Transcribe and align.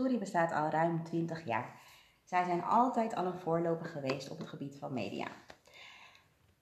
Sorry 0.00 0.18
bestaat 0.18 0.52
al 0.52 0.68
ruim 0.68 1.04
20 1.04 1.44
jaar. 1.44 1.80
Zij 2.24 2.44
zijn 2.44 2.62
altijd 2.62 3.14
al 3.14 3.26
een 3.26 3.38
voorloper 3.38 3.86
geweest 3.86 4.30
op 4.30 4.38
het 4.38 4.48
gebied 4.48 4.76
van 4.78 4.92
media. 4.92 5.26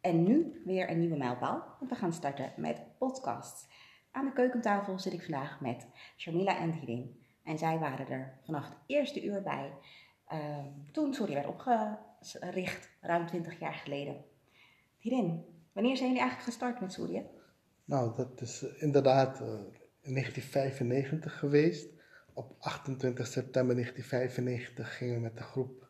En 0.01 0.22
nu 0.22 0.62
weer 0.64 0.90
een 0.90 0.99
nieuwe 0.99 1.17
mijlpaal, 1.17 1.77
want 1.79 1.90
we 1.90 1.96
gaan 1.96 2.12
starten 2.12 2.53
met 2.56 2.82
podcasts. 2.99 3.67
Aan 4.10 4.24
de 4.24 4.32
keukentafel 4.32 4.99
zit 4.99 5.13
ik 5.13 5.22
vandaag 5.22 5.60
met 5.60 5.87
Shamila 6.17 6.59
en 6.59 6.72
Hirin. 6.72 7.22
En 7.45 7.59
zij 7.59 7.78
waren 7.78 8.09
er 8.09 8.38
vanaf 8.45 8.64
het 8.69 8.78
eerste 8.87 9.24
uur 9.24 9.42
bij 9.42 9.73
uh, 10.32 10.56
toen 10.92 11.14
Sorry 11.14 11.35
werd 11.35 11.46
opgericht, 11.46 12.91
ruim 13.00 13.27
20 13.27 13.59
jaar 13.59 13.74
geleden. 13.74 14.24
Hirin, 14.99 15.45
wanneer 15.73 15.96
zijn 15.96 16.09
jullie 16.09 16.23
eigenlijk 16.23 16.50
gestart 16.50 16.80
met 16.80 16.92
Sorry? 16.92 17.27
Nou, 17.84 18.16
dat 18.16 18.41
is 18.41 18.62
eh, 18.62 18.82
inderdaad 18.82 19.41
uh, 19.41 19.46
in 20.00 20.14
1995 20.14 21.38
geweest. 21.38 21.96
Op 22.38 22.55
28 22.59 23.27
september 23.27 23.74
1995 23.74 24.96
gingen 24.96 25.15
we 25.15 25.20
met 25.20 25.37
de 25.37 25.42
groep 25.42 25.88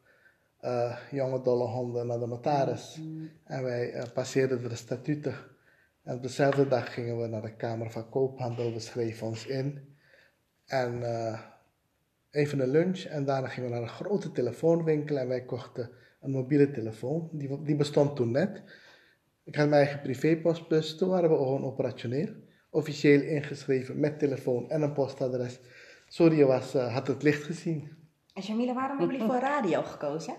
uh, 0.64 0.98
jonge 1.10 1.42
dolle 1.42 1.66
honden 1.66 2.06
naar 2.06 2.18
de 2.18 2.26
notaris. 2.26 2.96
Mm. 3.00 3.30
En 3.44 3.62
wij 3.62 3.94
uh, 3.94 4.02
passeerden 4.14 4.68
de 4.68 4.74
statuten. 4.74 5.34
En 6.02 6.16
op 6.16 6.22
dezelfde 6.22 6.68
dag 6.68 6.94
gingen 6.94 7.20
we 7.20 7.26
naar 7.26 7.42
de 7.42 7.56
Kamer 7.56 7.90
van 7.90 8.08
Koophandel. 8.08 8.72
We 8.72 8.80
schreven 8.80 9.26
ons 9.26 9.46
in. 9.46 9.96
En 10.66 11.00
uh, 11.00 11.40
even 12.30 12.60
een 12.60 12.70
lunch. 12.70 13.04
En 13.04 13.24
daarna 13.24 13.48
gingen 13.48 13.68
we 13.68 13.74
naar 13.74 13.84
een 13.84 13.88
grote 13.88 14.32
telefoonwinkel. 14.32 15.16
En 15.16 15.28
wij 15.28 15.44
kochten 15.44 15.90
een 16.20 16.30
mobiele 16.30 16.70
telefoon. 16.70 17.28
Die, 17.32 17.62
die 17.62 17.76
bestond 17.76 18.16
toen 18.16 18.30
net. 18.30 18.62
Ik 19.44 19.54
had 19.54 19.68
mijn 19.68 19.82
eigen 19.82 20.00
privépost. 20.00 20.68
Dus 20.68 20.96
toen 20.96 21.08
waren 21.08 21.30
we 21.30 21.36
gewoon 21.36 21.64
operationeel. 21.64 22.28
Officieel 22.70 23.20
ingeschreven 23.20 24.00
met 24.00 24.18
telefoon 24.18 24.70
en 24.70 24.82
een 24.82 24.92
postadres. 24.92 25.60
Sorry, 26.08 26.44
was, 26.44 26.72
had 26.72 27.06
het 27.06 27.22
licht 27.22 27.42
gezien. 27.42 27.96
En 28.34 28.42
Jamila, 28.42 28.74
waarom 28.74 28.98
hebben 28.98 29.16
jullie 29.16 29.32
voor 29.32 29.48
radio 29.56 29.82
gekozen? 29.82 30.34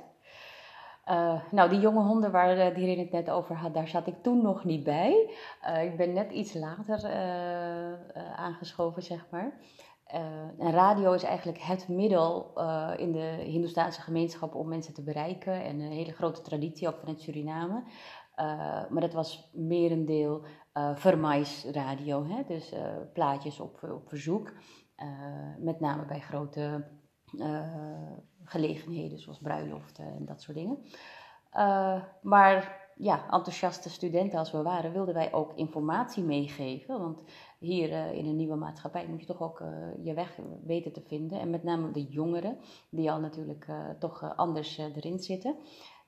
Uh, 1.09 1.41
nou, 1.51 1.69
die 1.69 1.79
jonge 1.79 2.03
honden 2.03 2.31
waar 2.31 2.57
uh, 2.57 2.75
die 2.75 2.97
het 2.97 3.11
net 3.11 3.29
over 3.29 3.55
had, 3.55 3.73
daar 3.73 3.87
zat 3.87 4.07
ik 4.07 4.23
toen 4.23 4.41
nog 4.41 4.63
niet 4.63 4.83
bij. 4.83 5.35
Uh, 5.63 5.83
ik 5.83 5.97
ben 5.97 6.13
net 6.13 6.31
iets 6.31 6.53
later 6.53 7.05
aangeschoven, 8.35 9.01
zeg 9.01 9.27
maar. 9.31 9.59
en 10.57 10.71
radio 10.71 11.13
is 11.13 11.23
eigenlijk 11.23 11.57
het 11.57 11.87
middel 11.87 12.53
in 12.97 13.11
de 13.11 13.43
Hindoestaanse 13.43 14.01
gemeenschap 14.01 14.55
om 14.55 14.67
mensen 14.67 14.93
te 14.93 15.03
bereiken. 15.03 15.63
En 15.63 15.79
een 15.79 15.91
hele 15.91 16.11
grote 16.11 16.41
traditie, 16.41 16.87
ook 16.87 16.99
vanuit 16.99 17.21
Suriname. 17.21 17.83
maar 18.89 19.01
dat 19.01 19.13
was 19.13 19.49
merendeel 19.53 20.45
vermaisradio, 20.93 22.25
hè? 22.25 22.43
dus 22.47 22.73
plaatjes 23.13 23.59
op, 23.59 23.83
op 23.83 24.09
verzoek. 24.09 24.53
Met 25.59 25.79
name 25.79 26.05
bij 26.05 26.19
grote 26.19 26.87
gelegenheden 28.43 29.19
zoals 29.19 29.39
bruiloften 29.39 30.05
en 30.05 30.25
dat 30.25 30.41
soort 30.41 30.57
dingen. 30.57 30.77
Uh, 31.53 32.03
maar 32.21 32.87
ja, 32.95 33.23
enthousiaste 33.31 33.89
studenten 33.89 34.39
als 34.39 34.51
we 34.51 34.61
waren, 34.61 34.93
wilden 34.93 35.13
wij 35.13 35.33
ook 35.33 35.53
informatie 35.55 36.23
meegeven. 36.23 36.99
Want 36.99 37.23
hier 37.59 38.13
in 38.13 38.25
een 38.25 38.35
nieuwe 38.35 38.55
maatschappij 38.55 39.07
moet 39.07 39.19
je 39.19 39.25
toch 39.25 39.41
ook 39.41 39.63
je 40.03 40.13
weg 40.13 40.39
weten 40.63 40.93
te 40.93 41.01
vinden. 41.01 41.39
En 41.39 41.49
met 41.49 41.63
name 41.63 41.91
de 41.91 42.03
jongeren, 42.03 42.57
die 42.89 43.11
al 43.11 43.19
natuurlijk 43.19 43.65
toch 43.99 44.35
anders 44.35 44.77
erin 44.77 45.19
zitten. 45.19 45.55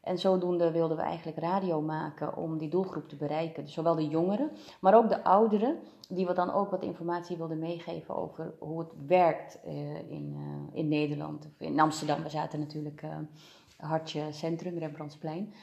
En 0.01 0.17
zodoende 0.17 0.71
wilden 0.71 0.97
we 0.97 1.03
eigenlijk 1.03 1.37
radio 1.37 1.81
maken 1.81 2.35
om 2.35 2.57
die 2.57 2.69
doelgroep 2.69 3.09
te 3.09 3.15
bereiken. 3.15 3.63
Dus 3.63 3.73
zowel 3.73 3.95
de 3.95 4.07
jongeren, 4.07 4.51
maar 4.79 4.95
ook 4.95 5.09
de 5.09 5.23
ouderen, 5.23 5.79
die 6.09 6.25
we 6.25 6.33
dan 6.33 6.51
ook 6.51 6.71
wat 6.71 6.83
informatie 6.83 7.37
wilden 7.37 7.59
meegeven 7.59 8.15
over 8.15 8.53
hoe 8.59 8.79
het 8.79 8.93
werkt 9.07 9.59
uh, 9.65 9.95
in, 10.11 10.35
uh, 10.37 10.77
in 10.79 10.87
Nederland. 10.87 11.45
Of 11.45 11.59
in 11.59 11.79
Amsterdam, 11.79 12.23
we 12.23 12.29
zaten 12.29 12.59
natuurlijk 12.59 13.01
uh, 13.01 13.17
Hartje 13.77 14.31
Centrum, 14.31 14.77
Rembrandtsplein. 14.77 15.53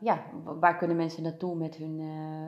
ja, 0.00 0.22
waar 0.42 0.76
kunnen 0.76 0.96
mensen 0.96 1.22
naartoe 1.22 1.56
met 1.56 1.76
hun 1.76 2.00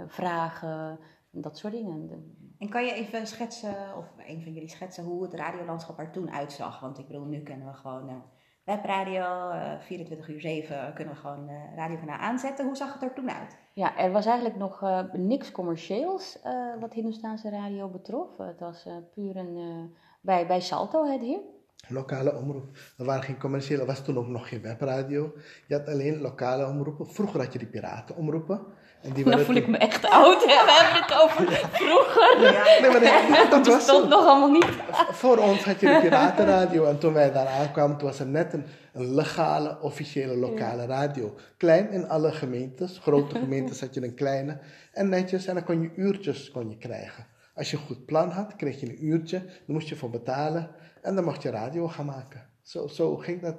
vragen 0.06 0.98
en 1.32 1.40
dat 1.40 1.58
soort 1.58 1.72
dingen. 1.72 2.34
En 2.58 2.68
kan 2.68 2.84
je 2.84 2.92
even 2.92 3.26
schetsen, 3.26 3.96
of 3.96 4.06
een 4.26 4.42
van 4.42 4.52
jullie 4.52 4.68
schetsen, 4.68 5.04
hoe 5.04 5.22
het 5.22 5.34
radiolandschap 5.34 5.98
er 5.98 6.10
toen 6.10 6.30
uitzag? 6.30 6.80
Want 6.80 6.98
ik 6.98 7.06
bedoel, 7.06 7.24
nu 7.24 7.42
kennen 7.42 7.66
we 7.66 7.72
gewoon 7.72 8.22
webradio, 8.68 9.50
uh, 9.50 9.72
eh, 9.72 9.80
24 9.80 10.28
uur 10.28 10.40
7 10.40 10.92
kunnen 10.94 11.14
we 11.14 11.20
gewoon 11.20 11.48
uh, 11.48 11.76
radiokanaal 11.76 12.18
aanzetten. 12.18 12.66
Hoe 12.66 12.76
zag 12.76 12.92
het 12.92 13.02
er 13.02 13.12
toen 13.12 13.30
uit? 13.30 13.58
Ja, 13.72 13.98
er 13.98 14.12
was 14.12 14.26
eigenlijk 14.26 14.56
nog 14.56 14.82
uh, 14.82 15.00
niks 15.12 15.50
commercieels 15.50 16.38
wat 16.80 16.92
Hindoestaanse 16.92 17.50
radio 17.50 17.88
betrof. 17.88 18.36
Het 18.36 18.60
was 18.60 18.86
puur 19.14 19.36
een, 19.36 19.90
bij, 20.20 20.46
bij 20.46 20.60
Salto 20.60 21.10
het 21.10 21.20
hier. 21.20 21.40
Lokale 21.88 22.36
omroep. 22.36 22.76
Er 22.98 23.04
waren 23.04 23.22
geen 23.22 23.38
commerciële, 23.38 23.80
er 23.80 23.86
was 23.86 24.04
toen 24.04 24.18
ook 24.18 24.26
nog 24.26 24.48
geen 24.48 24.62
webradio. 24.62 25.32
Je 25.66 25.74
had 25.74 25.88
alleen 25.88 26.20
lokale 26.20 26.66
omroepen. 26.66 27.06
Vroeger 27.06 27.40
had 27.40 27.52
je 27.52 27.58
die 27.58 27.68
piratenomroepen. 27.68 28.60
En 29.00 29.12
die 29.12 29.24
Dan 29.24 29.40
voel 29.40 29.54
ik 29.54 29.66
me 29.66 29.76
echt 29.76 30.10
oud, 30.10 30.40
hè? 30.40 30.64
We 30.64 30.72
hebben 30.80 31.02
het 31.02 31.22
over 31.22 31.68
vroeger. 31.72 32.40
Ja. 32.40 32.80
Nee, 32.80 32.90
maar 32.90 33.50
dat, 33.50 33.66
was 33.74 33.82
stond 33.82 34.08
nog 34.08 34.26
allemaal 34.26 34.50
niet. 34.50 34.66
Voor 35.10 35.38
ons 35.38 35.64
had 35.64 35.80
je 35.80 35.86
de 35.86 35.98
piratenradio 36.00 36.84
en 36.84 36.98
toen 36.98 37.12
wij 37.12 37.32
daar 37.32 37.46
aankwamen, 37.46 37.98
was 37.98 38.20
er 38.20 38.26
net 38.26 38.52
een, 38.52 38.64
een 38.92 39.14
legale, 39.14 39.78
officiële 39.80 40.36
lokale 40.36 40.86
radio. 40.86 41.34
Klein 41.56 41.90
in 41.90 42.08
alle 42.08 42.32
gemeentes, 42.32 42.98
grote 42.98 43.38
gemeentes 43.38 43.80
had 43.80 43.94
je 43.94 44.02
een 44.02 44.14
kleine. 44.14 44.58
En 44.92 45.08
netjes, 45.08 45.46
en 45.46 45.54
dan 45.54 45.64
kon 45.64 45.82
je 45.82 45.90
uurtjes 45.96 46.50
kon 46.50 46.70
je 46.70 46.76
krijgen. 46.76 47.26
Als 47.54 47.70
je 47.70 47.76
een 47.76 47.82
goed 47.82 48.06
plan 48.06 48.30
had, 48.30 48.56
kreeg 48.56 48.80
je 48.80 48.88
een 48.88 49.06
uurtje, 49.06 49.38
dan 49.38 49.54
moest 49.66 49.88
je 49.88 49.96
voor 49.96 50.10
betalen 50.10 50.70
en 51.02 51.14
dan 51.14 51.24
mocht 51.24 51.42
je 51.42 51.50
radio 51.50 51.88
gaan 51.88 52.06
maken. 52.06 52.46
Zo, 52.62 52.86
zo 52.86 53.16
ging 53.16 53.42
dat 53.42 53.56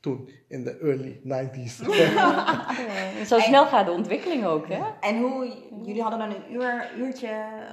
toen, 0.00 0.28
in 0.48 0.64
de 0.64 0.78
early 0.78 1.20
90s. 1.24 1.86
Zo 3.30 3.38
snel 3.38 3.66
gaat 3.66 3.86
de 3.86 3.92
ontwikkeling 3.92 4.44
ook, 4.44 4.68
hè? 4.68 4.80
En 5.00 5.18
hoe, 5.18 5.52
jullie 5.82 6.02
hadden 6.02 6.18
dan 6.18 6.30
een 6.30 6.52
uur, 6.52 6.90
uurtje, 6.98 7.28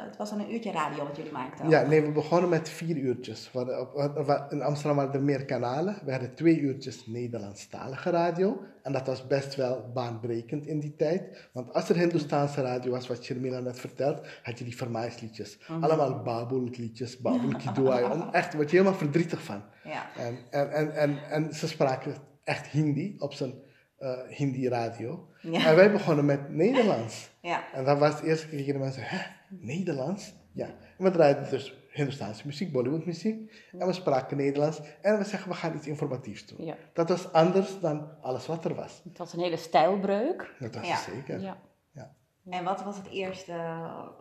het 0.05 0.17
was 0.17 0.29
dan 0.29 0.39
een 0.39 0.53
uurtje 0.53 0.71
radio 0.71 1.03
wat 1.05 1.15
jullie 1.15 1.31
maakten? 1.31 1.69
Ja, 1.69 1.81
nee, 1.81 2.01
we 2.01 2.11
begonnen 2.11 2.49
met 2.49 2.69
vier 2.69 2.97
uurtjes. 2.97 3.51
In 4.49 4.61
Amsterdam 4.61 4.95
waren 4.95 5.13
er 5.13 5.21
meer 5.21 5.45
kanalen. 5.45 5.97
We 6.05 6.11
hadden 6.11 6.35
twee 6.35 6.59
uurtjes 6.59 7.05
Nederlandstalige 7.05 8.09
radio. 8.09 8.61
En 8.83 8.93
dat 8.93 9.07
was 9.07 9.27
best 9.27 9.55
wel 9.55 9.91
baanbrekend 9.93 10.65
in 10.65 10.79
die 10.79 10.95
tijd. 10.95 11.49
Want 11.51 11.73
als 11.73 11.89
er 11.89 11.95
Hindoestaanse 11.95 12.61
radio 12.61 12.91
was, 12.91 13.07
wat 13.07 13.23
Shermila 13.23 13.59
net 13.59 13.79
vertelt, 13.79 14.19
had 14.43 14.57
je 14.57 14.63
die 14.63 14.75
vermaisliedjes. 14.75 15.57
Mm 15.67 15.83
Allemaal 15.83 16.21
babulliedjes, 16.23 17.17
babul 17.17 17.51
Om 18.11 18.29
echt, 18.31 18.53
word 18.53 18.69
je 18.69 18.77
helemaal 18.77 18.99
verdrietig 18.99 19.43
van. 19.43 19.63
Ja. 19.87 20.09
En, 20.15 20.37
en, 20.49 20.71
en, 20.71 20.95
en, 20.95 21.19
en 21.29 21.53
ze 21.53 21.67
spraken 21.67 22.15
echt 22.43 22.67
Hindi 22.67 23.15
op 23.19 23.33
zijn 23.33 23.53
uh, 23.99 24.17
Hindi-radio. 24.27 25.27
En 25.41 25.75
wij 25.75 25.91
begonnen 25.91 26.25
met 26.25 26.49
Nederlands. 26.49 27.29
Ja. 27.41 27.73
En 27.73 27.85
dat 27.85 27.99
was 27.99 28.13
het 28.13 28.23
eerste 28.23 28.47
keer 28.47 28.65
dat 28.65 28.73
de 28.73 28.79
mensen, 28.79 29.03
hè, 29.03 29.19
Nederlands? 29.49 30.33
Ja. 30.53 30.65
En 30.97 31.03
we 31.03 31.11
draaiden 31.11 31.49
dus 31.49 31.73
Hindustaanse 31.91 32.45
muziek, 32.45 32.71
Bollywood 32.71 33.05
muziek. 33.05 33.67
En 33.71 33.87
we 33.87 33.93
spraken 33.93 34.37
Nederlands. 34.37 34.81
En 35.01 35.17
we 35.17 35.23
zeggen, 35.23 35.49
we 35.49 35.55
gaan 35.55 35.75
iets 35.75 35.87
informatiefs 35.87 36.45
doen. 36.45 36.65
Ja. 36.65 36.75
Dat 36.93 37.09
was 37.09 37.31
anders 37.31 37.79
dan 37.79 38.21
alles 38.21 38.47
wat 38.47 38.65
er 38.65 38.75
was. 38.75 39.01
Het 39.03 39.17
was 39.17 39.33
een 39.33 39.39
hele 39.39 39.57
stijlbreuk. 39.57 40.55
Dat 40.59 40.75
was 40.75 40.89
het 40.89 41.13
zeker. 41.15 41.39
Ja. 41.39 41.57
ja. 41.91 42.15
En 42.49 42.63
wat 42.63 42.83
was 42.83 42.97
het 42.97 43.09
eerste, 43.09 43.51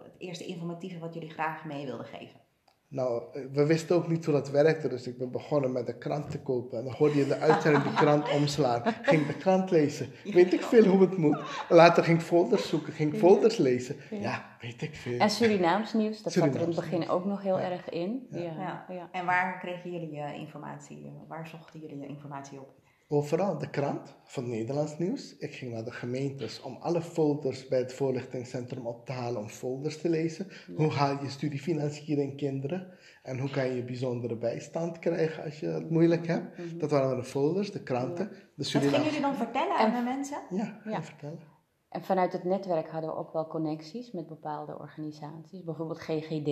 het 0.02 0.14
eerste 0.18 0.44
informatieve 0.44 0.98
wat 0.98 1.14
jullie 1.14 1.30
graag 1.30 1.64
mee 1.64 1.86
wilden 1.86 2.06
geven? 2.06 2.40
Nou, 2.88 3.22
we 3.52 3.66
wisten 3.66 3.96
ook 3.96 4.08
niet 4.08 4.24
hoe 4.24 4.34
dat 4.34 4.50
werkte, 4.50 4.88
dus 4.88 5.06
ik 5.06 5.18
ben 5.18 5.30
begonnen 5.30 5.72
met 5.72 5.86
de 5.86 5.98
krant 5.98 6.30
te 6.30 6.40
kopen. 6.40 6.78
En 6.78 6.84
dan 6.84 6.94
hoorde 6.94 7.16
je 7.16 7.26
de 7.26 7.38
uitzending 7.38 7.84
de 7.84 7.94
krant 7.94 8.30
omslaan. 8.38 8.82
Ging 9.02 9.26
de 9.26 9.36
krant 9.36 9.70
lezen. 9.70 10.08
Weet 10.24 10.52
ik 10.52 10.62
veel 10.62 10.84
hoe 10.84 11.00
het 11.00 11.16
moet. 11.16 11.38
Later 11.68 12.04
ging 12.04 12.18
ik 12.18 12.24
folders 12.24 12.68
zoeken, 12.68 12.92
ging 12.92 13.12
ik 13.12 13.18
folders 13.18 13.56
lezen. 13.56 13.96
Ja, 14.10 14.56
weet 14.60 14.82
ik 14.82 14.94
veel. 14.94 15.18
En 15.18 15.30
Surinaams 15.30 15.92
nieuws, 15.92 16.22
dat 16.22 16.32
zat 16.32 16.54
er 16.54 16.60
in 16.60 16.66
het 16.66 16.74
begin 16.74 17.08
ook 17.08 17.24
nog 17.24 17.42
heel 17.42 17.60
erg 17.60 17.88
in. 17.88 18.26
Ja. 18.30 18.84
Ja. 18.88 19.08
En 19.12 19.26
waar 19.26 19.58
kregen 19.58 19.90
jullie 19.90 20.12
je 20.12 20.34
informatie, 20.34 21.12
waar 21.28 21.46
zochten 21.48 21.80
jullie 21.80 21.98
je 21.98 22.06
informatie 22.06 22.60
op? 22.60 22.74
Overal 23.08 23.58
de 23.58 23.70
krant 23.70 24.16
van 24.24 24.48
Nederlands 24.48 24.98
nieuws. 24.98 25.36
Ik 25.36 25.54
ging 25.54 25.72
naar 25.72 25.84
de 25.84 25.92
gemeentes 25.92 26.60
om 26.60 26.76
alle 26.80 27.02
folders 27.02 27.68
bij 27.68 27.78
het 27.78 27.92
voorlichtingscentrum 27.92 28.86
op 28.86 29.06
te 29.06 29.12
halen 29.12 29.40
om 29.40 29.48
folders 29.48 30.00
te 30.00 30.08
lezen. 30.08 30.48
Hoe 30.76 30.90
haal 30.90 31.22
je 31.22 31.30
studiefinanciering 31.30 32.36
kinderen? 32.36 32.98
En 33.22 33.38
hoe 33.38 33.50
kan 33.50 33.74
je 33.74 33.84
bijzondere 33.84 34.36
bijstand 34.36 34.98
krijgen 34.98 35.44
als 35.44 35.60
je 35.60 35.66
het 35.66 35.90
moeilijk 35.90 36.26
hebt? 36.26 36.58
Mhm. 36.58 36.78
Dat 36.78 36.90
waren 36.90 37.16
de 37.16 37.24
folders, 37.24 37.72
de 37.72 37.82
kranten. 37.82 38.28
De 38.28 38.36
Wat 38.54 38.66
gingen 38.66 39.04
jullie 39.04 39.20
dan 39.20 39.36
vertellen 39.36 39.76
aan 39.76 39.94
de 39.94 40.02
mensen? 40.02 40.38
Ja, 40.50 40.80
ja. 40.84 41.02
vertellen. 41.02 41.55
En 41.96 42.02
vanuit 42.02 42.32
het 42.32 42.44
netwerk 42.44 42.90
hadden 42.90 43.10
we 43.10 43.16
ook 43.16 43.32
wel 43.32 43.46
connecties 43.46 44.12
met 44.12 44.26
bepaalde 44.26 44.78
organisaties. 44.78 45.64
Bijvoorbeeld 45.64 46.00
GGD, 46.00 46.46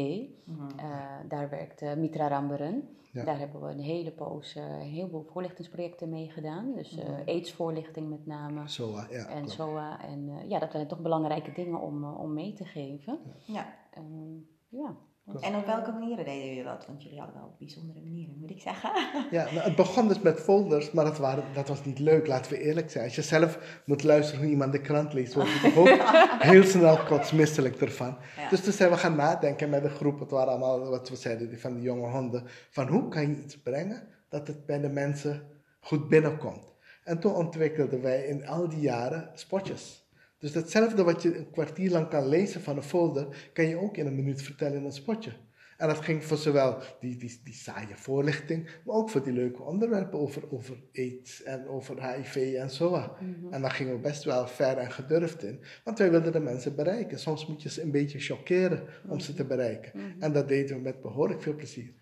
mhm. 0.44 0.78
eh, 0.78 0.86
daar 1.28 1.48
werkt 1.48 1.96
Mitra 1.96 2.28
Ramberen. 2.28 2.88
Daar 3.12 3.38
hebben 3.38 3.60
we 3.60 3.68
een 3.68 3.80
hele 3.80 4.10
poos, 4.10 4.56
uh, 4.56 4.64
heel 4.78 5.08
veel 5.08 5.26
voorlichtingsprojecten 5.32 6.08
mee 6.08 6.30
gedaan. 6.30 6.72
Dus 6.74 6.98
uh, 6.98 7.04
AIDS-voorlichting 7.26 8.08
met 8.08 8.26
name. 8.26 8.68
SOA, 8.68 9.06
ja. 9.10 9.26
En 9.26 9.48
SOA. 9.48 10.04
En 10.04 10.48
ja, 10.48 10.58
dat 10.58 10.70
zijn 10.70 10.86
toch 10.86 11.00
belangrijke 11.00 11.52
dingen 11.52 11.80
om, 11.80 12.04
om 12.04 12.32
mee 12.32 12.52
te 12.52 12.64
geven. 12.64 13.18
Ja. 13.46 13.74
Um, 13.98 14.48
ja. 14.68 14.96
En 15.40 15.54
op 15.54 15.66
welke 15.66 15.92
manieren 15.92 16.24
deden 16.24 16.46
jullie 16.48 16.64
dat? 16.64 16.86
Want 16.86 17.02
jullie 17.02 17.18
hadden 17.18 17.36
wel 17.36 17.54
bijzondere 17.58 18.00
manieren, 18.00 18.36
moet 18.38 18.50
ik 18.50 18.60
zeggen. 18.60 18.90
Ja, 19.30 19.44
nou, 19.44 19.58
het 19.58 19.76
begon 19.76 20.08
dus 20.08 20.20
met 20.20 20.40
folders, 20.40 20.90
maar 20.90 21.04
dat, 21.04 21.18
waren, 21.18 21.44
dat 21.54 21.68
was 21.68 21.84
niet 21.84 21.98
leuk, 21.98 22.26
laten 22.26 22.52
we 22.52 22.58
eerlijk 22.58 22.90
zijn. 22.90 23.04
Als 23.04 23.14
je 23.14 23.22
zelf 23.22 23.80
moet 23.86 24.02
luisteren 24.02 24.40
hoe 24.40 24.50
iemand 24.50 24.72
de 24.72 24.80
krant 24.80 25.12
leest, 25.12 25.34
word 25.34 25.48
je 25.48 25.60
toch 25.60 25.76
ook 25.76 25.88
heel 26.52 26.62
snel 26.62 26.96
kotsmisselijk 26.96 27.80
ervan. 27.80 28.16
Ja. 28.36 28.48
Dus 28.48 28.62
toen 28.62 28.72
zijn 28.72 28.90
we 28.90 28.96
gaan 28.96 29.16
nadenken 29.16 29.70
met 29.70 29.82
de 29.82 29.88
groep, 29.88 30.20
het 30.20 30.30
waren 30.30 30.48
allemaal 30.48 30.88
wat 30.88 31.08
we 31.08 31.16
zeiden, 31.16 31.60
van 31.60 31.74
die 31.74 31.82
jonge 31.82 32.10
honden, 32.10 32.42
van 32.70 32.88
hoe 32.88 33.08
kan 33.08 33.28
je 33.28 33.42
iets 33.42 33.62
brengen 33.62 34.08
dat 34.28 34.46
het 34.46 34.66
bij 34.66 34.80
de 34.80 34.88
mensen 34.88 35.42
goed 35.80 36.08
binnenkomt. 36.08 36.74
En 37.04 37.18
toen 37.18 37.34
ontwikkelden 37.34 38.02
wij 38.02 38.24
in 38.24 38.46
al 38.46 38.68
die 38.68 38.80
jaren 38.80 39.30
spotjes. 39.34 40.03
Dus 40.44 40.54
hetzelfde 40.54 41.02
wat 41.02 41.22
je 41.22 41.36
een 41.36 41.50
kwartier 41.50 41.90
lang 41.90 42.08
kan 42.08 42.28
lezen 42.28 42.60
van 42.60 42.76
een 42.76 42.82
folder, 42.82 43.50
kan 43.52 43.64
je 43.64 43.80
ook 43.80 43.96
in 43.96 44.06
een 44.06 44.14
minuut 44.14 44.42
vertellen 44.42 44.78
in 44.78 44.84
een 44.84 44.92
spotje. 44.92 45.32
En 45.76 45.88
dat 45.88 45.98
ging 45.98 46.24
voor 46.24 46.36
zowel 46.36 46.78
die, 47.00 47.16
die, 47.16 47.40
die 47.44 47.54
saaie 47.54 47.96
voorlichting, 47.96 48.70
maar 48.84 48.96
ook 48.96 49.10
voor 49.10 49.22
die 49.22 49.32
leuke 49.32 49.62
onderwerpen 49.62 50.18
over, 50.18 50.52
over 50.52 50.76
AIDS 50.92 51.42
en 51.42 51.68
over 51.68 52.14
HIV 52.14 52.54
en 52.54 52.70
zo. 52.70 53.16
En 53.50 53.60
daar 53.60 53.70
gingen 53.70 53.94
we 53.94 54.00
best 54.00 54.24
wel 54.24 54.46
ver 54.46 54.78
en 54.78 54.92
gedurfd 54.92 55.42
in, 55.42 55.64
want 55.84 55.98
wij 55.98 56.10
wilden 56.10 56.32
de 56.32 56.40
mensen 56.40 56.76
bereiken. 56.76 57.18
Soms 57.18 57.46
moet 57.46 57.62
je 57.62 57.70
ze 57.70 57.82
een 57.82 57.90
beetje 57.90 58.18
chockeren 58.18 58.82
om 59.08 59.20
ze 59.20 59.34
te 59.34 59.44
bereiken. 59.44 60.16
En 60.18 60.32
dat 60.32 60.48
deden 60.48 60.76
we 60.76 60.82
met 60.82 61.00
behoorlijk 61.00 61.42
veel 61.42 61.54
plezier. 61.54 61.92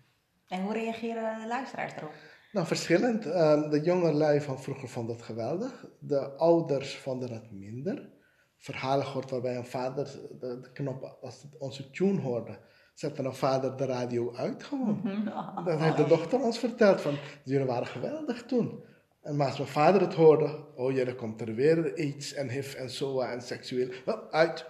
En 0.47 0.61
hoe 0.61 0.73
reageren 0.73 1.41
de 1.41 1.47
luisteraars 1.47 1.93
daarop? 1.93 2.13
Nou, 2.51 2.67
verschillend. 2.67 3.25
Ehm, 3.25 3.69
de 3.69 3.81
jonge 3.81 4.11
lui 4.11 4.41
van 4.41 4.61
vroeger 4.61 4.89
vonden 4.89 5.15
het 5.15 5.25
geweldig. 5.25 5.85
De 5.99 6.31
ouders 6.37 6.95
vonden 6.95 7.31
het 7.31 7.51
minder. 7.51 8.12
Verhalen 8.63 9.05
gehoord 9.05 9.29
waarbij 9.29 9.55
een 9.55 9.65
vader 9.65 10.05
de, 10.39 10.59
de 10.59 10.71
knop, 10.73 11.17
als 11.21 11.41
het 11.41 11.57
onze 11.59 11.89
tune 11.91 12.21
hoorde, 12.21 12.57
zette 12.93 13.23
een 13.23 13.33
vader 13.33 13.77
de 13.77 13.85
radio 13.85 14.33
uit 14.35 14.63
gewoon. 14.63 15.01
Dan 15.65 15.81
heeft 15.81 15.97
de 15.97 16.05
dochter 16.07 16.41
ons 16.41 16.59
verteld 16.59 17.01
van, 17.01 17.13
jullie 17.43 17.65
waren 17.65 17.87
geweldig 17.87 18.43
toen. 18.43 18.83
En 19.21 19.35
maar 19.35 19.47
als 19.47 19.57
mijn 19.57 19.69
vader 19.69 20.01
het 20.01 20.13
hoorde, 20.13 20.59
oh 20.75 20.91
ja, 20.91 21.05
dan 21.05 21.15
komt 21.15 21.41
er 21.41 21.55
weer 21.55 21.93
AIDS 21.95 22.33
en 22.33 22.49
HIV 22.49 22.73
en 22.73 22.89
SOA 22.89 23.31
en 23.31 23.41
seksueel. 23.41 23.89
Wel, 24.05 24.31
uit. 24.31 24.65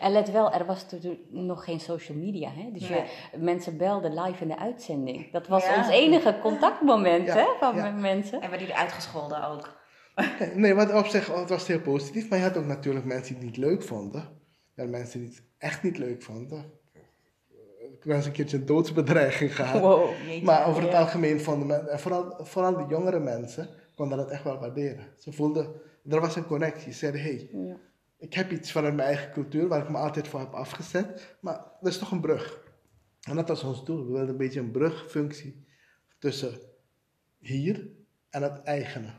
En 0.00 0.12
let 0.12 0.30
wel, 0.30 0.52
er 0.52 0.66
was 0.66 0.82
natuurlijk 0.90 1.22
nog 1.30 1.64
geen 1.64 1.80
social 1.80 2.18
media. 2.18 2.50
Hè? 2.50 2.70
Dus 2.72 2.88
je, 2.88 3.04
mensen 3.36 3.76
belden 3.76 4.20
live 4.20 4.42
in 4.42 4.48
de 4.48 4.58
uitzending. 4.58 5.32
Dat 5.32 5.46
was 5.46 5.64
Ja. 5.66 5.76
ons 5.76 5.88
enige 5.88 6.38
contactmoment 6.42 7.26
Ja, 7.26 7.34
hè, 7.34 7.46
van 7.60 7.76
ja. 7.76 7.90
mensen. 7.90 8.40
En 8.40 8.50
werden 8.50 8.66
jullie 8.66 8.82
uitgescholden 8.82 9.44
ook? 9.48 9.76
Nee, 10.54 10.74
wat 10.74 10.92
op 10.92 11.06
zich 11.06 11.34
het 11.34 11.48
was 11.48 11.66
heel 11.66 11.80
positief. 11.80 12.28
Maar 12.28 12.38
je 12.38 12.44
had 12.44 12.56
ook 12.56 12.66
natuurlijk 12.66 13.04
mensen 13.04 13.34
die 13.34 13.44
het 13.46 13.56
niet 13.56 13.64
leuk 13.66 13.82
vonden. 13.82 14.28
En 14.74 14.90
mensen 14.90 15.20
die 15.20 15.28
het 15.28 15.42
echt 15.58 15.82
niet 15.82 15.98
leuk 15.98 16.22
vonden. 16.22 16.64
Ik 18.04 18.04
eens 18.04 18.26
een 18.26 18.32
keertje 18.32 18.56
een 18.56 18.66
doodsbedreiging 18.66 19.56
gehad. 19.56 19.80
Wow. 19.80 20.10
Maar 20.42 20.66
over 20.66 20.82
het 20.82 20.90
Ja. 20.90 20.98
algemeen 20.98 21.40
vonden 21.40 21.66
mensen, 21.66 21.88
en 21.90 22.00
vooral, 22.00 22.44
vooral 22.44 22.76
de 22.76 22.84
jongere 22.88 23.20
mensen, 23.20 23.68
konden 23.94 24.18
dat 24.18 24.30
echt 24.30 24.44
wel 24.44 24.58
waarderen. 24.58 25.06
Ze 25.18 25.32
voelden, 25.32 25.72
er 26.08 26.20
was 26.20 26.36
een 26.36 26.46
connectie. 26.46 26.92
Ze 26.92 26.98
zeiden, 26.98 27.20
hé, 27.20 27.26
hey, 27.34 27.48
Ja. 27.66 27.76
ik 28.18 28.34
heb 28.34 28.50
iets 28.50 28.72
vanuit 28.72 28.94
mijn 28.94 29.08
eigen 29.08 29.32
cultuur 29.32 29.68
waar 29.68 29.82
ik 29.82 29.88
me 29.88 29.96
altijd 29.96 30.28
voor 30.28 30.40
heb 30.40 30.52
afgezet. 30.52 31.36
Maar 31.40 31.64
er 31.80 31.88
is 31.88 31.98
toch 31.98 32.10
een 32.10 32.20
brug. 32.20 32.60
En 33.28 33.36
dat 33.36 33.48
was 33.48 33.64
ons 33.64 33.84
doel. 33.84 34.04
We 34.06 34.12
wilden 34.12 34.28
een 34.28 34.36
beetje 34.36 34.60
een 34.60 34.70
brugfunctie 34.70 35.64
tussen 36.18 36.58
hier 37.38 37.88
en 38.30 38.42
het 38.42 38.62
eigene. 38.62 39.10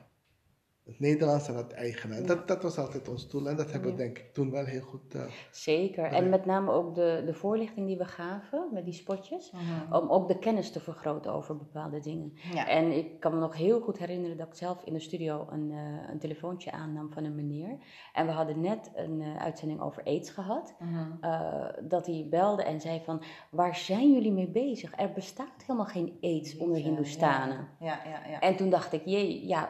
Het 0.90 1.00
Nederlands 1.00 1.48
en 1.48 1.56
het 1.56 1.74
eigene. 1.74 2.16
En 2.16 2.26
Dat, 2.26 2.48
dat 2.48 2.64
was 2.64 2.78
altijd 2.78 3.10
ons 3.10 3.30
doel. 3.30 3.50
En 3.50 3.56
dat 3.56 3.72
hebben 3.72 3.92
we 3.92 3.98
denk 3.98 4.18
ik 4.18 4.34
toen 4.34 4.52
wel 4.52 4.66
heel 4.66 4.82
goed... 4.82 5.14
eh, 5.16 5.22
Zeker. 5.52 6.04
En 6.04 6.30
met 6.30 6.46
name 6.46 6.72
ook 6.72 6.96
de, 6.96 7.24
de 7.26 7.34
voorlichting 7.34 7.88
die 7.88 7.98
we 7.98 8.06
gaven 8.06 8.68
met 8.72 8.86
die 8.86 8.94
spotjes. 8.94 9.54
Om 9.92 10.10
ook 10.10 10.28
de 10.28 10.40
kennis 10.40 10.72
te 10.72 10.80
vergroten 10.80 11.34
over 11.34 11.58
bepaalde 11.58 12.00
dingen. 12.00 12.34
Ja. 12.54 12.68
En 12.68 12.92
ik 12.98 13.20
kan 13.20 13.34
me 13.34 13.40
nog 13.40 13.58
heel 13.58 13.80
goed 13.82 13.98
herinneren 13.98 14.38
dat 14.38 14.48
ik 14.48 14.54
zelf 14.54 14.84
in 14.84 14.94
de 14.94 15.00
studio 15.00 15.48
een, 15.50 15.72
eh, 15.72 16.10
een 16.12 16.20
telefoontje 16.20 16.72
aannam 16.72 17.12
van 17.14 17.24
een 17.24 17.36
meneer. 17.36 17.78
En 18.14 18.26
we 18.26 18.32
hadden 18.32 18.62
net 18.62 18.92
een 18.96 19.22
eh, 19.22 19.36
uitzending 19.44 19.82
over 19.82 20.04
AIDS 20.04 20.30
gehad. 20.30 20.76
Mhm. 20.80 21.06
eh, 21.22 21.66
dat 21.84 22.06
hij 22.06 22.28
belde 22.30 22.64
en 22.64 22.82
zei 22.82 23.02
van, 23.06 23.22
waar 23.50 23.76
zijn 23.76 24.14
jullie 24.14 24.32
mee 24.32 24.48
bezig? 24.50 24.92
Er 25.00 25.12
bestaat 25.12 25.48
helemaal 25.62 25.86
geen 25.86 26.18
AIDS 26.22 26.58
onder 26.58 26.78
Hindoestanen. 26.78 27.68
Ja, 27.80 28.00
ja, 28.06 28.30
ja. 28.32 28.40
En 28.40 28.56
toen 28.56 28.70
dacht 28.70 28.94
ik, 28.94 29.02
jee, 29.06 29.48
ja, 29.48 29.70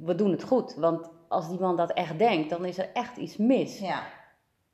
we 0.00 0.14
doen 0.14 0.30
het 0.30 0.42
goed. 0.48 0.74
Want 0.74 1.10
als 1.28 1.48
die 1.48 1.60
man 1.60 1.76
dat 1.76 1.92
echt 1.92 2.18
denkt, 2.18 2.50
dan 2.50 2.64
is 2.64 2.78
er 2.78 2.92
echt 2.92 3.16
iets 3.16 3.36
mis. 3.36 3.78
ja. 3.78 4.16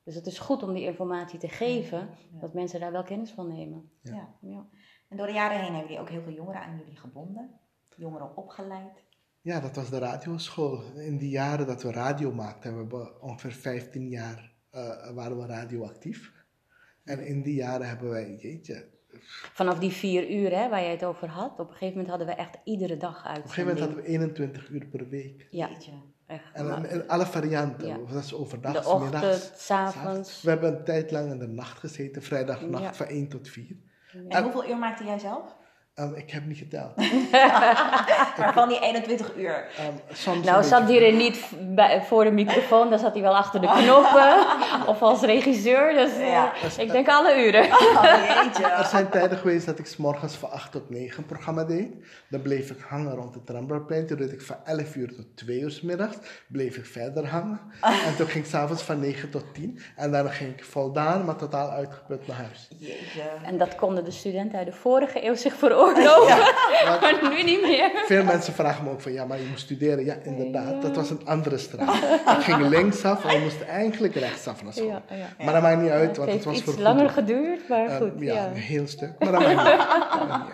Dus 0.05 0.15
het 0.15 0.27
is 0.27 0.39
goed 0.39 0.63
om 0.63 0.75
die 0.75 0.85
informatie 0.85 1.39
te 1.39 1.49
geven, 1.49 1.99
Ja. 1.99 2.41
dat 2.41 2.55
mensen 2.55 2.81
daar 2.81 2.93
wel 2.93 3.03
kennis 3.03 3.31
van 3.31 3.49
nemen. 3.49 3.91
Ja. 4.03 4.35
Ja. 4.41 4.67
En 5.09 5.17
door 5.17 5.27
de 5.27 5.33
jaren 5.33 5.57
heen 5.57 5.65
hebben 5.73 5.83
jullie 5.83 6.01
ook 6.01 6.09
heel 6.09 6.23
veel 6.23 6.33
jongeren 6.33 6.61
aan 6.63 6.79
jullie 6.79 6.97
gebonden. 6.97 7.51
Jongeren 7.97 8.37
opgeleid. 8.37 9.05
Ja, 9.41 9.61
dat 9.61 9.77
was 9.77 9.91
de 9.91 9.99
radioschool. 9.99 10.83
In 10.97 11.19
die 11.19 11.31
jaren 11.31 11.67
dat 11.67 11.83
we 11.83 11.93
radio 11.93 12.33
maakten, 12.33 12.75
hebben 12.77 12.99
we 13.01 13.21
ongeveer 13.21 13.53
15 13.53 14.09
jaar 14.09 14.53
eh, 14.71 15.11
waren 15.11 15.39
we 15.39 15.47
radioactief. 15.47 16.33
En 17.05 17.27
in 17.27 17.43
die 17.43 17.55
jaren 17.55 17.89
hebben 17.89 18.11
wij, 18.11 18.35
jeetje, 18.35 18.89
Vanaf 19.53 19.79
die 19.79 19.91
vier 19.93 20.31
uur 20.31 20.51
hè, 20.57 20.69
waar 20.69 20.81
jij 20.81 20.91
het 20.91 21.05
over 21.05 21.29
had, 21.29 21.53
op 21.53 21.59
een 21.59 21.67
gegeven 21.67 21.89
moment 21.89 22.09
hadden 22.09 22.27
we 22.27 22.33
echt 22.35 22.59
iedere 22.65 22.97
dag 22.97 23.19
op 23.29 23.37
een 23.37 23.43
gegeven 23.43 23.63
moment 23.63 23.79
hadden 23.79 23.97
we 24.03 24.09
21 24.09 24.69
uur 24.71 24.87
per 24.87 25.09
week. 25.09 25.47
Ja, 25.51 25.69
Jeetje. 25.69 25.93
echt. 26.27 26.45
En 26.53 26.85
in 26.91 27.09
alle 27.09 27.27
varianten, 27.27 27.87
Ja. 27.89 27.97
dat 28.13 28.25
is 28.25 28.35
overdag, 28.35 28.73
de 28.73 28.83
's 28.83 28.87
ochtend, 28.87 29.13
middags. 29.13 29.51
s'avonds. 29.67 30.43
We 30.43 30.51
hebben 30.51 30.77
een 30.77 30.85
tijd 30.85 31.11
lang 31.11 31.31
in 31.31 31.39
de 31.39 31.47
nacht 31.49 31.79
gezeten, 31.79 32.23
vrijdagnacht 32.23 32.83
Ja. 32.85 32.95
van 32.95 33.07
1 33.07 33.29
tot 33.29 33.49
4. 33.49 33.77
En 34.29 34.43
hoeveel 34.43 34.69
uur 34.69 34.79
maakte 34.79 35.05
jij 35.05 35.19
zelf? 35.19 35.57
Ehm, 35.95 36.15
ik 36.15 36.31
heb 36.31 36.47
niet 36.47 36.59
geteld. 36.59 36.97
Maar 38.39 38.53
van 38.53 38.69
die 38.69 38.81
21 38.81 39.37
uur. 39.37 39.67
Ehm, 39.79 39.93
soms 40.13 40.47
Nou, 40.47 40.65
zat 40.65 40.83
hij 40.83 41.07
er 41.07 41.13
niet 41.13 41.41
bij, 41.61 42.03
voor 42.03 42.25
de 42.25 42.31
microfoon, 42.31 42.91
dan 42.91 42.99
zat 42.99 43.13
hij 43.13 43.23
wel 43.23 43.37
achter 43.37 43.61
de 43.61 43.67
knoppen. 43.67 44.47
of 44.93 45.03
als 45.03 45.21
regisseur, 45.21 45.95
dus 45.95 46.13
eh, 46.13 46.29
Ja. 46.29 46.53
ik 46.79 46.91
denk 46.93 47.09
alle 47.09 47.47
uren. 47.47 47.65
Oh 47.65 48.05
Er 48.79 48.85
zijn 48.91 49.09
tijden 49.09 49.39
geweest 49.39 49.67
dat 49.67 49.79
ik 49.79 49.87
's 49.87 49.97
morgens 49.97 50.35
van 50.35 50.51
8 50.51 50.73
tot 50.73 50.91
9 50.91 51.19
een 51.19 51.27
programma 51.27 51.65
deed. 51.65 51.89
Dan 52.29 52.43
bleef 52.43 52.71
ik 52.71 52.81
hangen 52.89 53.15
rond 53.15 53.35
het 53.35 53.51
Rembrandtplein. 53.51 54.07
Toen 54.07 54.17
deed 54.17 54.33
ik 54.33 54.43
van 54.43 54.57
11 54.65 54.95
uur 54.97 55.15
tot 55.15 55.27
2 55.37 55.61
uur 55.61 55.71
's 55.71 55.81
middags. 55.81 56.17
Bleef 56.49 56.77
ik 56.77 56.87
verder 56.87 57.27
hangen. 57.29 57.61
En 57.81 58.17
toen 58.17 58.27
ging 58.27 58.45
ik 58.45 58.51
s'avonds 58.51 58.83
van 58.83 59.01
9 59.01 59.31
tot 59.31 59.55
10. 59.55 59.79
En 59.97 60.13
dan 60.13 60.31
ging 60.31 60.53
ik 60.53 60.65
voldaan, 60.65 61.25
maar 61.25 61.37
totaal 61.37 61.71
uitgeput 61.71 62.27
naar 62.27 62.37
huis. 62.37 62.69
Jeetje. 62.79 63.23
En 63.45 63.59
dat 63.59 63.75
konden 63.75 64.05
de 64.05 64.11
studenten 64.11 64.59
uit 64.59 64.67
de 64.67 64.73
vorige 64.73 65.25
eeuw 65.27 65.35
zich 65.35 65.55
veroorloven, 65.87 66.39
maar 67.23 67.29
nu 67.31 67.43
niet 67.43 67.63
meer. 67.63 67.91
Veel 68.07 68.25
mensen 68.25 68.53
vragen 68.55 68.85
me 68.85 68.91
ook 68.91 69.01
van, 69.01 69.13
ja, 69.13 69.25
maar 69.25 69.39
je 69.39 69.47
moet 69.49 69.59
studeren. 69.61 70.05
Ja, 70.05 70.15
inderdaad. 70.23 70.83
Dat 70.83 70.97
was 70.97 71.11
een 71.11 71.27
andere 71.27 71.59
straat. 71.59 71.95
ik 72.39 72.45
ging 72.45 72.69
linksaf 72.69 73.25
en 73.25 73.31
we 73.37 73.43
moesten 73.43 73.69
eigenlijk 73.69 74.15
rechtsaf 74.15 74.63
naar 74.63 74.73
school. 74.73 74.87
Ja, 74.89 75.03
ja. 75.09 75.45
Maar 75.45 75.53
dat 75.55 75.63
maakt 75.63 75.81
niet 75.81 75.91
uit, 75.91 76.09
Het 76.09 76.17
want 76.17 76.29
het 76.31 76.31
heeft 76.31 76.45
was 76.45 76.55
iets 76.57 76.65
voor 76.65 76.83
langer 76.83 77.11
geduurd, 77.11 77.69
maar 77.69 77.87
Eh, 77.87 77.97
goed. 77.97 78.13
ja, 78.19 78.35
ja. 78.35 78.47
een 78.47 78.55
heel 78.55 78.87
stuk. 78.87 79.13
Maar 79.19 79.33
dat 79.33 79.41
maakt 79.41 79.57
niet 79.57 79.67
uit. 79.67 80.53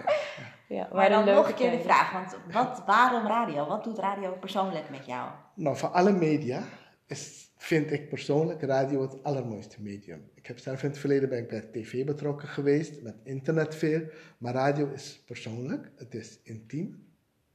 Ja, 0.68 0.88
Maar 0.92 1.08
dan 1.08 1.24
nog 1.24 1.48
een 1.48 1.54
keer 1.54 1.70
de 1.70 1.80
vraag, 1.80 2.12
want 2.12 2.36
wat, 2.52 2.82
waarom 2.86 3.26
radio? 3.26 3.66
Wat 3.66 3.84
doet 3.84 3.98
radio 3.98 4.36
persoonlijk 4.40 4.90
met 4.90 5.06
jou? 5.06 5.28
Nou, 5.54 5.76
van 5.76 5.92
alle 5.92 6.12
media 6.12 6.62
is, 7.06 7.50
vind 7.56 7.92
ik 7.92 8.08
persoonlijk 8.08 8.62
radio 8.62 9.02
het 9.02 9.22
allermooiste 9.22 9.76
medium. 9.78 10.30
Ik 10.50 10.56
heb 10.56 10.64
zelf 10.64 10.82
in 10.82 10.88
het 10.88 10.98
verleden 10.98 11.28
ben 11.28 11.38
ik 11.38 11.48
bij 11.48 11.60
tv 11.60 12.04
betrokken 12.04 12.48
geweest, 12.48 13.02
met 13.02 13.14
internet 13.22 13.74
veel. 13.74 14.02
Maar 14.38 14.52
radio 14.52 14.92
is 14.92 15.22
persoonlijk, 15.26 15.90
het 15.96 16.14
is 16.14 16.38
intiem. 16.42 17.06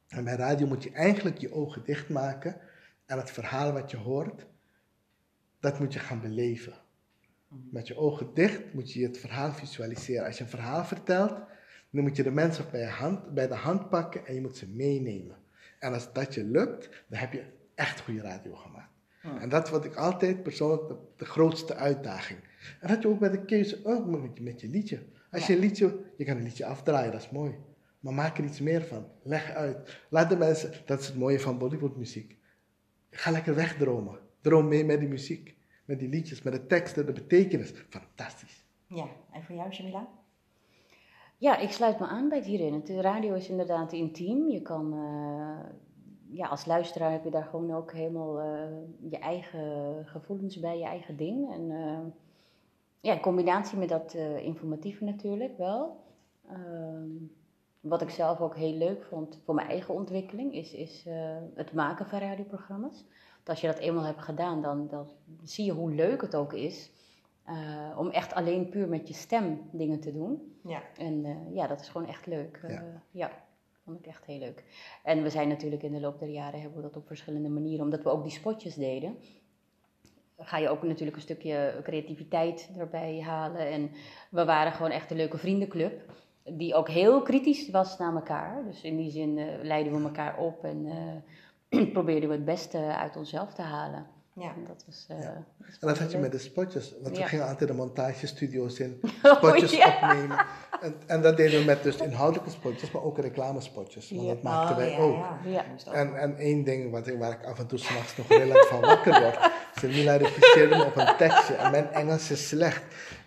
En 0.07 0.23
bij 0.23 0.35
radio 0.35 0.67
moet 0.67 0.83
je 0.83 0.91
eigenlijk 0.91 1.37
je 1.37 1.53
ogen 1.53 1.83
dichtmaken 1.83 2.57
en 3.05 3.17
het 3.17 3.31
verhaal 3.31 3.73
wat 3.73 3.91
je 3.91 3.97
hoort, 3.97 4.45
dat 5.59 5.79
moet 5.79 5.93
je 5.93 5.99
gaan 5.99 6.21
beleven. 6.21 6.73
Met 7.47 7.87
je 7.87 7.97
ogen 7.97 8.33
dicht 8.33 8.73
moet 8.73 8.93
je 8.93 9.05
het 9.05 9.17
verhaal 9.17 9.51
visualiseren. 9.51 10.25
Als 10.25 10.37
je 10.37 10.43
een 10.43 10.49
verhaal 10.49 10.85
vertelt, 10.85 11.37
dan 11.89 12.03
moet 12.03 12.15
je 12.15 12.23
de 12.23 12.31
mensen 12.31 12.65
bij, 12.71 12.79
je 12.79 12.85
hand, 12.85 13.33
bij 13.33 13.47
de 13.47 13.55
hand 13.55 13.89
pakken 13.89 14.25
en 14.25 14.33
je 14.33 14.41
moet 14.41 14.57
ze 14.57 14.67
meenemen. 14.67 15.37
En 15.79 15.93
als 15.93 16.13
dat 16.13 16.33
je 16.33 16.43
lukt, 16.43 16.89
dan 17.07 17.19
heb 17.19 17.33
je 17.33 17.43
echt 17.75 17.99
goede 17.99 18.21
radio 18.21 18.55
gemaakt. 18.55 18.94
En 19.39 19.49
dat 19.49 19.69
vond 19.69 19.85
ik 19.85 19.95
altijd 19.95 20.43
persoonlijk 20.43 20.87
de, 20.87 20.95
de 21.15 21.25
grootste 21.25 21.75
uitdaging. 21.75 22.39
En 22.81 22.87
dat 22.87 23.01
je 23.01 23.07
ook 23.07 23.19
bij 23.19 23.29
de 23.29 23.45
keuze, 23.45 23.79
ook 23.83 24.05
met, 24.05 24.21
je- 24.37 24.43
met 24.43 24.61
je 24.61 24.67
liedje. 24.67 25.03
Als 25.31 25.47
je 25.47 25.53
een 25.53 25.59
liedje, 25.59 25.99
je 26.17 26.25
kan 26.25 26.37
een 26.37 26.43
liedje 26.43 26.65
afdraaien, 26.65 27.11
dat 27.11 27.21
is 27.21 27.29
mooi. 27.29 27.55
Maar 27.99 28.13
maak 28.13 28.37
er 28.37 28.43
iets 28.43 28.59
meer 28.59 28.81
van. 28.81 29.05
Leg 29.23 29.51
uit. 29.51 30.01
Laat 30.09 30.29
de 30.29 30.37
mensen, 30.37 30.71
dat 30.85 30.99
is 30.99 31.07
het 31.07 31.15
mooie 31.17 31.39
van 31.39 31.57
Bollywoodmuziek. 31.57 32.37
Ga 33.11 33.31
lekker 33.31 33.55
wegdromen. 33.55 34.19
Droom 34.41 34.67
mee 34.67 34.85
met 34.85 34.99
die 34.99 35.09
muziek. 35.09 35.55
Met 35.85 35.99
die 35.99 36.09
liedjes, 36.09 36.41
met 36.41 36.53
de 36.53 36.65
teksten, 36.65 37.05
de 37.05 37.11
betekenis. 37.11 37.73
Fantastisch. 37.89 38.63
Ja, 38.87 39.07
en 39.31 39.43
voor 39.43 39.55
jou, 39.55 39.69
Jamila? 39.69 40.07
Ja, 41.37 41.57
ik 41.57 41.71
sluit 41.71 41.99
me 41.99 42.05
aan 42.07 42.29
bij 42.29 42.37
het 42.37 42.47
hierin. 42.47 42.73
Het 42.73 42.89
radio 42.89 43.33
is 43.33 43.49
inderdaad 43.49 43.93
intiem. 43.93 44.49
Je 44.49 44.61
kan, 44.61 44.93
eh, 44.93 45.71
ja, 46.35 46.47
als 46.47 46.65
luisteraar 46.65 47.11
heb 47.11 47.23
je 47.23 47.29
daar 47.29 47.45
gewoon 47.45 47.73
ook 47.73 47.91
helemaal 47.91 48.39
eh, 48.39 49.09
je 49.09 49.17
eigen 49.17 50.05
gevoelens 50.05 50.59
bij, 50.59 50.77
je 50.77 50.85
eigen 50.85 51.17
ding. 51.17 51.53
En 51.53 51.71
eh, 51.71 51.99
ja, 52.99 53.13
in 53.13 53.19
combinatie 53.19 53.77
met 53.77 53.89
dat 53.89 54.13
eh, 54.13 54.37
informatieve 54.37 55.03
natuurlijk 55.03 55.57
wel. 55.57 56.03
Ehm, 56.49 57.09
wat 57.79 58.01
ik 58.01 58.09
zelf 58.09 58.39
ook 58.39 58.55
heel 58.55 58.73
leuk 58.73 59.03
vond 59.03 59.41
voor 59.43 59.55
mijn 59.55 59.67
eigen 59.67 59.93
ontwikkeling, 59.93 60.53
is, 60.53 60.73
is 60.73 61.05
eh, 61.05 61.37
het 61.55 61.73
maken 61.73 62.05
van 62.05 62.19
radioprogramma's. 62.19 63.05
Want 63.33 63.49
als 63.49 63.61
je 63.61 63.67
dat 63.67 63.77
eenmaal 63.77 64.03
hebt 64.03 64.21
gedaan, 64.21 64.61
dan, 64.61 64.87
dan 64.87 65.07
zie 65.43 65.65
je 65.65 65.71
hoe 65.71 65.91
leuk 65.91 66.21
het 66.21 66.35
ook 66.35 66.53
is 66.53 66.91
eh, 67.43 67.97
om 67.97 68.09
echt 68.09 68.33
alleen 68.33 68.69
puur 68.69 68.87
met 68.87 69.07
je 69.07 69.13
stem 69.13 69.69
dingen 69.71 69.99
te 69.99 70.11
doen. 70.11 70.57
Ja. 70.63 70.81
En 70.97 71.25
eh, 71.25 71.55
ja, 71.55 71.67
dat 71.67 71.79
is 71.79 71.89
gewoon 71.89 72.07
echt 72.07 72.25
leuk. 72.25 72.59
Ja. 72.67 72.83
ja, 73.11 73.31
vond 73.85 73.99
ik 73.99 74.05
echt 74.05 74.25
heel 74.25 74.39
leuk. 74.39 74.63
En 75.03 75.23
we 75.23 75.29
zijn 75.29 75.47
natuurlijk 75.47 75.83
in 75.83 75.91
de 75.91 75.99
loop 75.99 76.19
der 76.19 76.29
jaren 76.29 76.59
hebben 76.59 76.77
we 76.77 76.87
dat 76.87 76.95
op 76.95 77.07
verschillende 77.07 77.49
manieren, 77.49 77.83
omdat 77.83 78.03
we 78.03 78.09
ook 78.09 78.23
die 78.23 78.31
spotjes 78.31 78.75
deden. 78.75 79.17
Ga 80.37 80.57
je 80.57 80.69
ook 80.69 80.83
natuurlijk 80.83 81.15
een 81.15 81.21
stukje 81.21 81.79
creativiteit 81.83 82.69
erbij 82.77 83.21
halen. 83.21 83.67
En 83.69 83.91
we 84.29 84.45
waren 84.45 84.71
gewoon 84.71 84.91
echt 84.91 85.11
een 85.11 85.17
leuke 85.17 85.37
vriendenclub. 85.37 86.13
Die 86.43 86.75
ook 86.75 86.89
heel 86.89 87.21
kritisch 87.21 87.69
was 87.69 87.97
naar 87.97 88.15
elkaar. 88.15 88.63
Dus 88.65 88.81
in 88.81 88.97
die 88.97 89.11
zin 89.11 89.37
eh, 89.37 89.63
leiden 89.63 89.93
we 89.97 90.03
elkaar 90.03 90.37
op 90.37 90.63
en 90.63 90.85
eh 90.85 91.91
probeerden 91.93 92.29
we 92.29 92.35
het 92.35 92.45
beste 92.45 92.77
uit 92.77 93.15
onszelf 93.15 93.53
te 93.53 93.61
halen. 93.61 94.14
Ja. 94.37 94.47
En 94.55 94.65
dat 94.67 94.83
was. 94.85 95.05
eh, 95.09 95.19
Ja. 95.21 95.23
dat 95.33 95.43
was 95.59 95.77
En 95.79 95.87
dat 95.87 95.97
had 95.99 96.11
je 96.11 96.17
met 96.17 96.31
de 96.31 96.37
spotjes. 96.39 96.93
Want 97.01 97.15
Ja. 97.17 97.21
we 97.23 97.27
gingen 97.29 97.47
altijd 97.47 97.69
de 97.69 97.75
montagestudio's 97.75 98.79
in, 98.79 98.99
Oh, 99.23 99.35
spotjes 99.35 99.71
ja. 99.71 99.87
opnemen. 100.01 100.45
En, 100.81 100.95
en 101.05 101.21
dat 101.21 101.37
deden 101.37 101.59
we 101.59 101.65
met 101.65 101.83
dus 101.83 101.95
inhoudelijke 101.95 102.49
spotjes, 102.51 102.91
maar 102.91 103.03
ook 103.03 103.17
reclamespotjes. 103.19 104.09
Want 104.11 104.21
Ja. 104.21 104.27
dat 104.33 104.41
maakten 104.43 104.71
Oh, 104.71 104.77
wij 104.77 104.91
ja, 104.91 104.97
ook. 104.97 105.93
En, 105.93 106.15
en 106.19 106.37
één 106.37 106.63
ding 106.63 106.91
wat, 106.91 107.07
ik- 107.07 107.17
waar 107.19 107.31
ik 107.31 107.45
af 107.45 107.59
en 107.59 107.67
toe 107.67 107.79
s'nachts 107.79 108.17
nog 108.17 108.27
relatief 108.27 108.67
van 108.67 108.81
wakker 108.81 109.21
word. 109.21 109.37
Mila 109.95 110.15
refuseerde 110.15 110.75
me 110.75 110.85
op 110.85 110.95
een 110.95 111.15
tekstje 111.17 111.53
en 111.55 111.71
mijn 111.71 111.91
Engels 111.93 112.31
is 112.31 112.47
slecht. 112.47 112.83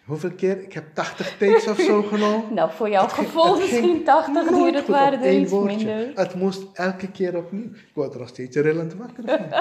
Hoeveel 0.09 0.31
keer? 0.31 0.63
Ik 0.63 0.73
heb 0.73 0.85
80 0.95 1.37
takes 1.39 1.67
of 1.69 1.79
zo 1.79 2.03
genomen. 2.03 2.45
Nou, 2.55 2.71
voor 2.73 2.89
jouw 2.91 3.09
gevoel 3.09 3.57
misschien 3.59 4.05
80 4.05 4.51
nooit 4.51 4.65
uur, 4.67 4.73
dat 4.73 4.87
waren 4.87 5.23
er 5.23 5.33
iets 5.39 5.51
woordje. 5.51 5.77
minder. 5.87 6.11
Het 6.15 6.35
moest 6.35 6.63
elke 6.73 7.11
keer 7.11 7.37
opnieuw. 7.37 7.65
Ik 7.65 7.91
word 7.95 8.13
er 8.15 8.19
nog 8.21 8.29
steeds 8.29 8.57
rillend 8.57 8.95
wakker 8.95 9.23
van. 9.27 9.39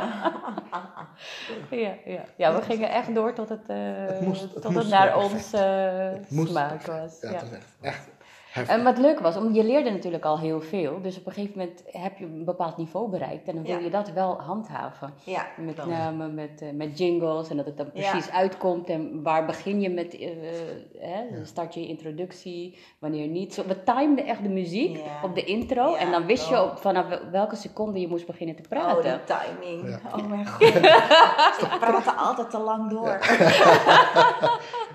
Ja, 1.70 1.94
ja. 2.06 2.24
ja, 2.36 2.56
we 2.56 2.62
gingen 2.62 2.90
echt 2.92 3.16
door 3.16 3.34
tot 3.34 3.50
het, 3.50 3.62
eh, 3.68 3.78
Het 3.80 4.22
moest- 4.22 4.42
het 4.42 4.62
tot 4.62 4.76
het 4.76 4.88
naar 4.90 5.18
ons 5.18 5.32
moest 6.30 6.50
smaak 6.50 6.86
was. 6.86 7.18
Ja, 7.22 7.30
Ja. 7.30 7.36
het 7.36 7.42
was 7.42 7.52
echt, 7.52 7.68
echt 7.82 8.08
heftig. 8.52 8.76
En 8.78 8.84
wat 8.84 8.98
leuk 8.98 9.20
was, 9.20 9.36
omdat 9.38 9.56
je 9.56 9.64
leerde 9.64 9.90
natuurlijk 9.90 10.26
al 10.26 10.40
heel 10.40 10.62
veel. 10.62 11.02
Dus 11.02 11.18
op 11.18 11.26
een 11.26 11.32
gegeven 11.32 11.58
moment 11.60 11.84
heb 11.92 12.18
je 12.18 12.26
een 12.26 12.46
bepaald 12.46 12.78
niveau 12.78 13.10
bereikt. 13.10 13.48
En 13.48 13.56
dan 13.56 13.64
wil 13.64 13.78
Ja. 13.78 13.84
je 13.84 13.90
dat 13.90 14.10
wel 14.12 14.42
handhaven. 14.42 15.14
Ja, 15.24 15.46
Met 15.58 15.76
dan- 15.76 15.90
name 15.90 16.28
met, 16.28 16.62
eh, 16.62 16.68
met 16.74 16.98
jingles 16.98 17.50
en 17.50 17.58
dat 17.58 17.66
het 17.66 17.78
dan 17.78 17.90
Ja. 17.94 18.10
precies 18.10 18.32
uitkomt. 18.32 18.90
En 18.90 19.24
waar 19.24 19.46
begin 19.46 19.82
je 19.82 19.90
met, 19.90 20.18
eh, 20.20 20.30
hè, 21.00 21.46
start 21.46 21.74
je 21.74 21.80
je 21.82 21.88
introductie, 21.88 22.78
wanneer 23.00 23.28
niet. 23.28 23.54
Zo, 23.54 23.64
we 23.68 23.84
timeden 23.84 24.26
echt 24.26 24.44
de 24.44 24.50
muziek 24.50 24.96
Ja. 24.98 25.04
op 25.24 25.36
de 25.36 25.44
intro. 25.44 25.90
Ja, 25.92 25.98
en 25.98 26.12
dan 26.12 26.26
wist 26.26 26.50
je 26.50 26.64
op, 26.64 26.78
vanaf 26.78 27.08
wel- 27.08 27.30
welke 27.32 27.56
seconde 27.56 28.00
je 28.00 28.08
moest 28.08 28.26
beginnen 28.26 28.56
te 28.56 28.62
Oh, 28.64 28.68
praten. 28.70 29.22
die 29.26 29.36
timing. 29.38 29.90
Ja. 29.90 30.00
Oh 30.20 30.26
mijn 30.28 30.48
god. 30.48 30.72
Praatte 31.80 32.12
altijd 32.12 32.50
te 32.50 32.58
lang 32.60 32.90
door. 32.90 33.20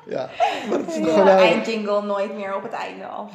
Ja, 0.07 0.29
maar 0.69 0.79
het 0.79 0.89
is 0.97 1.15
Ja, 1.15 1.39
eindjingle 1.39 2.03
nooit 2.03 2.35
meer 2.35 2.55
op 2.57 2.63
het 2.63 2.73
einde 2.73 3.07
af. 3.07 3.33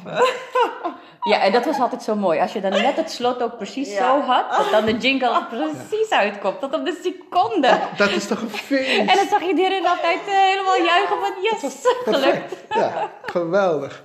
Ja, 1.22 1.40
en 1.40 1.52
dat 1.52 1.64
was 1.64 1.78
altijd 1.78 2.02
zo 2.02 2.14
mooi. 2.14 2.40
Als 2.40 2.52
je 2.52 2.60
dan 2.60 2.70
net 2.70 2.96
het 2.96 3.10
slot 3.10 3.42
ook 3.42 3.56
precies 3.56 3.92
Ja. 3.92 3.98
zo 3.98 4.20
had, 4.20 4.50
dat 4.50 4.70
dan 4.70 4.84
de 4.84 4.96
jingle 4.96 5.46
precies 5.50 6.10
uitkomt. 6.10 6.60
Tot 6.60 6.74
op 6.74 6.84
de 6.84 7.00
seconde. 7.02 7.78
Dat 7.96 8.10
is 8.10 8.26
toch 8.26 8.40
een 8.40 8.50
feest? 8.50 8.98
En 9.10 9.16
dan 9.16 9.26
zag 9.30 9.42
iedereen 9.42 9.86
altijd 9.86 10.20
eh, 10.26 10.34
helemaal 10.34 10.76
juichen 10.76 11.16
van 11.20 11.32
yes, 11.42 11.86
gelukt. 12.04 12.54
Ja, 12.74 13.10
geweldig. 13.22 14.04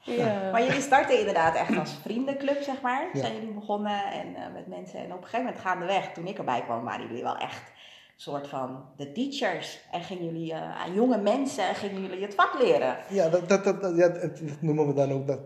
Ja. 0.00 0.50
Maar 0.52 0.62
jullie 0.62 0.80
starten 0.80 1.18
inderdaad 1.18 1.54
echt 1.54 1.78
als 1.78 1.90
vriendenclub, 2.02 2.62
zeg 2.62 2.80
maar. 2.80 3.06
Ja. 3.12 3.20
Zijn 3.20 3.34
jullie 3.34 3.52
begonnen 3.54 4.04
en 4.12 4.34
eh, 4.36 4.42
met 4.52 4.66
mensen. 4.66 4.98
En 4.98 5.04
op 5.12 5.16
een 5.18 5.24
gegeven 5.24 5.44
moment 5.44 5.60
gaandeweg, 5.62 6.12
toen 6.12 6.26
ik 6.26 6.38
erbij 6.38 6.62
kwam, 6.62 6.84
waren 6.84 7.06
jullie 7.06 7.22
wel 7.22 7.36
echt 7.36 7.62
soort 8.24 8.48
van 8.48 8.84
de 8.96 9.12
teachers. 9.12 9.80
En 9.92 10.02
gingen 10.02 10.24
jullie 10.24 10.52
eh, 10.52 10.80
aan 10.82 10.94
jonge 10.94 11.18
mensen, 11.22 11.74
gingen 11.74 12.00
jullie 12.02 12.22
het 12.22 12.34
vak 12.34 12.62
leren. 12.62 12.96
Ja, 13.10 13.28
dat, 13.28 13.48
dat, 13.48 13.64
dat, 13.64 13.82
dat- 13.82 13.96
ja, 13.96 14.08
dat, 14.08 14.20
dat 14.38 14.60
noemen 14.60 14.86
we 14.86 14.92
dan 14.94 15.12
ook 15.12 15.26
dat, 15.26 15.40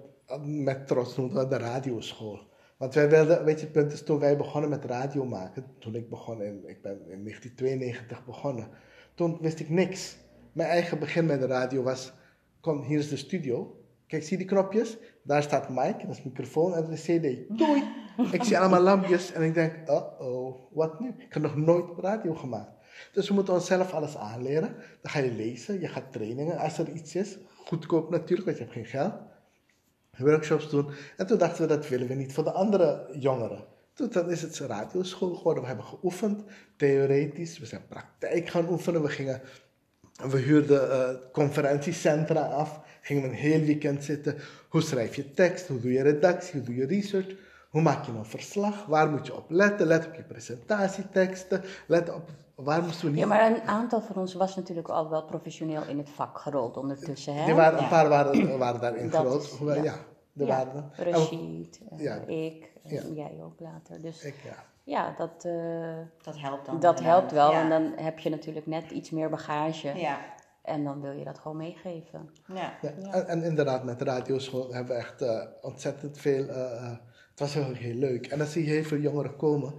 met 0.44 0.86
trots 0.86 1.16
noemen 1.16 1.36
we 1.42 1.48
de 1.48 1.56
radioschool. 1.64 2.40
Want 2.76 2.94
wij 2.94 3.08
wilden, 3.08 3.44
weet 3.44 3.58
je, 3.58 3.64
het 3.64 3.72
punt 3.74 3.92
is 3.92 4.02
toen 4.02 4.18
wij 4.18 4.36
begonnen 4.36 4.70
met 4.70 4.84
radio 4.84 5.24
maken, 5.24 5.66
toen 5.78 5.94
ik 5.94 6.08
begon, 6.10 6.42
in, 6.42 6.62
ik 6.66 6.82
ben 6.82 6.92
in 6.92 7.24
1992 7.24 8.24
begonnen, 8.24 8.68
toen 9.14 9.38
wist 9.40 9.60
ik 9.60 9.68
niks. 9.68 10.16
Mijn 10.52 10.68
eigen 10.68 10.98
begin 10.98 11.26
met 11.26 11.40
de 11.40 11.46
radio 11.46 11.82
was, 11.82 12.12
kom, 12.60 12.82
hier 12.82 12.98
is 12.98 13.08
de 13.08 13.16
studio. 13.16 13.80
Kijk, 14.06 14.22
zie 14.22 14.36
die 14.36 14.46
knopjes? 14.46 14.98
Daar 15.22 15.42
staat 15.42 15.68
mic, 15.68 16.00
dat 16.00 16.16
is 16.16 16.22
microfoon 16.22 16.74
en 16.74 16.90
de 16.90 16.96
cd. 16.96 17.58
Doei! 17.58 17.82
Ik 18.32 18.42
zie 18.42 18.58
allemaal 18.58 18.80
lampjes 18.80 19.32
en 19.32 19.42
ik 19.42 19.54
denk, 19.54 19.88
uh-oh, 19.88 20.54
wat 20.70 21.00
nu? 21.00 21.08
Ik 21.08 21.32
heb 21.32 21.42
nog 21.42 21.56
nooit 21.56 21.98
radio 21.98 22.34
gemaakt. 22.34 22.70
Dus 23.12 23.28
we 23.28 23.34
moeten 23.34 23.54
onszelf 23.54 23.92
alles 23.92 24.16
aanleren. 24.16 24.74
Dan 25.02 25.12
ga 25.12 25.18
je 25.18 25.32
lezen, 25.32 25.80
je 25.80 25.88
gaat 25.88 26.12
trainingen 26.12 26.58
als 26.58 26.78
er 26.78 26.88
iets 26.88 27.14
is. 27.14 27.38
Goedkoop 27.66 28.10
natuurlijk, 28.10 28.46
want 28.46 28.58
je 28.58 28.62
hebt 28.62 28.76
geen 28.76 28.86
geld. 28.86 29.14
Workshops 30.18 30.70
doen. 30.70 30.90
En 31.16 31.26
toen 31.26 31.38
dachten 31.38 31.62
we, 31.62 31.68
dat 31.68 31.88
willen 31.88 32.06
we 32.06 32.14
niet 32.14 32.32
voor 32.32 32.44
de 32.44 32.52
andere 32.52 33.08
jongeren. 33.18 33.64
Toen 33.94 34.08
dan 34.10 34.30
is 34.30 34.42
het 34.42 34.58
radioschool 34.58 35.34
geworden. 35.34 35.62
We 35.62 35.68
hebben 35.68 35.86
geoefend, 35.86 36.42
theoretisch. 36.76 37.58
We 37.58 37.66
zijn 37.66 37.86
praktijk 37.88 38.48
gaan 38.48 38.68
oefenen. 38.68 39.02
We 39.02 39.08
gingen... 39.08 39.40
We 40.26 40.38
huurden 40.38 40.90
eh, 40.92 41.14
conferentiecentra 41.32 42.40
af. 42.40 42.80
Gingen 43.00 43.22
we 43.22 43.28
een 43.28 43.34
heel 43.34 43.60
weekend 43.60 44.04
zitten. 44.04 44.36
Hoe 44.68 44.80
schrijf 44.82 45.14
je 45.16 45.30
tekst? 45.32 45.66
Hoe 45.68 45.80
doe 45.80 45.92
je 45.92 46.02
redactie? 46.02 46.52
Hoe 46.54 46.62
doe 46.62 46.74
je 46.74 46.86
research? 46.86 47.26
Hoe 47.70 47.82
maak 47.82 48.04
je 48.06 48.12
een 48.12 48.24
verslag? 48.24 48.86
Waar 48.86 49.10
moet 49.10 49.26
je 49.26 49.36
op 49.36 49.50
letten? 49.50 49.86
Let 49.86 50.06
op 50.06 50.14
je 50.14 50.22
presentatieteksten. 50.22 51.62
Let 51.86 52.14
op... 52.14 52.22
Waar 52.54 52.82
moesten 52.82 53.04
we 53.04 53.10
niet... 53.10 53.18
Ja, 53.20 53.26
maar 53.26 53.50
een 53.50 53.62
aantal 53.62 54.00
van 54.00 54.16
ons 54.16 54.34
was 54.34 54.56
natuurlijk 54.56 54.88
al 54.88 55.10
wel 55.10 55.24
professioneel 55.24 55.82
in 55.88 55.98
het 55.98 56.08
vak 56.10 56.38
gerold 56.38 56.76
ondertussen. 56.76 57.34
Hè? 57.34 57.54
Waren, 57.54 57.78
Ja. 57.78 57.82
Een 57.84 57.88
paar 57.90 58.08
waren, 58.08 58.58
waren 58.58 58.80
daarin 58.80 59.04
is- 59.06 59.50
Hoewel, 59.50 59.76
ja. 59.76 59.82
ja. 59.82 59.92
er 60.36 60.46
Ja, 60.46 60.46
waren. 60.46 60.90
En 60.96 61.04
Rashid, 61.12 61.80
eh, 61.90 61.98
Ja. 61.98 62.14
ik, 62.26 62.72
en 62.84 63.14
jij 63.14 63.38
ook 63.42 63.60
later. 63.60 64.00
Dus 64.00 64.22
Ik, 64.24 64.34
ja. 64.44 64.64
Ja, 64.88 65.14
dat, 65.18 65.44
eh, 65.44 65.96
Dat 66.22 66.40
helpt 66.40 66.66
dan. 66.66 66.80
dat 66.80 67.00
helpt 67.00 67.32
wel. 67.32 67.50
Ja. 67.52 67.60
En 67.62 67.68
dan 67.68 67.92
heb 67.96 68.18
je 68.18 68.30
natuurlijk 68.30 68.66
net 68.66 68.90
iets 68.90 69.10
meer 69.10 69.30
bagage. 69.30 69.92
Ja. 69.98 70.18
En 70.62 70.84
dan 70.84 71.00
wil 71.00 71.12
je 71.12 71.24
dat 71.24 71.38
gewoon 71.38 71.56
meegeven. 71.56 72.30
Ja. 72.54 72.78
Ja, 72.82 72.90
En, 73.10 73.28
en 73.28 73.42
inderdaad, 73.42 73.84
met 73.84 73.98
de 73.98 74.04
radioschool 74.04 74.74
hebben 74.74 74.96
we 74.96 75.00
echt 75.02 75.22
eh, 75.22 75.42
ontzettend 75.60 76.18
veel. 76.18 76.46
eh, 76.48 76.90
het 77.30 77.38
was 77.40 77.54
heel, 77.54 77.72
heel 77.72 77.94
leuk. 77.94 78.26
En 78.26 78.38
dan 78.38 78.46
zie 78.46 78.64
je 78.64 78.70
heel 78.70 78.82
veel 78.84 78.98
jongeren 78.98 79.36
komen. 79.36 79.74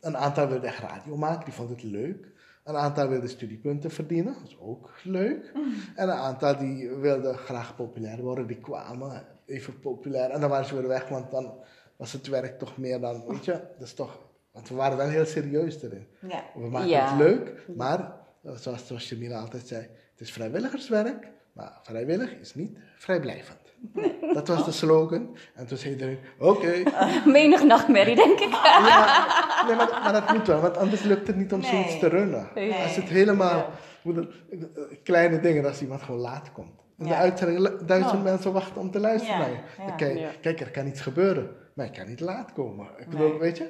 Een 0.00 0.16
aantal 0.16 0.48
wilden 0.48 0.68
echt 0.68 0.78
radio 0.82 1.16
maken, 1.16 1.44
die 1.44 1.54
vonden 1.54 1.74
het 1.76 1.84
leuk. 1.84 2.32
Een 2.64 2.76
aantal 2.76 3.08
wilden 3.08 3.28
studiepunten 3.28 3.90
verdienen, 3.90 4.32
dat 4.34 4.48
is 4.48 4.58
ook 4.60 4.90
leuk. 5.04 5.52
En 5.96 6.08
een 6.08 6.14
aantal 6.14 6.56
die 6.58 6.90
wilden 6.90 7.34
graag 7.36 7.76
populair 7.76 8.22
worden, 8.22 8.46
die 8.46 8.58
kwamen 8.60 9.22
even 9.46 9.80
populair. 9.80 10.30
En 10.30 10.40
dan 10.40 10.50
waren 10.50 10.66
ze 10.66 10.74
weer 10.74 10.88
weg, 10.88 11.08
want 11.08 11.30
dan 11.30 11.52
was 11.96 12.12
het 12.12 12.26
werk 12.26 12.58
toch 12.58 12.76
meer 12.76 13.00
dan, 13.00 13.24
weet 13.26 13.44
je, 13.44 13.52
dat 13.52 13.86
is 13.86 13.94
toch. 13.94 14.18
Want 14.52 14.68
we 14.68 14.74
waren 14.74 14.96
wel 14.96 15.08
heel 15.08 15.24
serieus 15.26 15.82
erin. 15.82 16.06
Ja. 16.28 16.42
We 16.54 16.68
maken 16.68 16.88
Ja. 16.88 17.08
het 17.08 17.18
leuk, 17.18 17.66
maar 17.76 18.12
eh, 18.44 18.52
zoals, 18.56 18.86
zoals 18.86 19.08
Jamila 19.08 19.40
altijd 19.40 19.66
zei, 19.66 19.80
het 19.80 20.20
is 20.20 20.32
vrijwilligerswerk, 20.32 21.28
maar 21.52 21.78
vrijwillig 21.82 22.32
is 22.40 22.54
niet 22.54 22.78
vrijblijvend. 22.96 23.58
Dat 24.34 24.48
was 24.48 24.64
de 24.64 24.72
slogan. 24.72 25.36
En 25.54 25.66
toen 25.66 25.76
zei 25.78 25.92
iedereen, 25.92 26.18
oké. 26.38 26.82
Menig 27.26 27.64
nachtmerrie, 27.64 28.14
denk 28.16 28.40
ik. 28.40 28.50
Ja, 28.52 29.64
nee, 29.66 29.76
maar, 29.76 30.00
maar 30.02 30.12
dat 30.12 30.32
moet 30.32 30.46
wel, 30.46 30.60
want 30.60 30.76
anders 30.76 31.02
lukt 31.02 31.26
het 31.26 31.36
niet 31.36 31.52
om 31.52 31.60
Nee. 31.60 31.70
zoiets 31.70 31.98
te 31.98 32.08
runnen. 32.08 32.48
Nee. 32.54 32.72
Als 32.72 32.96
het 32.96 33.04
helemaal, 33.08 33.56
Ja. 33.58 33.68
moet 34.02 34.16
het- 34.16 34.28
eh, 34.50 34.82
kleine 35.02 35.40
dingen, 35.40 35.64
als 35.64 35.80
iemand 35.82 36.02
gewoon 36.02 36.20
laat 36.20 36.52
komt. 36.52 36.78
De 36.96 37.06
Ja. 37.08 37.14
uitzending, 37.16 37.58
lu- 37.58 37.84
duizend 37.86 38.14
Oh. 38.14 38.22
mensen 38.22 38.52
wachten 38.52 38.80
om 38.80 38.90
te 38.90 39.00
luisteren 39.00 39.38
Ja, 39.38 39.46
naar 39.86 40.08
je. 40.14 40.28
Kijk, 40.40 40.60
er 40.60 40.70
kan 40.70 40.86
iets 40.86 41.00
gebeuren, 41.00 41.50
maar 41.74 41.86
je 41.86 41.92
kan 41.92 42.06
niet 42.08 42.20
laat 42.20 42.52
komen. 42.52 42.86
Ik 42.98 43.08
bedoel, 43.08 43.28
Nee. 43.28 43.38
weet 43.38 43.58
je? 43.58 43.68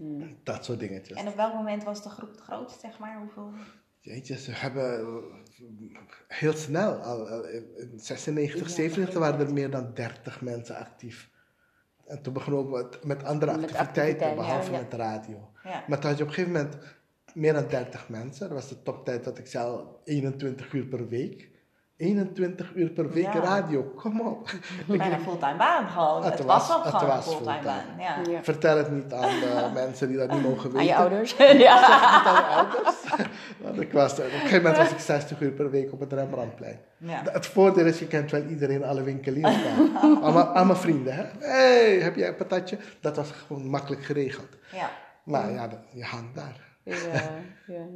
Hmm. 0.00 0.36
Dat 0.42 0.64
soort 0.64 0.78
dingetjes. 0.78 1.18
En 1.18 1.28
op 1.28 1.36
welk 1.36 1.54
moment 1.54 1.84
was 1.84 2.02
de 2.02 2.08
groep 2.08 2.30
het 2.30 2.40
grootst, 2.40 2.80
zeg 2.80 2.98
maar? 2.98 3.18
Hoeveel? 3.18 3.52
Jeetje, 3.98 4.38
ze 4.38 4.50
hebben 4.52 5.00
eh, 5.00 5.98
heel 6.28 6.52
snel, 6.52 6.92
al, 6.92 7.44
in 7.46 7.92
96, 7.96 8.60
Ja, 8.60 8.74
97 8.74 9.18
waren 9.18 9.46
er 9.46 9.52
meer 9.52 9.70
dan 9.70 9.94
30 9.94 10.40
mensen 10.40 10.76
actief. 10.76 11.30
En 12.06 12.22
toen 12.22 12.32
begonnen 12.32 12.70
we 12.70 12.98
met, 13.04 13.24
andere 13.24 13.56
Met 13.56 13.74
activiteiten, 13.74 14.34
behalve 14.34 14.70
ja, 14.70 14.76
ja. 14.76 14.82
met 14.82 14.92
radio. 14.92 15.50
Maar 15.62 15.98
toen 15.98 16.10
had 16.10 16.18
je 16.18 16.24
op 16.24 16.28
een 16.28 16.34
gegeven 16.34 16.52
moment 16.52 16.76
meer 17.34 17.52
dan 17.52 17.68
30 17.68 18.08
mensen. 18.08 18.48
Dat 18.48 18.58
was 18.58 18.68
de 18.68 18.82
toptijd 18.82 19.24
dat 19.24 19.38
ik 19.38 19.46
zelf 19.46 19.86
21 20.04 20.72
uur 20.72 20.86
per 20.86 21.08
week. 21.08 21.50
21 22.00 22.72
uur 22.74 22.88
per 22.90 23.10
week 23.10 23.32
Ja. 23.32 23.40
radio, 23.40 23.82
kom 23.96 24.20
op. 24.20 24.50
Bijna 24.86 25.12
een 25.12 25.20
fulltime 25.20 25.56
baan 25.56 25.88
gewoon. 25.88 26.24
Het 26.24 26.32
Het, 26.38 26.42
was- 26.46 26.68
was, 26.68 26.76
ook 26.78 26.84
het 26.84 26.94
gewoon 26.94 27.08
was 27.16 27.26
een 27.26 27.32
fulltime 27.32 27.52
fulltime. 27.62 27.82
baan. 27.96 28.24
Ja. 28.26 28.32
Ja. 28.32 28.42
Vertel 28.42 28.76
het 28.76 28.90
niet 28.90 29.12
aan 29.12 29.40
de 29.40 29.70
mensen 29.80 30.08
die 30.08 30.16
dat 30.16 30.30
niet 30.30 30.42
mogen 30.42 30.62
weten. 30.72 30.78
Aan 30.78 30.84
je 30.86 30.96
ouders. 30.96 31.34
Zeg 31.36 31.38
ja. 31.38 31.54
het 31.54 31.58
niet 31.58 32.26
aan 32.26 32.34
je 32.34 32.56
ouders. 32.56 32.96
Want 33.60 33.80
ik 33.80 33.92
was, 33.92 34.12
op 34.12 34.18
een 34.18 34.30
gegeven 34.30 34.56
moment 34.62 34.76
was 34.76 34.90
ik 34.90 34.98
60 34.98 35.40
uur 35.40 35.50
per 35.50 35.70
week 35.70 35.92
op 35.92 36.00
het 36.00 36.12
Rembrandtplein. 36.12 36.78
Ja. 36.96 37.22
Het 37.24 37.46
voordeel 37.46 37.86
is, 37.86 37.98
je 37.98 38.06
kent 38.06 38.30
wel 38.30 38.42
iedereen, 38.42 38.84
alle 38.84 39.02
winkeliers 39.02 39.56
daar. 39.62 40.02
allemaal, 40.22 40.44
allemaal 40.46 40.76
vrienden, 40.76 41.14
hè. 41.14 41.24
hey, 41.38 41.98
heb 42.00 42.16
jij 42.16 42.28
een 42.28 42.36
patatje? 42.36 42.78
Dat 43.00 43.16
was 43.16 43.30
gewoon 43.46 43.66
makkelijk 43.66 44.04
geregeld. 44.04 44.48
Ja. 44.72 44.90
Maar 45.24 45.50
ja, 45.52 45.68
je 45.92 46.04
hangt 46.04 46.34
daar. 46.34 46.68
Ja, 46.84 46.96
ja, 46.96 47.42
ja. 47.66 47.86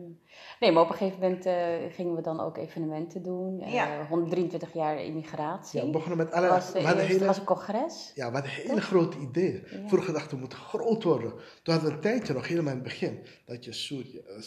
Nee, 0.60 0.72
maar 0.72 0.82
op 0.82 0.90
een 0.90 0.96
gegeven 0.96 1.20
moment 1.20 1.46
eh, 1.46 1.54
gingen 1.90 2.14
we 2.14 2.22
dan 2.22 2.40
ook 2.40 2.56
evenementen 2.56 3.22
doen. 3.22 3.60
Eh, 3.60 3.72
Ja. 3.72 4.06
123 4.06 4.72
jaar 4.72 5.04
immigratie. 5.04 5.80
Ja, 5.80 5.86
we 5.86 5.92
begonnen 5.92 6.16
met 6.16 6.32
alle... 6.32 6.48
was, 6.48 6.72
we 6.72 6.78
hele, 6.78 7.24
was 7.24 7.38
een 7.38 7.44
congres. 7.44 8.12
ja, 8.14 8.26
we 8.26 8.32
hadden 8.32 8.50
hele 8.52 8.80
grote 8.80 9.18
ideeën. 9.18 9.64
Ja. 9.70 9.88
Vroeger 9.88 10.12
dachten 10.12 10.30
we, 10.30 10.36
moeten 10.36 10.58
groot 10.58 11.02
worden. 11.02 11.30
Toen 11.62 11.74
hadden 11.74 11.84
we 11.90 11.94
een 11.96 12.00
tijdje 12.00 12.32
nog 12.32 12.48
helemaal 12.48 12.72
in 12.72 12.78
het 12.78 12.88
begin. 12.88 13.26
Dat 13.44 13.64
je 13.64 13.70
eh, 13.70 14.40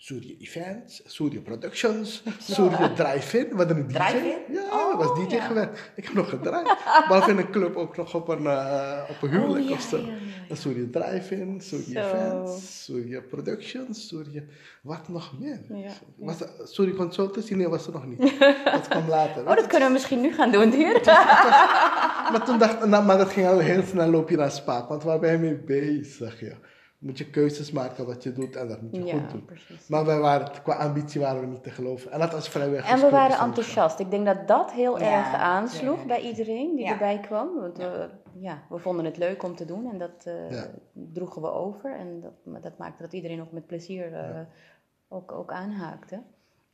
Surya 0.00 0.34
Events, 0.38 1.02
Surya 1.06 1.40
Productions, 1.40 2.22
Surya 2.40 2.88
Drive-In. 3.02 3.46
Hadden 3.56 3.76
een 3.76 3.86
DJ. 3.88 3.94
Drive-In? 3.94 4.54
Ja, 4.54 4.62
Oh, 4.72 4.92
ik 4.92 4.98
was 5.06 5.18
DJ 5.28 5.34
ja. 5.34 5.70
Ik 5.96 6.04
heb 6.04 6.14
nog 6.14 6.28
gedraaid. 6.28 6.76
Behalve 7.08 7.30
in 7.30 7.38
een 7.38 7.50
club 7.50 7.76
ook 7.76 7.96
nog 7.96 8.14
op 8.14 8.28
een, 8.28 8.46
eh, 8.46 9.00
op 9.10 9.22
een 9.22 9.30
huwelijk 9.30 9.64
Oh, 9.64 9.68
ja, 9.68 9.74
of 9.74 9.80
zo. 9.82 9.96
ja. 10.48 10.54
Surya 10.54 10.84
Drive-In, 10.90 11.60
Surya 11.60 12.08
Zo. 12.08 12.14
Events, 12.16 12.84
Surya 12.84 13.20
Productions, 13.20 14.08
Surya... 14.08 14.42
Wat 14.82 15.08
nog 15.08 15.32
meer? 15.38 15.60
Was 16.16 16.40
er- 16.40 16.50
Surya 16.64 16.94
Consultancy? 16.94 17.54
Nee, 17.54 17.68
was 17.68 17.86
er 17.86 17.92
nog 17.92 18.06
niet. 18.06 18.20
Dat 18.64 18.88
kwam 18.88 19.08
later. 19.08 19.48
Oh, 19.48 19.56
dat 19.56 19.66
kunnen 19.66 19.86
we 19.88 19.92
misschien 19.92 20.20
nu 20.20 20.32
gaan 20.32 20.50
doen 20.52 20.70
hier. 20.72 21.00
Maar 22.32 22.42
toen 22.44 22.58
dacht 22.58 22.84
nou, 22.86 23.04
maar 23.04 23.18
dat 23.18 23.28
ging 23.32 23.46
al 23.46 23.58
heel 23.58 23.82
snel 23.82 24.10
loop 24.10 24.28
je 24.30 24.36
naar 24.36 24.50
Spaak, 24.50 24.88
want 24.88 25.02
waar 25.02 25.18
ben 25.18 25.32
je 25.32 25.38
mee 25.38 25.56
bezig? 25.56 26.40
Moet 26.98 27.18
je 27.18 27.30
keuzes 27.30 27.70
maken 27.72 28.06
wat 28.06 28.22
je 28.22 28.32
doet 28.32 28.56
en 28.56 28.68
dat 28.68 28.82
moet 28.82 28.96
je 28.96 29.04
Ja, 29.04 29.18
goed 29.18 29.30
doen. 29.30 29.44
precies. 29.44 29.88
Maar 29.88 30.04
wij 30.04 30.18
waren, 30.18 30.62
qua 30.62 30.74
ambitie 30.74 31.20
waren 31.20 31.40
we 31.40 31.46
niet 31.46 31.62
te 31.62 31.70
geloven. 31.70 32.10
En 32.10 32.18
dat 32.18 32.32
was 32.32 32.48
vrij 32.48 32.70
weg. 32.70 32.90
En 32.90 33.00
we 33.00 33.10
waren 33.10 33.38
enthousiast. 33.38 33.98
Ik 33.98 34.10
denk 34.10 34.26
dat 34.26 34.48
dat 34.48 34.72
heel 34.72 34.98
Ja, 34.98 35.18
erg 35.18 35.34
aansloeg 35.34 36.06
bij 36.06 36.20
iedereen 36.20 36.74
die 36.76 36.84
Ja. 36.84 36.92
erbij 36.92 37.20
kwam. 37.20 37.60
Want 37.60 37.76
we, 37.76 38.08
ja, 38.38 38.62
we 38.68 38.78
vonden 38.78 39.04
het 39.04 39.16
leuk 39.16 39.42
om 39.42 39.54
te 39.56 39.64
doen 39.64 39.90
en 39.90 39.98
dat 39.98 40.24
eh, 40.24 40.50
Ja. 40.50 40.66
droegen 40.92 41.42
we 41.42 41.50
over. 41.50 41.96
En 41.96 42.20
dat, 42.20 42.32
maar 42.44 42.60
dat 42.60 42.78
maakte 42.78 43.02
dat 43.02 43.12
iedereen 43.12 43.40
ook 43.40 43.52
met 43.52 43.66
plezier 43.66 44.14
eh, 44.14 44.40
ook, 45.08 45.32
ook 45.32 45.52
aanhaakte. 45.52 46.22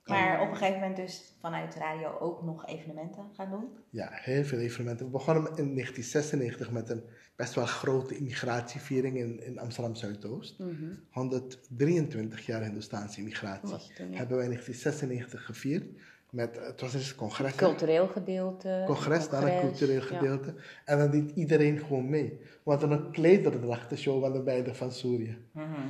Maar 0.04 0.40
op 0.40 0.50
een 0.50 0.56
gegeven 0.56 0.80
moment 0.80 0.96
dus 0.96 1.34
vanuit 1.40 1.72
de 1.72 1.78
radio 1.78 2.18
ook 2.18 2.42
nog 2.42 2.66
evenementen 2.66 3.24
gaan 3.36 3.50
doen. 3.50 3.68
Ja, 3.90 4.08
heel 4.10 4.44
veel 4.44 4.58
evenementen. 4.58 5.06
We 5.06 5.12
begonnen 5.12 5.42
in 5.42 5.74
1996 5.74 6.70
met 6.70 6.90
een 6.90 7.02
best 7.36 7.54
wel 7.54 7.66
grote 7.66 8.16
immigratieviering 8.16 9.16
in, 9.16 9.44
in 9.44 9.58
Amsterdam 9.58 9.94
Zuidoost. 9.94 10.58
Mhm. 10.58 10.94
123 11.10 12.46
jaar 12.46 12.62
Hindoestaanse 12.62 13.18
immigratie. 13.18 13.94
Toen, 13.94 14.10
ja. 14.10 14.16
Hebben 14.16 14.36
wij 14.36 14.46
in 14.46 14.52
1996 14.52 15.44
gevierd. 15.44 15.84
Met, 16.30 16.58
het 16.60 16.80
was 16.80 16.94
een 16.94 17.16
congres. 17.16 17.50
hè? 17.50 17.56
Cultureel 17.56 18.08
gedeelte. 18.08 18.82
congres, 18.86 19.28
dan 19.28 19.44
een 19.44 19.60
cultureel 19.60 20.00
ja. 20.00 20.06
gedeelte. 20.06 20.54
En 20.84 20.98
dan 20.98 21.10
deed 21.10 21.30
iedereen 21.30 21.78
gewoon 21.78 22.10
mee. 22.10 22.40
We 22.64 22.70
hadden 22.70 22.90
een 22.90 23.10
klederdrachtenshow 23.10 24.22
van 24.22 24.32
de 24.32 24.42
beide 24.42 24.74
van 24.74 24.92
Surië. 24.92 25.38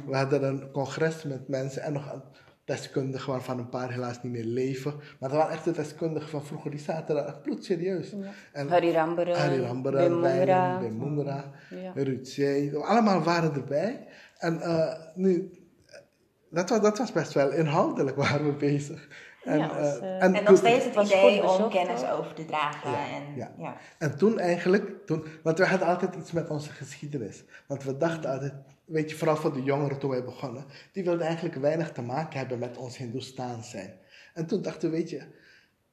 We 0.06 0.16
hadden 0.16 0.42
een 0.42 0.70
congres 0.70 1.22
met 1.22 1.48
mensen 1.48 1.82
en 1.82 1.92
nog 1.92 2.22
deskundigen 2.64 3.32
waarvan 3.32 3.58
een 3.58 3.68
paar 3.68 3.92
helaas 3.92 4.22
niet 4.22 4.32
meer 4.32 4.44
leven. 4.44 4.94
Maar 5.18 5.28
dat 5.28 5.38
waren 5.38 5.52
echt 5.52 5.64
de 5.64 5.70
deskundigen 5.70 6.28
van 6.28 6.44
vroeger, 6.44 6.70
die 6.70 6.80
zaten 6.80 7.14
daar 7.14 7.26
echt 7.26 7.42
bloedserieus. 7.42 8.10
Ja. 8.10 8.32
En 8.52 8.68
Harry 8.68 8.92
Ramberen, 8.92 9.36
Harry 9.36 9.56
Wim 9.56 9.64
Ramberen, 9.64 10.20
Mungra. 10.20 10.80
Wim 10.80 10.96
Mungra, 10.96 11.50
Ja. 11.70 11.92
Ruud 11.94 12.26
Zee, 12.26 12.76
allemaal 12.76 13.22
waren 13.22 13.54
erbij. 13.54 14.06
En 14.38 14.60
eh, 14.60 14.94
nu, 15.14 15.50
dat 16.50 16.70
was, 16.70 16.80
dat 16.80 16.98
was 16.98 17.12
best 17.12 17.32
wel 17.32 17.52
inhoudelijk 17.52 18.16
waren 18.16 18.46
we 18.46 18.52
bezig. 18.52 19.08
En, 19.44 19.58
Ja, 19.58 19.68
was, 19.68 19.98
eh, 19.98 20.16
eh, 20.16 20.22
en 20.22 20.34
En 20.34 20.44
nog 20.44 20.56
steeds 20.56 20.84
het 20.84 20.94
was 20.94 21.12
idee 21.12 21.48
om 21.48 21.70
kennis 21.70 22.06
over 22.06 22.34
te 22.34 22.44
dragen. 22.44 22.90
Ja, 22.90 22.96
en, 22.96 23.36
ja. 23.36 23.52
ja. 23.58 23.76
En 23.98 24.18
toen 24.18 24.38
eigenlijk, 24.38 25.06
toen, 25.06 25.24
want 25.42 25.58
we 25.58 25.66
hadden 25.66 25.88
altijd 25.88 26.14
iets 26.14 26.32
met 26.32 26.50
onze 26.50 26.70
geschiedenis. 26.70 27.44
Want 27.66 27.84
we 27.84 27.96
dachten 27.96 28.30
altijd, 28.30 28.52
weet 28.84 29.10
je, 29.10 29.16
vooral 29.16 29.36
voor 29.36 29.52
de 29.52 29.62
jongeren 29.62 29.98
toen 29.98 30.10
wij 30.10 30.24
begonnen, 30.24 30.64
die 30.92 31.04
wilden 31.04 31.26
eigenlijk 31.26 31.54
weinig 31.54 31.92
te 31.92 32.02
maken 32.02 32.38
hebben 32.38 32.58
met 32.58 32.76
ons 32.76 32.96
Hindoestaans 32.96 33.70
zijn. 33.70 33.98
En 34.34 34.46
toen 34.46 34.62
dachten 34.62 34.90
we, 34.90 34.96
weet 34.96 35.10
je, 35.10 35.22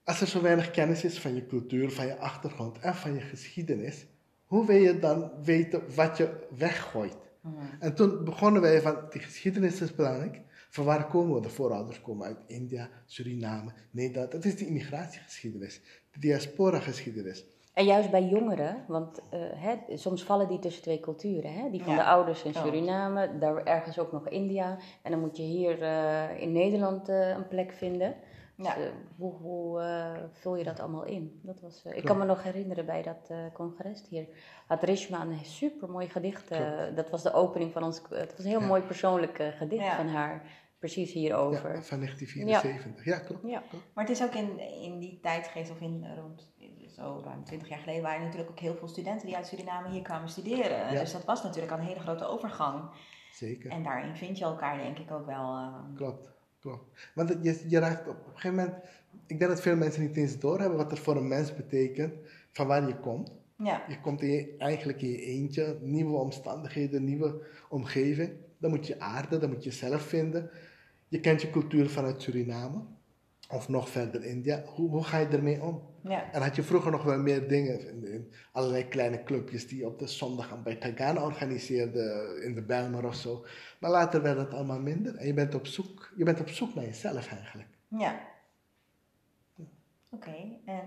als 0.03 0.21
er 0.21 0.27
zo 0.27 0.41
weinig 0.41 0.71
kennis 0.71 1.03
is 1.03 1.19
van 1.19 1.35
je 1.35 1.45
cultuur, 1.45 1.91
van 1.91 2.05
je 2.05 2.17
achtergrond 2.17 2.79
en 2.79 2.95
van 2.95 3.13
je 3.13 3.21
geschiedenis, 3.21 4.05
hoe 4.45 4.65
wil 4.65 4.75
je 4.75 4.99
dan 4.99 5.31
weten 5.43 5.95
wat 5.95 6.17
je 6.17 6.47
weggooit? 6.57 7.17
En 7.79 7.95
toen 7.95 8.23
begonnen 8.23 8.61
wij 8.61 8.81
van, 8.81 8.97
die 9.09 9.21
geschiedenis 9.21 9.81
is 9.81 9.95
belangrijk. 9.95 10.41
Van 10.69 10.85
waar 10.85 11.07
komen 11.07 11.35
we? 11.35 11.41
De 11.41 11.49
voorouders 11.49 12.01
komen 12.01 12.27
uit 12.27 12.39
India, 12.47 12.89
Suriname, 13.05 13.73
Nederland. 13.91 14.31
Dat 14.31 14.45
is 14.45 14.55
die 14.55 14.67
immigratiegeschiedenis, 14.67 15.81
de 16.11 16.19
diaspora-geschiedenis. 16.19 17.45
En 17.73 17.85
juist 17.85 18.11
bij 18.11 18.23
jongeren, 18.23 18.83
want 18.87 19.19
eh, 19.29 19.39
hè, 19.55 19.97
soms 19.97 20.23
vallen 20.23 20.47
die 20.47 20.59
tussen 20.59 20.81
twee 20.83 20.99
culturen. 20.99 21.53
Hè? 21.53 21.69
Die 21.69 21.83
van 21.83 21.93
Ja. 21.93 21.99
de 21.99 22.05
ouders 22.05 22.43
in. 22.43 22.53
Suriname, 22.53 23.37
daar 23.37 23.63
ergens 23.63 23.99
ook 23.99 24.11
nog 24.11 24.27
India. 24.29 24.77
En 25.01 25.11
dan 25.11 25.19
moet 25.19 25.37
je 25.37 25.43
hier 25.43 25.81
eh, 25.81 26.41
in 26.41 26.51
Nederland 26.51 27.09
eh, 27.09 27.29
een 27.29 27.47
plek 27.47 27.71
vinden. 27.71 28.15
Dus, 28.57 28.67
Ja. 28.67 28.75
hoe 29.17 29.33
hoe 29.33 29.81
eh, 29.81 30.11
vul 30.31 30.55
je 30.55 30.63
dat 30.63 30.79
allemaal 30.79 31.05
in? 31.05 31.39
Dat 31.43 31.59
was, 31.61 31.83
eh, 31.85 31.97
ik 31.97 32.03
kan 32.03 32.17
me 32.17 32.25
nog 32.25 32.43
herinneren 32.43 32.85
bij 32.85 33.01
dat 33.01 33.27
eh, 33.29 33.37
congres 33.53 34.03
hier. 34.09 34.27
Had 34.67 34.83
Rishma 34.83 35.21
een 35.21 35.45
super 35.45 35.89
mooi 35.89 36.09
gedicht. 36.09 36.49
dat 36.95 37.09
was 37.09 37.23
de 37.23 37.33
opening 37.33 37.71
van 37.71 37.83
ons. 37.83 38.01
Het 38.09 38.35
was 38.35 38.45
een 38.45 38.51
heel 38.51 38.59
Ja. 38.59 38.67
mooi 38.67 38.81
persoonlijk 38.81 39.43
gedicht 39.57 39.83
Ja. 39.83 39.95
van 39.95 40.07
haar. 40.07 40.43
Precies 40.79 41.13
hierover. 41.13 41.73
Ja, 41.73 41.81
van 41.81 41.99
1974. 41.99 43.05
Ja, 43.05 43.19
klopt. 43.19 43.47
Ja. 43.47 43.63
Maar 43.93 44.05
het 44.05 44.13
is 44.17 44.23
ook 44.23 44.33
in, 44.33 44.59
in 44.59 44.99
die 44.99 45.19
tijd 45.21 45.47
geweest, 45.47 45.71
of 45.71 45.81
in 45.81 46.05
rond 46.21 46.51
zo 47.01 47.21
ruim 47.25 47.43
20 47.43 47.69
jaar 47.69 47.79
geleden, 47.79 48.01
waren 48.01 48.17
er 48.19 48.23
natuurlijk 48.25 48.49
ook 48.51 48.59
heel 48.59 48.75
veel 48.75 48.87
studenten 48.87 49.25
die 49.27 49.35
uit 49.35 49.47
Suriname 49.47 49.89
hier 49.89 50.01
kwamen 50.01 50.29
studeren. 50.29 50.93
Ja. 50.93 50.99
Dus 50.99 51.11
dat 51.11 51.25
was 51.25 51.43
natuurlijk 51.43 51.71
al 51.71 51.77
een 51.79 51.85
hele 51.85 51.99
grote 51.99 52.25
overgang. 52.25 52.83
Zeker. 53.33 53.71
En 53.71 53.83
daarin 53.83 54.15
vind 54.15 54.37
je 54.37 54.43
elkaar 54.43 54.77
denk 54.77 54.97
ik 54.97 55.11
ook 55.11 55.25
wel. 55.25 55.55
eh, 55.55 55.73
Klopt, 55.95 56.29
klopt. 56.59 57.09
Want 57.15 57.29
je, 57.41 57.63
je 57.67 57.79
raakt 57.79 58.07
op, 58.07 58.15
op 58.19 58.25
een 58.33 58.39
gegeven 58.39 58.55
moment... 58.55 58.75
Ik 59.27 59.39
denk 59.39 59.51
dat 59.51 59.61
veel 59.61 59.75
mensen 59.75 60.01
niet 60.01 60.17
eens 60.17 60.39
doorhebben 60.39 60.77
wat 60.77 60.91
er 60.91 60.97
voor 60.97 61.15
een 61.15 61.27
mens 61.27 61.55
betekent, 61.55 62.13
van 62.51 62.67
waar 62.67 62.87
je 62.87 62.95
komt. 62.95 63.31
ja. 63.55 63.83
Je 63.87 63.99
komt 64.01 64.21
in 64.21 64.29
je, 64.29 64.55
eigenlijk 64.57 65.01
in 65.01 65.09
je 65.09 65.21
eentje, 65.21 65.77
nieuwe 65.81 66.17
omstandigheden, 66.17 67.03
nieuwe 67.03 67.41
omgeving. 67.69 68.31
Dan 68.57 68.69
moet 68.69 68.87
je 68.87 68.99
aarden, 68.99 69.39
dan 69.39 69.49
moet 69.49 69.63
je 69.63 69.71
zelf 69.71 70.01
vinden. 70.01 70.49
Je 71.07 71.19
kent 71.19 71.41
je 71.41 71.49
cultuur 71.49 71.89
vanuit 71.89 72.21
Suriname, 72.21 72.81
of 73.51 73.69
nog 73.69 73.89
verder 73.89 74.23
India. 74.23 74.63
Hoe, 74.65 74.89
hoe 74.89 75.03
ga 75.03 75.17
je 75.17 75.27
ermee 75.27 75.63
om? 75.63 75.89
ja. 76.03 76.31
En 76.31 76.41
had 76.41 76.55
je 76.55 76.63
vroeger 76.63 76.91
nog 76.91 77.03
wel 77.03 77.17
meer 77.17 77.47
dingen, 77.47 77.87
in, 77.87 78.05
in 78.13 78.33
allerlei 78.51 78.87
kleine 78.87 79.23
clubjes 79.23 79.67
die 79.67 79.85
op 79.85 79.99
de 79.99 80.07
zondag 80.07 80.63
bij 80.63 80.75
Tagana 80.75 81.23
organiseerden, 81.23 82.43
in 82.43 82.55
de 82.55 82.61
Bijlmer 82.61 83.05
of 83.05 83.15
zo. 83.15 83.45
Maar 83.79 83.91
later 83.91 84.21
werd 84.21 84.37
het 84.37 84.53
allemaal 84.53 84.79
minder 84.79 85.15
en 85.15 85.27
je 85.27 85.33
bent 85.33 85.55
op 85.55 85.67
zoek, 85.67 86.13
je 86.15 86.23
bent 86.23 86.39
op 86.39 86.49
zoek 86.49 86.75
naar 86.75 86.85
jezelf 86.85 87.31
eigenlijk. 87.31 87.69
Ja. 87.87 88.19
Oké, 90.09 90.35
en 90.65 90.81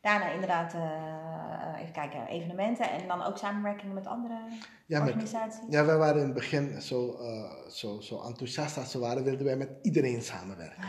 daarna 0.00 0.30
inderdaad, 0.30 0.74
eh, 0.74 1.80
even 1.80 1.92
kijken, 1.92 2.26
evenementen 2.26 2.90
en 2.90 3.08
dan 3.08 3.22
ook 3.22 3.38
samenwerkingen 3.38 3.94
met 3.94 4.06
andere 4.06 4.38
Ja, 4.86 4.98
met, 4.98 5.08
organisaties? 5.08 5.64
ja 5.68 5.84
wij 5.84 5.96
waren 5.96 6.20
in 6.20 6.24
het 6.24 6.34
begin 6.34 6.82
zo, 6.82 7.16
eh, 7.18 7.68
zo, 7.68 8.00
zo 8.00 8.22
enthousiast 8.22 8.76
als 8.76 8.90
ze 8.90 8.98
waren, 8.98 9.24
wilden 9.24 9.44
wij 9.44 9.56
met 9.56 9.70
iedereen 9.82 10.22
samenwerken. 10.22 10.84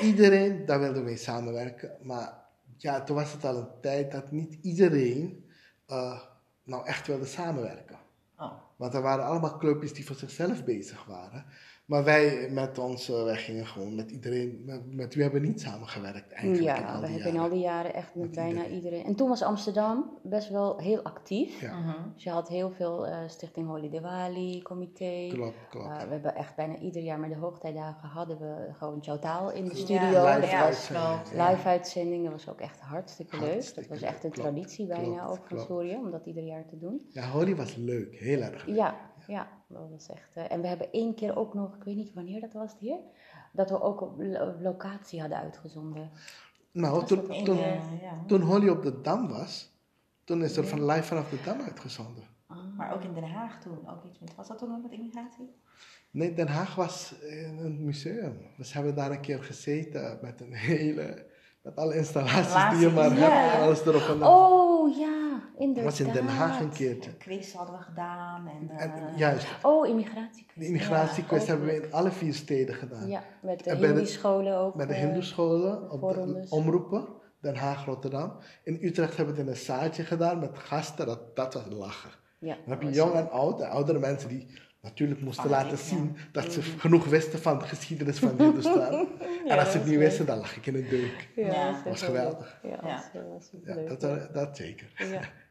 Iedereen, 0.00 0.66
daar 0.66 0.80
wilden 0.80 1.02
we 1.02 1.08
mee 1.08 1.16
samenwerken. 1.16 1.96
Maar 2.02 2.44
ja, 2.76 3.02
toen 3.02 3.16
was 3.16 3.32
het 3.32 3.44
al 3.44 3.56
een 3.56 3.80
tijd 3.80 4.12
dat 4.12 4.30
niet 4.30 4.58
iedereen 4.62 5.50
eh, 5.86 6.20
nou 6.62 6.86
echt 6.86 7.06
wilde 7.06 7.24
samenwerken. 7.24 7.98
Oh, 8.38 8.52
Want 8.76 8.94
er 8.94 9.02
waren 9.02 9.24
allemaal 9.24 9.58
clubjes 9.58 9.92
die 9.92 10.06
voor 10.06 10.16
zichzelf 10.16 10.64
bezig 10.64 11.04
waren. 11.04 11.44
Maar 11.88 12.04
wij 12.04 12.48
met 12.50 12.78
ons, 12.78 13.08
eh, 13.10 13.22
wij 13.24 13.36
gingen 13.36 13.66
gewoon 13.66 13.94
met 13.94 14.10
iedereen, 14.10 14.62
met, 14.64 14.94
met 14.94 15.14
wie 15.14 15.22
hebben 15.22 15.40
we 15.40 15.46
niet 15.46 15.60
samengewerkt 15.60 16.32
eigenlijk 16.32 16.78
in 16.78 16.82
Ja, 16.82 16.94
al 16.94 17.00
we 17.00 17.06
hebben 17.06 17.32
in 17.32 17.38
al 17.38 17.48
die 17.48 17.58
jaren 17.60 17.94
echt 17.94 18.14
met 18.14 18.24
Met 18.24 18.34
bijna 18.34 18.50
iedereen. 18.50 18.74
iedereen. 18.74 19.04
En 19.04 19.14
toen 19.14 19.28
was 19.28 19.42
Amsterdam 19.42 20.18
best 20.22 20.48
wel 20.48 20.78
heel 20.78 21.02
actief. 21.02 21.60
Ja. 21.60 21.78
mhm. 21.78 21.96
Dus 22.14 22.22
je 22.24 22.30
had 22.30 22.48
heel 22.48 22.70
veel 22.70 23.06
eh, 23.06 23.18
Stichting 23.26 23.66
Holy 23.66 23.90
Diwali, 23.90 24.62
comité. 24.62 25.28
Klopt, 25.32 25.56
klopt. 25.70 25.86
Eh, 25.86 26.02
we 26.02 26.08
hebben 26.12 26.34
echt 26.34 26.56
bijna 26.56 26.76
ieder 26.78 27.02
jaar 27.02 27.18
met 27.18 27.30
de 27.30 27.36
hoogtijdagen 27.36 28.08
hadden 28.08 28.38
we 28.38 28.68
gewoon 28.78 29.02
Choutaal 29.02 29.52
in 29.52 29.64
de 29.64 29.74
Ja, 29.74 29.76
studio. 29.76 30.34
live 30.34 30.46
ja, 30.46 30.66
was 30.66 30.88
live 31.32 32.50
ook 32.50 32.60
echt 32.60 32.80
hartstikke 32.80 33.38
leuk. 33.40 33.74
Dat 33.74 33.86
was 33.86 34.02
echt 34.02 34.24
een 34.24 34.30
traditie 34.32 34.86
bijna 34.86 35.24
klopt, 35.24 35.30
ook 35.40 35.46
van. 35.48 35.58
Soria, 35.60 35.98
om 35.98 36.10
dat 36.10 36.26
ieder 36.26 36.42
jaar 36.44 36.66
te 36.66 36.78
doen. 36.78 37.06
Ja, 37.08 37.28
Holly 37.30 37.56
was 37.56 37.76
leuk, 37.76 38.14
heel 38.14 38.40
erg 38.40 38.66
leuk. 38.66 38.76
Ja, 38.76 38.94
ja, 39.28 39.48
dat 39.66 39.90
was 39.90 40.08
echt. 40.08 40.30
eh, 40.34 40.52
en 40.52 40.60
we 40.60 40.66
hebben 40.66 40.92
één 40.92 41.14
keer 41.14 41.36
ook 41.36 41.54
nog, 41.54 41.74
ik 41.76 41.82
weet 41.82 41.96
niet 41.96 42.14
wanneer 42.14 42.40
dat 42.40 42.52
was 42.52 42.74
hier, 42.78 42.96
dat 43.52 43.70
we 43.70 43.80
ook 43.82 44.00
op 44.00 44.14
lo- 44.18 44.54
locatie 44.60 45.20
hadden 45.20 45.38
uitgezonden. 45.38 46.10
Nou, 46.72 47.04
toen, 47.06 47.26
toen, 47.44 47.58
eh, 47.58 48.00
ja. 48.02 48.24
toen 48.26 48.40
Holly 48.40 48.68
op 48.68 48.82
de 48.82 49.00
Dam 49.00 49.28
was, 49.28 49.72
toen 50.24 50.42
is 50.42 50.56
er 50.56 50.66
van 50.66 50.84
live 50.86 51.02
vanaf 51.02 51.28
de 51.30 51.40
Dam 51.44 51.60
uitgezonden. 51.60 52.24
Maar 52.76 52.94
ook 52.94 53.02
in 53.02 53.14
Den 53.14 53.30
Haag 53.30 53.60
toen, 53.60 53.88
ook 53.90 54.04
iets 54.04 54.18
met, 54.18 54.34
was 54.34 54.48
dat 54.48 54.58
toen 54.58 54.74
ook 54.76 54.82
met 54.82 54.92
immigratie? 54.92 55.50
Nee, 56.10 56.34
Den 56.34 56.48
Haag 56.48 56.74
was 56.74 57.14
in 57.20 57.58
een 57.58 57.84
museum. 57.84 58.36
Dus 58.56 58.72
hebben 58.72 58.94
we 58.94 59.00
daar 59.00 59.10
een 59.10 59.20
keer 59.20 59.42
gezeten 59.44 60.18
met 60.22 60.40
een 60.40 60.52
hele, 60.52 61.26
met 61.62 61.76
alle 61.76 61.94
installaties 61.96 62.78
die 62.78 62.88
je 62.88 62.94
maar 62.94 63.10
hebt. 63.16 63.54
en 63.54 63.60
Alles 63.62 63.80
erop 63.86 64.00
en 64.08 64.16
eraan. 64.16 64.32
Oh 64.32 64.96
ja, 64.98 65.27
inderdaad. 65.58 65.84
was 65.84 66.00
in 66.00 66.12
Den 66.12 66.26
Haag 66.26 66.60
een 66.60 66.70
keertje. 66.70 67.16
Quiz 67.16 67.52
hadden 67.52 67.76
we 67.76 67.82
gedaan 67.82 68.48
en, 68.48 68.70
En, 68.78 68.92
eh, 68.92 69.18
juist, 69.18 69.46
Oh, 69.62 69.88
immigratiekwijt. 69.88 70.58
de 70.58 70.66
immigratiequiz 70.66 71.40
Ja, 71.40 71.46
hebben 71.48 71.66
we 71.66 71.74
in 71.74 71.92
alle 71.92 72.10
vier 72.10 72.34
steden 72.34 72.74
gedaan. 72.74 73.08
Ja, 73.08 73.22
met 73.42 73.64
de 73.64 73.70
En 73.70 73.78
Hindi-scholen 73.84 74.56
ook. 74.56 74.74
Met 74.74 74.88
de 74.88 74.94
eh, 74.94 75.00
hindoescholen, 75.00 75.90
op 75.90 76.00
de 76.14 76.46
omroepen, 76.48 77.08
Den 77.40 77.56
Haag, 77.56 77.84
Rotterdam. 77.84 78.32
In 78.64 78.78
Utrecht 78.80 79.16
hebben 79.16 79.34
we 79.34 79.40
het 79.40 79.48
in 79.50 79.54
een 79.54 79.60
zaaltje 79.60 80.02
gedaan 80.04 80.38
met 80.38 80.58
gasten, 80.58 81.06
dat, 81.06 81.36
dat 81.36 81.54
was 81.54 81.62
lachen. 81.70 82.10
Ja, 82.38 82.54
Dan 82.54 82.78
heb 82.78 82.82
je 82.82 82.90
jong 82.90 83.12
en 83.14 83.30
oud, 83.30 83.60
en 83.60 83.68
oudere 83.68 83.98
mensen 83.98 84.28
die 84.28 84.46
natuurlijk 84.82 85.20
moesten 85.20 85.50
laten 85.50 85.70
ja. 85.70 85.76
zien 85.76 86.16
dat 86.32 86.52
ze 86.52 86.62
genoeg 86.62 87.04
wisten 87.04 87.38
van 87.38 87.58
de 87.58 87.64
geschiedenis 87.64 88.18
van 88.18 88.34
Hindustan. 88.38 88.80
en 88.80 89.08
Ja, 89.44 89.56
als 89.56 89.70
ze 89.70 89.76
het 89.78 89.86
niet 89.86 89.94
is 89.94 90.00
wisten, 90.00 90.26
dan 90.26 90.38
lag 90.38 90.56
ik 90.56 90.66
in 90.66 90.74
een 90.74 90.88
deuk. 90.88 91.28
Ja, 91.36 91.72
dat 91.72 91.82
was 91.84 92.02
geweldig. 92.02 92.60
Ja, 92.62 93.02
was, 93.32 93.50
eh, 93.64 93.88
dat, 93.88 94.00
dat, 94.00 94.34
dat 94.34 94.56
zeker. 94.56 94.92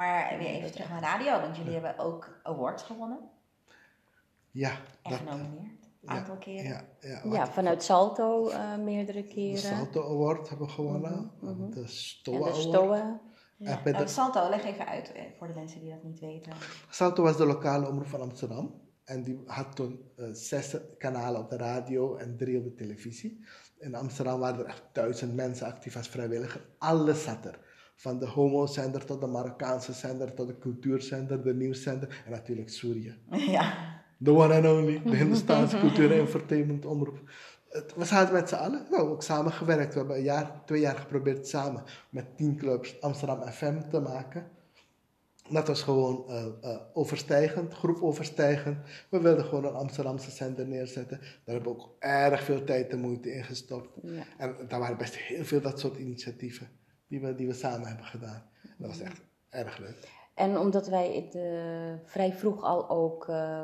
Maar 0.00 0.38
weer 0.38 0.46
even 0.48 0.72
terug 0.72 0.88
naar 0.90 1.00
radio, 1.02 1.40
want 1.40 1.56
jullie 1.56 1.72
hebben 1.72 1.98
ook 1.98 2.40
awards 2.42 2.82
gewonnen 2.82 3.18
Ja, 4.50 4.70
en 5.02 5.10
dat, 5.10 5.18
genomineerd. 5.18 5.88
Een 6.02 6.08
aantal 6.08 6.36
keren. 6.36 6.64
ja, 6.64 6.84
ja, 7.00 7.08
Ja, 7.24 7.28
wat- 7.28 7.48
vanuit 7.48 7.82
Salto 7.82 8.48
eh, 8.48 8.76
meerdere 8.76 9.22
de 9.22 9.28
keren. 9.28 9.58
Salto 9.58 10.02
Award 10.10 10.48
hebben 10.48 10.66
we 10.66 10.72
gewonnen, 10.72 11.30
Mhm, 11.40 11.70
de 11.70 11.80
en 11.80 11.88
Stoa 11.88 12.34
de 12.38 12.40
Award. 12.44 12.56
Stoa. 12.56 13.20
En 13.58 13.84
Eh, 13.84 13.98
de, 13.98 14.06
Salto, 14.06 14.48
leg 14.48 14.64
even 14.64 14.86
uit 14.86 15.12
eh, 15.12 15.22
voor 15.38 15.46
de 15.46 15.54
mensen 15.54 15.80
die 15.80 15.90
dat 15.90 16.02
niet 16.02 16.20
weten. 16.20 16.52
Salto 16.90 17.22
was 17.22 17.36
de 17.36 17.46
lokale 17.46 17.88
omroep 17.88 18.06
van 18.08 18.20
Amsterdam. 18.20 18.80
En 19.04 19.22
die 19.22 19.42
had 19.46 19.76
toen 19.76 20.10
eh, 20.16 20.26
zes 20.32 20.76
kanalen 20.98 21.40
op 21.40 21.50
de 21.50 21.56
radio 21.56 22.16
en 22.16 22.36
drie 22.36 22.58
op 22.58 22.64
de 22.64 22.74
televisie. 22.74 23.44
In 23.78 23.94
Amsterdam 23.94 24.40
waren 24.40 24.58
er 24.60 24.66
echt 24.66 24.82
duizend 24.92 25.34
mensen 25.34 25.66
actief 25.66 25.96
als 25.96 26.08
vrijwilliger. 26.08 26.66
Alles 26.78 27.22
zat 27.22 27.44
er. 27.44 27.58
Van 28.00 28.18
de 28.18 28.26
homo-zender 28.26 29.04
tot 29.04 29.20
de 29.20 29.26
Marokkaanse 29.26 29.92
zender, 29.92 30.34
tot 30.34 30.46
de 30.46 30.58
cultuurzender, 30.58 31.42
de 31.42 31.54
nieuwszender 31.54 32.22
en 32.24 32.30
natuurlijk 32.30 32.68
Surya. 32.68 33.12
ja. 33.56 33.98
The 34.24 34.30
one 34.30 34.54
and 34.54 34.66
only, 34.66 35.02
de 35.04 35.16
Hindustaanse 35.16 35.78
cultuur- 35.78 36.12
en 36.12 36.18
entertainment 36.18 36.84
omroep. 36.86 37.20
Het- 37.68 37.94
We 37.96 38.04
zaten 38.04 38.34
met 38.34 38.48
z'n 38.48 38.54
allen, 38.54 38.86
nou, 38.90 39.08
ook 39.08 39.22
samengewerkt. 39.22 39.92
We 39.92 39.98
hebben 39.98 40.16
een 40.16 40.22
jaar, 40.22 40.62
twee 40.66 40.80
jaar 40.80 40.96
geprobeerd 40.96 41.48
samen 41.48 41.82
met 42.10 42.36
tien 42.36 42.56
clubs 42.56 43.00
Amsterdam 43.00 43.42
FM 43.42 43.80
te 43.90 44.00
maken. 44.00 44.48
Dat 45.50 45.66
was 45.68 45.82
gewoon 45.82 46.24
eh, 46.28 46.46
eh, 46.60 46.80
overstijgend, 46.92 47.74
groepoverstijgend. 47.74 48.78
We 49.10 49.20
wilden 49.20 49.44
gewoon 49.44 49.64
een 49.64 49.74
Amsterdamse 49.74 50.30
zender 50.30 50.66
neerzetten. 50.66 51.18
Daar 51.18 51.54
hebben 51.54 51.72
we 51.72 51.78
ook 51.78 51.94
erg 51.98 52.42
veel 52.44 52.64
tijd 52.64 52.90
en 52.92 53.00
moeite 53.00 53.32
in 53.32 53.44
gestopt. 53.44 53.88
Ja. 54.02 54.22
En 54.38 54.54
daar 54.68 54.80
waren 54.80 54.96
best 54.96 55.16
heel 55.16 55.44
veel 55.44 55.60
dat 55.60 55.80
soort 55.80 55.96
initiatieven 55.98 56.68
die 57.10 57.20
we, 57.20 57.34
die 57.34 57.46
we 57.46 57.52
samen 57.52 57.86
hebben 57.86 58.06
gedaan. 58.06 58.42
Dat 58.78 58.88
was 58.88 59.00
echt 59.00 59.20
erg 59.48 59.78
leuk. 59.78 60.08
En 60.34 60.58
omdat 60.58 60.88
wij 60.88 61.14
het, 61.14 61.34
eh, 61.34 62.10
vrij 62.10 62.32
vroeg 62.32 62.62
al 62.62 62.88
ook 62.88 63.28
eh, 63.28 63.62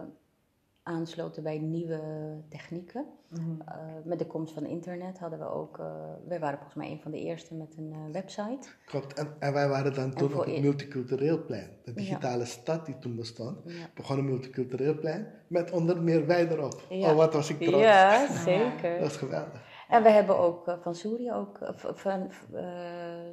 aansloten 0.82 1.42
bij 1.42 1.58
nieuwe 1.58 2.00
technieken. 2.48 3.06
Mhm. 3.28 3.60
eh, 3.68 3.76
met 4.04 4.18
de 4.18 4.26
komst 4.26 4.54
van 4.54 4.66
internet 4.66 5.18
hadden 5.18 5.38
we 5.38 5.50
ook, 5.50 5.78
eh 5.78 5.86
wij 6.28 6.40
waren 6.40 6.58
volgens 6.58 6.76
mij 6.76 6.90
een 6.90 7.00
van 7.00 7.10
de 7.10 7.20
eerste 7.20 7.54
met 7.54 7.74
een 7.76 7.92
eh, 7.92 8.12
website. 8.12 8.68
Klopt, 8.86 9.12
en, 9.12 9.36
en 9.38 9.52
wij 9.52 9.68
waren 9.68 9.94
dan 9.94 10.14
toen 10.14 10.34
op 10.34 10.44
het 10.44 10.60
multicultureel 10.60 11.44
plein. 11.44 11.68
De 11.84 11.92
digitale 11.92 12.44
stad 12.44 12.86
die 12.86 12.98
toen 12.98 13.16
bestond. 13.16 13.58
Ja. 13.64 13.72
Begon 13.94 14.18
een 14.18 14.24
multicultureel 14.24 14.98
plein 14.98 15.26
met 15.46 15.70
onder 15.70 16.02
meer 16.02 16.26
wij 16.26 16.48
erop. 16.48 16.82
Ja. 16.88 17.10
Oh, 17.10 17.16
wat 17.16 17.32
was 17.32 17.50
ik 17.50 17.60
trots. 17.60 17.82
Ja, 17.82 18.32
zeker. 18.44 18.92
Dat 18.92 19.00
was 19.00 19.16
geweldig. 19.16 19.60
En 19.88 20.02
we 20.02 20.08
hebben 20.10 20.38
ook 20.38 20.68
eh, 20.68 20.78
van 20.82 20.94
Suri 20.94 21.32
ook, 21.32 21.58
eh, 21.58 21.92
van 21.94 22.30
eh, 22.52 22.64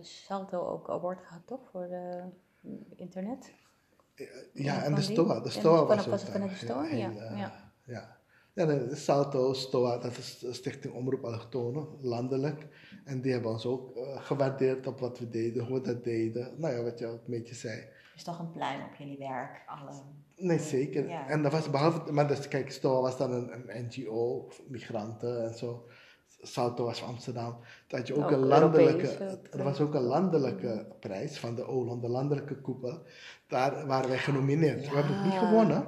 Salto 0.02 0.68
ook 0.68 0.90
award 0.90 1.22
gehad, 1.24 1.42
toch? 1.46 1.70
Voor 1.72 1.88
de 1.88 2.24
internet. 2.96 3.54
Ja, 4.54 4.84
en 4.84 4.96
de? 4.96 5.02
STOA. 5.02 5.40
De 5.40 5.50
STOA 5.50 5.86
vanaf- 5.86 5.88
was 5.88 6.06
was 6.06 6.20
ook 6.22 6.28
het 6.28 6.30
vanuit 6.30 6.60
de. 6.60 6.66
STOA? 6.66 6.86
Ja, 6.86 7.10
ja. 7.10 7.62
ja. 7.86 8.22
Ja, 8.56 8.66
de 8.66 8.96
Salto, 8.96 9.54
STOA, 9.54 9.98
dat 9.98 10.18
is 10.18 10.46
Stichting 10.52 10.94
Omroep 10.94 11.24
Allochtonen, 11.24 11.88
landelijk. 12.02 12.68
En 13.06 13.22
die 13.22 13.32
hebben 13.32 13.52
ons 13.52 13.66
ook 13.66 13.92
gewaardeerd 14.16 14.88
op 14.88 15.00
wat 15.00 15.20
we 15.20 15.30
deden, 15.30 15.66
hoe 15.66 15.80
we 15.80 15.86
dat 15.86 16.04
deden. 16.04 16.54
Nou 16.58 16.74
ja, 16.76 16.84
wat 16.84 17.00
je 17.00 17.06
ook 17.08 17.26
een 17.26 17.32
beetje 17.32 17.56
zei. 17.56 17.86
Dus 18.14 18.24
toch 18.24 18.40
een 18.40 18.52
pluim 18.52 18.82
op 18.84 18.96
jullie 18.96 19.18
werk. 19.18 19.64
Alle... 19.66 19.92
Nee, 20.36 20.60
zeker. 20.60 21.08
Ja. 21.08 21.28
En 21.28 21.42
dat 21.42 21.52
was 21.52 21.70
behalve, 21.70 22.12
maar 22.12 22.28
dus 22.28 22.48
kijk, 22.48 22.72
STOA 22.72 23.02
was 23.02 23.18
dan 23.18 23.32
een, 23.32 23.70
een 23.70 23.86
NGO, 23.86 24.48
migranten 24.68 25.44
en 25.44 25.58
zo. 25.58 25.86
Salto 26.44 26.86
was 26.86 27.00
van 27.00 27.08
Amsterdam. 27.08 27.58
Dat 27.88 28.00
had 28.00 28.08
je 28.08 28.16
ook, 28.16 28.24
Ook 28.24 28.32
een 28.32 28.46
landelijke, 28.46 29.02
Europese 29.22 29.40
er 29.52 29.64
was 29.64 29.80
ook 29.80 29.94
een 29.94 30.02
landelijke 30.02 30.86
prijs 31.00 31.40
van 31.40 31.56
de 31.56 31.68
OLAN, 31.68 32.02
de 32.02 32.10
landelijke 32.10 32.56
koepel. 32.56 33.02
Daar 33.48 33.88
waren 33.88 34.10
wij 34.10 34.18
genomineerd. 34.18 34.90
We 34.90 34.96
hebben 34.96 35.16
het 35.16 35.24
niet 35.26 35.40
gewonnen, 35.40 35.86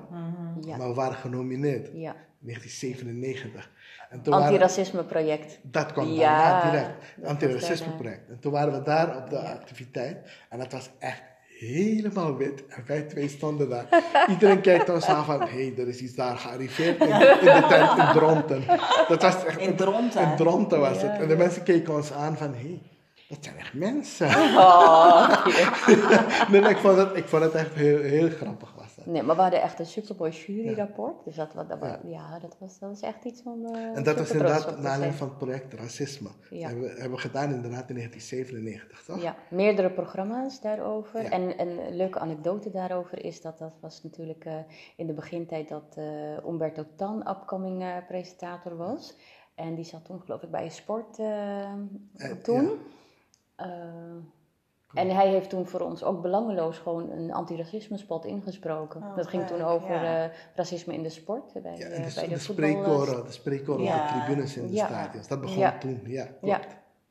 Ja, 0.61 0.77
maar 0.77 0.87
we 0.87 0.93
waren 0.93 1.15
genomineerd. 1.17 1.89
ja. 1.93 2.15
1997. 2.39 3.71
En 4.09 4.21
toen 4.21 4.33
waren, 4.33 4.47
Antiracisme-project. 4.47 5.59
dat 5.63 5.91
kwam 5.91 6.07
Ja, 6.07 6.61
daarna 6.61 6.71
direct. 6.71 7.27
Antiracisme 7.27 7.95
project. 7.95 8.29
En 8.29 8.39
toen 8.39 8.51
waren 8.51 8.73
we 8.73 8.81
daar 8.83 9.17
op 9.17 9.29
de 9.29 9.39
activiteit. 9.39 10.29
En 10.49 10.59
dat 10.59 10.71
was 10.71 10.89
echt 10.99 11.21
helemaal 11.59 12.37
wit. 12.37 12.63
En 12.67 12.83
wij 12.87 13.01
twee 13.01 13.27
stonden 13.29 13.69
daar. 13.69 13.87
Iedereen 14.29 14.61
kijkt 14.61 14.89
ons 14.89 15.05
aan 15.05 15.25
van, 15.25 15.41
hé, 15.41 15.47
hey, 15.47 15.73
er 15.77 15.87
is 15.87 15.99
iets 15.99 16.15
daar 16.15 16.37
gearriveerd 16.37 16.99
in, 16.99 17.07
in 17.07 17.13
de 17.39 17.65
tent 17.69 17.97
in 17.97 18.11
Dronten. 18.13 18.63
Dat 19.07 19.21
was 19.21 19.45
echt, 19.45 19.59
In 19.59 19.75
Dronten? 19.75 20.21
In 20.21 20.35
Dronten 20.35 20.79
was 20.79 21.01
Ja, 21.01 21.07
het. 21.07 21.21
En 21.21 21.27
de 21.27 21.35
mensen 21.35 21.63
keken 21.63 21.93
ons 21.93 22.11
aan 22.11 22.37
van, 22.37 22.53
hé, 22.53 22.59
hey, 22.59 22.81
dat 23.29 23.37
zijn 23.41 23.57
echt 23.57 23.73
mensen. 23.73 24.27
Oh, 24.27 25.45
nee, 26.51 26.61
ik, 26.61 26.77
vond 26.77 26.97
het, 26.97 27.15
ik 27.15 27.27
vond 27.27 27.43
het 27.43 27.53
echt 27.53 27.73
heel, 27.73 27.99
heel 27.99 28.29
grappig. 28.29 28.74
Nee, 29.05 29.23
maar 29.23 29.35
we 29.35 29.41
hadden 29.41 29.61
echt 29.61 29.79
een 29.79 29.85
supermooi 29.85 30.31
juryrapport. 30.31 31.23
Dus 31.25 31.35
dat, 31.35 31.53
dat, 31.53 31.99
ja. 32.05 32.39
dat, 32.39 32.55
was, 32.59 32.79
dat 32.79 32.89
was 32.89 33.01
echt 33.01 33.23
iets 33.25 33.43
om. 33.43 33.65
eh, 33.65 33.95
En 33.97 34.03
dat 34.03 34.17
was 34.17 34.31
inderdaad 34.31 34.65
naar 34.65 34.75
aanleiding 34.77 35.13
van 35.13 35.27
het 35.27 35.37
project 35.37 35.73
Racisme. 35.73 36.29
Ja. 36.49 36.67
Hebben 36.67 36.83
we, 36.85 36.89
hebben 36.89 37.11
we 37.11 37.17
gedaan 37.17 37.53
inderdaad 37.53 37.89
in 37.89 37.95
1997, 37.95 39.03
toch? 39.03 39.21
Ja, 39.21 39.35
meerdere 39.49 39.89
programma's 39.91 40.61
daarover. 40.61 41.21
Ja. 41.21 41.29
En 41.29 41.57
en 41.57 41.67
een 41.67 41.95
leuke 41.95 42.19
anekdote 42.19 42.71
daarover 42.71 43.25
is 43.25 43.41
dat 43.41 43.57
dat 43.57 43.73
was 43.81 44.03
natuurlijk 44.03 44.45
eh, 44.45 44.53
in 44.95 45.07
de 45.07 45.13
begintijd 45.13 45.69
dat 45.69 45.93
eh 45.97 46.45
Umberto 46.47 46.85
Tan 46.95 47.29
upcoming 47.29 48.05
presentator 48.07 48.75
was. 48.77 49.15
En 49.55 49.75
die 49.75 49.85
zat 49.85 50.05
toen 50.05 50.21
geloof 50.21 50.41
ik 50.41 50.51
bij 50.51 50.63
een 50.63 50.71
sport 50.71 51.15
toen. 52.43 52.69
En 54.95 55.09
hij 55.15 55.27
heeft 55.29 55.49
toen 55.49 55.67
voor 55.67 55.79
ons 55.79 56.03
ook 56.03 56.21
belangeloos 56.21 56.77
gewoon 56.77 57.09
een 57.11 57.33
antiracisme 57.33 57.97
spot 57.97 58.25
ingesproken. 58.25 59.01
Oh, 59.01 59.15
dat 59.15 59.27
ging 59.27 59.47
toen 59.47 59.61
over 59.61 59.91
ja. 60.03 60.23
eh, 60.25 60.31
racisme 60.55 60.93
in 60.93 61.03
de 61.03 61.09
sport. 61.09 61.53
Bij, 61.63 61.77
Ja, 61.77 61.85
en 61.87 62.03
de, 62.07 62.11
bij 62.15 62.23
de, 62.27 62.33
de, 62.33 62.39
spreekkoren, 62.39 63.25
de 63.25 63.31
spreekkoren 63.31 63.81
op 63.81 63.87
Ja. 63.87 64.07
de 64.07 64.19
tribunes 64.25 64.57
in 64.57 64.67
de 64.67 64.73
Ja. 64.73 64.85
stadions. 64.85 65.27
Dat 65.27 65.41
begon 65.41 65.57
Ja. 65.57 65.77
toen, 65.77 66.01
ja, 66.05 66.23
klopt. 66.25 66.45
Ja, 66.45 66.59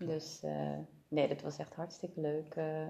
dus 0.06 0.40
eh, 0.42 0.52
nee, 1.08 1.28
dat 1.28 1.42
was 1.42 1.58
echt 1.58 1.74
hartstikke 1.74 2.20
leuk. 2.20 2.54
eh. 2.54 2.64
ja, 2.80 2.86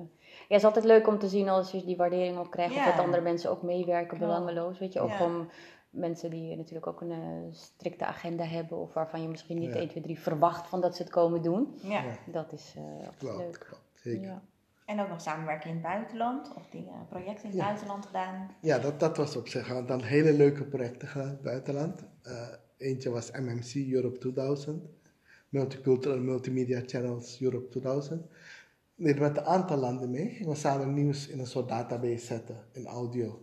het 0.48 0.58
is 0.58 0.64
altijd 0.64 0.84
leuk 0.84 1.06
om 1.06 1.18
te 1.18 1.28
zien 1.28 1.48
als 1.48 1.70
je 1.70 1.84
die 1.84 1.96
waardering 1.96 2.38
ook 2.38 2.50
krijgt. 2.50 2.76
Of 2.76 2.84
dat 2.84 2.98
andere 3.04 3.22
mensen 3.22 3.50
ook 3.50 3.62
meewerken, 3.62 4.06
Klopt. 4.18 4.22
belangeloos. 4.22 4.78
Weet 4.78 4.92
je, 4.92 5.00
ook 5.00 5.08
Ja. 5.08 5.16
gewoon 5.16 5.50
mensen 5.90 6.30
die 6.30 6.56
natuurlijk 6.56 6.86
ook 6.86 7.00
een 7.00 7.10
eh, 7.10 7.18
strikte 7.50 8.04
agenda 8.04 8.44
hebben. 8.44 8.78
Of 8.78 8.92
waarvan 8.94 9.22
je 9.22 9.28
misschien 9.28 9.58
niet 9.58 9.72
Ja. 9.72 9.78
1, 9.80 9.88
2, 9.88 10.02
3 10.02 10.18
verwacht 10.20 10.66
van 10.68 10.80
dat 10.80 10.96
ze 10.96 11.02
het 11.02 11.10
komen 11.12 11.42
doen. 11.42 11.78
Ja. 11.82 12.02
Ja. 12.02 12.16
Dat 12.26 12.52
is 12.52 12.74
eh 12.76 13.08
Klopt, 13.18 13.36
leuk. 13.38 13.66
klopt, 13.68 13.82
zeker. 13.94 14.22
Ja. 14.22 14.42
En 14.84 15.00
ook 15.00 15.08
nog 15.08 15.20
samenwerken 15.20 15.68
in 15.68 15.74
het 15.74 15.84
buitenland. 15.84 16.54
Of 16.54 16.68
dingen, 16.68 17.06
projecten 17.08 17.44
in 17.44 17.50
het 17.50 17.58
Ja. 17.58 17.64
buitenland 17.64 18.06
gedaan. 18.06 18.50
dat, 18.60 19.00
dat 19.00 19.16
was 19.16 19.36
op 19.36 19.48
zich. 19.48 19.68
We 19.68 19.84
dan 19.84 20.02
hele 20.02 20.32
leuke 20.32 20.64
projecten 20.64 21.08
gedaan 21.08 21.26
in 21.28 21.32
het 21.34 21.42
buitenland. 21.42 22.04
Eh, 22.22 22.48
eentje 22.76 23.10
was 23.10 23.30
MMC 23.30 23.74
Europe 23.92 24.18
2000. 24.18 24.84
Multicultural 25.48 26.18
Multimedia 26.20 26.82
Channels 26.86 27.40
Europe 27.40 27.68
2000. 27.68 28.26
We 28.94 29.04
deden 29.04 29.22
met 29.22 29.36
een 29.36 29.44
aantal 29.44 29.76
landen 29.76 30.10
mee. 30.10 30.28
Gingen 30.30 30.48
we 30.52 30.54
samen 30.58 30.94
nieuws 30.94 31.28
in 31.28 31.38
een 31.38 31.46
soort 31.46 31.68
database 31.68 32.24
zetten 32.26 32.56
in 32.72 32.86
audio. 32.86 33.42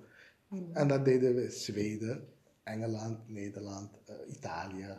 En 0.74 0.88
dat 0.88 1.06
deden 1.06 1.36
we 1.36 1.50
Zweden, 1.50 2.28
Engeland, 2.64 3.30
Nederland, 3.30 3.90
eh, 4.06 4.16
Italië. 4.28 4.98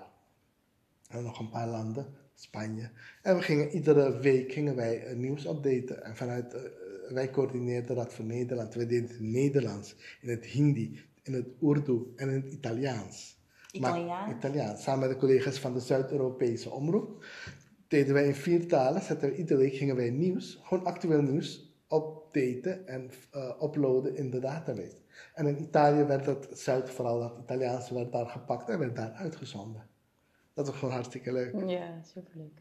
En 1.08 1.22
nog 1.22 1.38
een 1.38 1.48
paar 1.50 1.68
landen, 1.68 2.06
Spanje. 2.42 2.90
En 3.22 3.36
we 3.36 3.42
gingen 3.42 3.70
iedere 3.70 4.18
week 4.18 4.52
gingen 4.52 4.76
wij 4.76 5.04
eh, 5.04 5.16
nieuws 5.16 5.46
updaten. 5.46 6.04
En 6.04 6.16
vanuit, 6.16 6.54
eh, 6.54 6.60
wij 7.08 7.30
coördineerden 7.30 7.96
dat 7.96 8.12
voor 8.12 8.24
Nederland. 8.24 8.74
We 8.74 8.86
deden 8.86 9.08
het 9.08 9.18
in 9.18 9.30
Nederlands, 9.30 9.96
in 10.20 10.28
het 10.28 10.44
Hindi, 10.44 11.00
in 11.22 11.32
het 11.32 11.46
Urdu 11.60 12.12
en 12.16 12.28
in 12.28 12.34
het 12.34 12.52
Italiaans. 12.52 13.40
Maar 13.80 13.90
Italiaans? 13.90 14.36
Italiaans. 14.36 14.82
Samen 14.82 15.00
met 15.00 15.10
de 15.10 15.16
collega's 15.16 15.58
van 15.58 15.72
de 15.72 15.80
Zuid-Europese 15.80 16.70
omroep. 16.70 17.24
Deden 17.88 18.14
wij 18.14 18.26
in 18.26 18.34
vier 18.34 18.68
talen. 18.68 19.02
Zetten 19.02 19.30
we 19.30 19.36
iedere 19.36 19.60
week 19.60 19.74
gingen 19.74 19.96
wij 19.96 20.10
nieuws, 20.10 20.60
gewoon 20.62 20.84
actueel 20.84 21.22
nieuws, 21.22 21.74
updaten 21.88 22.86
en 22.86 23.10
eh, 23.30 23.62
uploaden 23.62 24.16
in 24.16 24.30
de 24.30 24.38
database. 24.38 25.00
En 25.34 25.46
in 25.46 25.62
Italië 25.62 26.04
werd 26.04 26.26
het 26.26 26.48
Zuid, 26.52 26.90
vooral 26.90 27.20
dat 27.20 27.38
Italiaanse, 27.42 27.94
werd 27.94 28.12
daar 28.12 28.26
gepakt 28.26 28.68
en 28.68 28.78
werd 28.78 28.96
daar 28.96 29.12
uitgezonden. 29.12 29.90
Dat 30.54 30.66
was 30.66 30.76
gewoon 30.76 30.94
hartstikke 30.94 31.32
leuk. 31.32 31.54
Ja, 31.66 32.00
superleuk. 32.14 32.60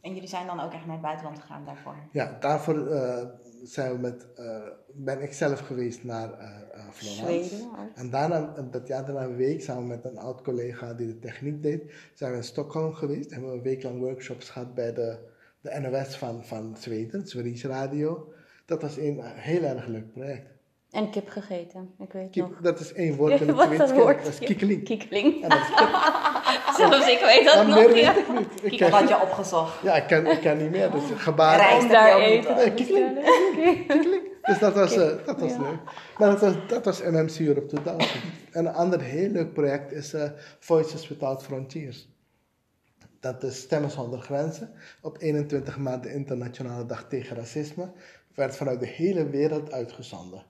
En 0.00 0.14
jullie 0.14 0.28
zijn 0.28 0.46
dan 0.46 0.60
ook 0.60 0.72
echt 0.72 0.84
naar 0.84 0.92
het 0.94 1.02
buitenland 1.02 1.38
gegaan 1.38 1.64
daarvoor? 1.64 1.94
Ja, 2.12 2.36
daarvoor 2.40 2.86
eh, 2.86 3.24
zijn 3.62 3.92
we 3.92 3.98
met, 3.98 4.26
eh, 4.34 4.60
ben 4.92 5.22
ik 5.22 5.32
zelf 5.32 5.60
geweest 5.60 6.04
naar 6.04 6.32
eh, 6.38 6.48
Florence. 6.90 7.48
Zweden. 7.48 7.70
En 7.94 8.10
daarna, 8.10 8.54
dat 8.70 8.86
jaar 8.86 9.04
daarna 9.06 9.22
een 9.24 9.36
week, 9.36 9.62
samen 9.62 9.86
met 9.86 10.04
een 10.04 10.18
oud 10.18 10.42
collega 10.42 10.94
die 10.94 11.06
de 11.06 11.18
techniek 11.18 11.62
deed, 11.62 11.92
zijn 12.14 12.30
we 12.30 12.36
in 12.36 12.44
Stockholm 12.44 12.92
geweest. 12.94 13.30
Hebben 13.30 13.50
we 13.50 13.56
een 13.56 13.62
week 13.62 13.82
lang 13.82 13.98
workshops 14.00 14.50
gehad 14.50 14.74
bij 14.74 14.92
de, 14.92 15.18
de 15.60 15.78
NOS 15.80 16.16
van, 16.16 16.44
van 16.44 16.76
Zweden, 16.78 17.26
Sveriges 17.26 17.64
Radio. 17.64 18.32
Dat 18.64 18.82
was 18.82 18.96
een 18.96 19.20
heel 19.22 19.62
erg 19.62 19.86
leuk 19.86 20.12
project. 20.12 20.50
En 20.90 21.10
kip 21.10 21.28
gegeten, 21.28 21.94
ik 21.98 22.12
weet 22.12 22.30
Kip- 22.30 22.48
nog. 22.48 22.60
dat 22.60 22.80
is 22.80 22.92
één 22.92 23.16
woord 23.18 23.40
in 23.40 23.48
het 23.48 23.56
Zweeds. 23.58 24.24
Dat 24.24 24.26
is 24.26 24.38
kiekeling. 24.38 24.84
Kiekeling. 24.84 25.42
En 25.42 25.48
dat 25.48 25.58
is 25.58 25.74
kip. 25.74 25.88
Zelfs 26.76 27.08
ik 27.08 27.20
weet 27.20 27.44
dat 27.44 27.66
nog. 27.66 27.76
meer 27.76 27.96
ja. 27.96 28.14
weet 28.14 28.22
ik 28.28 28.38
niet. 28.38 28.72
Ik 28.72 28.78
ken, 28.78 28.90
had 28.90 29.08
je 29.08 29.20
opgezocht. 29.20 29.82
ja, 29.82 29.94
ik 29.94 30.06
ken, 30.06 30.26
ik 30.26 30.40
ken 30.40 30.56
niet 30.56 30.70
meer. 30.70 30.90
Dus 30.90 31.02
gebaar. 31.16 31.56
Rijst 31.56 31.88
daar 31.90 32.16
te 32.16 32.48
Eh, 32.48 32.74
kiekeling. 32.74 33.18
Dus 34.42 34.58
dat 34.58 34.74
was, 34.74 34.96
eh, 34.96 35.10
dat 35.26 35.40
was 35.40 35.50
Ja. 35.52 35.58
leuk. 35.60 35.78
Maar 36.18 36.30
dat 36.30 36.40
was, 36.40 36.54
dat 36.68 36.84
was 36.84 37.02
MMC 37.02 37.38
Europe 37.38 37.66
2000. 37.66 38.10
En 38.52 38.66
een 38.66 38.74
ander 38.74 39.00
heel 39.00 39.28
leuk 39.30 39.52
project 39.52 39.92
is 39.92 40.12
eh, 40.14 40.30
Voices 40.58 41.08
Without 41.08 41.42
Frontiers. 41.42 42.08
Dat 43.20 43.42
is 43.42 43.56
Stemmen 43.56 43.90
zonder 43.90 44.20
Grenzen. 44.20 44.70
Op 45.02 45.16
21 45.20 45.78
maart, 45.78 46.02
de 46.02 46.12
Internationale 46.12 46.86
Dag 46.86 47.04
tegen 47.08 47.36
Racisme, 47.36 47.90
werd 48.34 48.56
vanuit 48.56 48.80
de 48.80 48.86
hele 48.86 49.28
wereld 49.30 49.72
uitgezonden. 49.72 50.42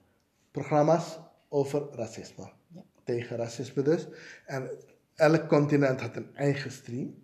Programma's 0.51 1.19
over 1.49 1.83
racisme. 1.91 2.49
Ja. 2.67 2.81
Tegen 3.03 3.37
racisme 3.37 3.81
dus. 3.81 4.07
En 4.45 4.69
elk 5.15 5.47
continent 5.47 6.01
had 6.01 6.15
een 6.15 6.35
eigen 6.35 6.71
stream. 6.71 7.15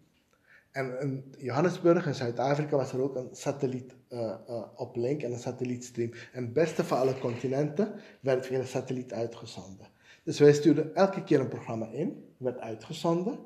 En 0.72 1.00
in 1.00 1.34
Johannesburg 1.38 2.06
in 2.06 2.16
Zuid-Afrika 2.16 2.76
was 2.76 2.94
er 2.94 3.02
ook 3.02 3.16
een 3.16 3.30
satelliet 3.32 3.96
eh, 4.08 4.34
eh, 4.48 4.64
op 4.76 4.96
link 4.96 5.22
en 5.22 5.32
een 5.32 5.40
satellietstream. 5.40 6.12
En 6.34 6.44
het 6.44 6.54
beste 6.54 6.84
van 6.84 6.98
alle 6.98 7.20
continenten 7.20 7.94
werd 8.20 8.46
via 8.46 8.60
een 8.60 8.68
satelliet 8.68 9.14
uitgezonden. 9.14 9.88
Dus 10.24 10.40
wij 10.40 10.54
stuurden 10.54 10.96
elke 10.96 11.24
keer 11.24 11.40
een 11.40 11.48
programma 11.48 11.88
in, 11.92 12.34
werd 12.38 12.60
uitgezonden. 12.60 13.40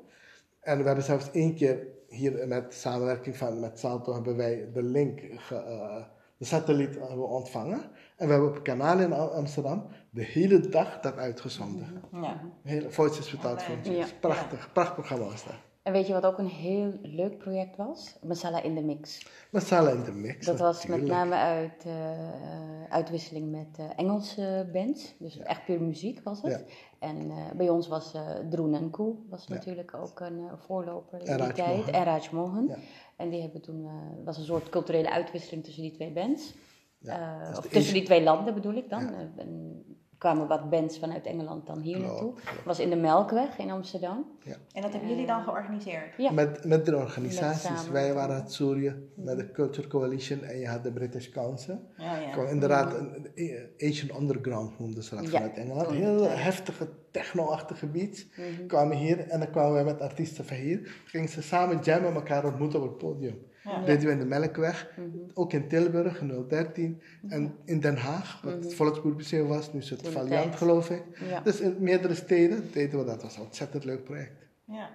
En 0.60 0.78
we 0.78 0.84
hebben 0.84 1.04
zelfs 1.04 1.30
één 1.30 1.54
keer 1.54 1.86
hier 2.08 2.48
met 2.48 2.74
samenwerking 2.74 3.36
van, 3.36 3.60
met 3.60 3.78
Salto 3.78 4.12
hebben 4.14 4.36
wij 4.36 4.68
de 4.72 4.82
link, 4.82 5.20
eh, 5.20 6.02
de 6.36 6.44
satelliet 6.44 6.94
hebben 6.94 7.28
ontvangen. 7.28 7.80
En 8.16 8.26
we 8.26 8.32
hebben 8.32 8.48
op 8.48 8.56
een 8.56 8.62
kanaal 8.62 8.98
in 9.00 9.12
Am- 9.12 9.28
Amsterdam 9.28 9.86
de 10.14 10.24
hele 10.24 10.60
dag 10.68 11.00
dat 11.00 11.16
uitgezonden. 11.16 12.02
Ja. 12.12 12.40
Hele 12.62 12.90
Voices 12.90 13.30
Without 13.32 13.60
Ja, 13.60 13.66
Frontiers. 13.66 14.08
Ja. 14.10 14.16
Prachtig, 14.20 14.72
prachtig 14.72 14.94
programma 14.94 15.24
was 15.24 15.44
dat. 15.44 15.54
En 15.82 15.92
weet 15.92 16.06
je 16.06 16.12
wat 16.12 16.26
ook 16.26 16.38
een 16.38 16.46
heel 16.48 16.92
leuk 17.02 17.38
project 17.38 17.76
was? 17.76 18.16
Masala 18.22 18.62
in 18.62 18.74
de 18.74 18.82
Mix. 18.82 19.26
Masala 19.50 19.90
in 19.90 20.02
de 20.02 20.12
mix. 20.12 20.46
Dat 20.46 20.58
was 20.58 20.86
met 20.86 21.02
name 21.06 21.34
uit 21.34 21.84
eh, 21.86 22.84
uitwisseling 22.88 23.50
met 23.50 23.78
eh, 23.78 23.84
Engelse 23.96 24.68
bands. 24.72 25.14
Dus 25.18 25.38
echt 25.38 25.64
puur 25.64 25.80
muziek 25.82 26.20
was 26.22 26.42
het. 26.42 26.52
Ja. 26.52 26.74
En 27.08 27.30
eh, 27.30 27.36
bij 27.56 27.68
ons 27.68 27.88
was 27.88 28.14
eh 28.14 28.30
Droen 28.50 28.74
en 28.74 28.90
Koe 28.90 29.14
was 29.28 29.44
Ja. 29.48 29.54
natuurlijk 29.54 29.94
ook 29.94 30.20
een 30.20 30.38
eh, 30.38 30.52
voorloper 30.66 31.20
in 31.20 31.26
En 31.26 31.38
die 31.44 31.52
tijd. 31.52 31.90
En 31.90 32.04
Raj 32.04 32.28
Mohan. 32.32 32.66
Ja. 32.68 32.76
En 33.16 33.28
die 33.28 33.40
hebben 33.42 33.60
toen, 33.60 33.84
eh 33.84 34.24
was 34.24 34.38
een 34.38 34.44
soort 34.44 34.68
culturele 34.68 35.10
uitwisseling 35.10 35.64
tussen 35.64 35.82
die 35.82 35.92
twee 35.92 36.12
bands. 36.12 36.54
Eh, 37.02 37.54
of 37.56 37.66
tussen 37.68 37.94
die 37.94 38.02
twee 38.02 38.22
landen 38.22 38.54
bedoel 38.54 38.74
ik 38.74 38.88
dan. 38.90 39.14
En 39.36 39.82
kwamen 40.24 40.46
wat 40.46 40.70
bands 40.70 40.98
vanuit 40.98 41.26
Engeland 41.26 41.66
dan 41.66 41.80
hier 41.80 41.96
Klopt, 41.96 42.10
naartoe. 42.10 42.32
klopt. 42.32 42.64
was 42.64 42.78
in 42.78 42.90
de 42.90 42.96
Melkweg 42.96 43.58
in 43.58 43.70
Amsterdam. 43.70 44.26
En 44.72 44.82
dat 44.82 44.92
hebben 44.92 45.08
jullie 45.08 45.26
dan 45.26 45.42
georganiseerd? 45.42 46.16
Ja. 46.16 46.30
Met, 46.30 46.64
met 46.64 46.86
de 46.86 46.96
organisaties. 46.96 47.70
Met. 47.70 47.90
Wij 47.90 48.14
waren 48.14 48.34
het 48.34 48.52
Syrië 48.52 48.94
met 49.14 49.36
de 49.38 49.50
Culture 49.50 49.88
Coalition 49.88 50.42
en 50.42 50.58
je 50.58 50.68
had 50.68 50.82
de 50.82 50.92
British 50.92 51.28
Council. 51.28 51.80
Ja, 51.96 52.16
ja. 52.18 52.48
Inderdaad 52.48 52.94
een, 52.94 53.30
een 53.34 53.68
Asian 53.78 54.20
Underground 54.20 54.78
noemden 54.78 55.02
ze 55.02 55.14
dat 55.14 55.24
Ja, 55.24 55.30
vanuit 55.30 55.56
Engeland. 55.56 55.90
Heel 55.90 56.28
heftige 56.28 56.88
techno-achtige 57.10 57.86
beats. 57.86 58.26
Mhm. 58.36 58.66
Kwamen 58.66 58.96
hier 58.96 59.28
en 59.28 59.38
dan 59.38 59.50
kwamen 59.50 59.72
wij 59.72 59.84
met 59.84 60.00
artiesten 60.00 60.44
van 60.44 60.56
hier. 60.56 61.02
Gingen 61.04 61.28
ze 61.28 61.42
samen 61.42 61.78
jammen, 61.78 62.14
elkaar 62.14 62.44
ontmoeten 62.44 62.82
op 62.82 62.88
het 62.88 62.98
podium. 62.98 63.52
Ja. 63.64 63.82
We 63.84 64.10
in 64.10 64.18
de 64.18 64.24
Melkweg, 64.24 64.92
Mhm. 64.96 65.08
ook 65.34 65.52
in 65.52 65.68
Tilburg, 65.68 66.20
in 66.20 66.46
013. 66.48 67.02
En 67.28 67.56
in 67.64 67.80
Den 67.80 67.96
Haag, 67.96 68.40
wat 68.42 68.52
het 68.52 68.74
Volksmuseum 68.74 69.48
was, 69.48 69.72
nu 69.72 69.78
is 69.78 69.90
het 69.90 70.08
Valiant 70.08 70.56
geloof 70.56 70.90
ik. 70.90 71.02
Ja. 71.28 71.40
Dus 71.40 71.60
in 71.60 71.76
meerdere 71.78 72.14
steden 72.14 72.72
deden 72.72 72.98
we 72.98 73.04
dat. 73.04 73.14
Dat 73.14 73.22
was 73.22 73.36
een 73.36 73.42
ontzettend 73.42 73.84
leuk 73.84 74.04
project. 74.04 74.46
Ja. 74.64 74.88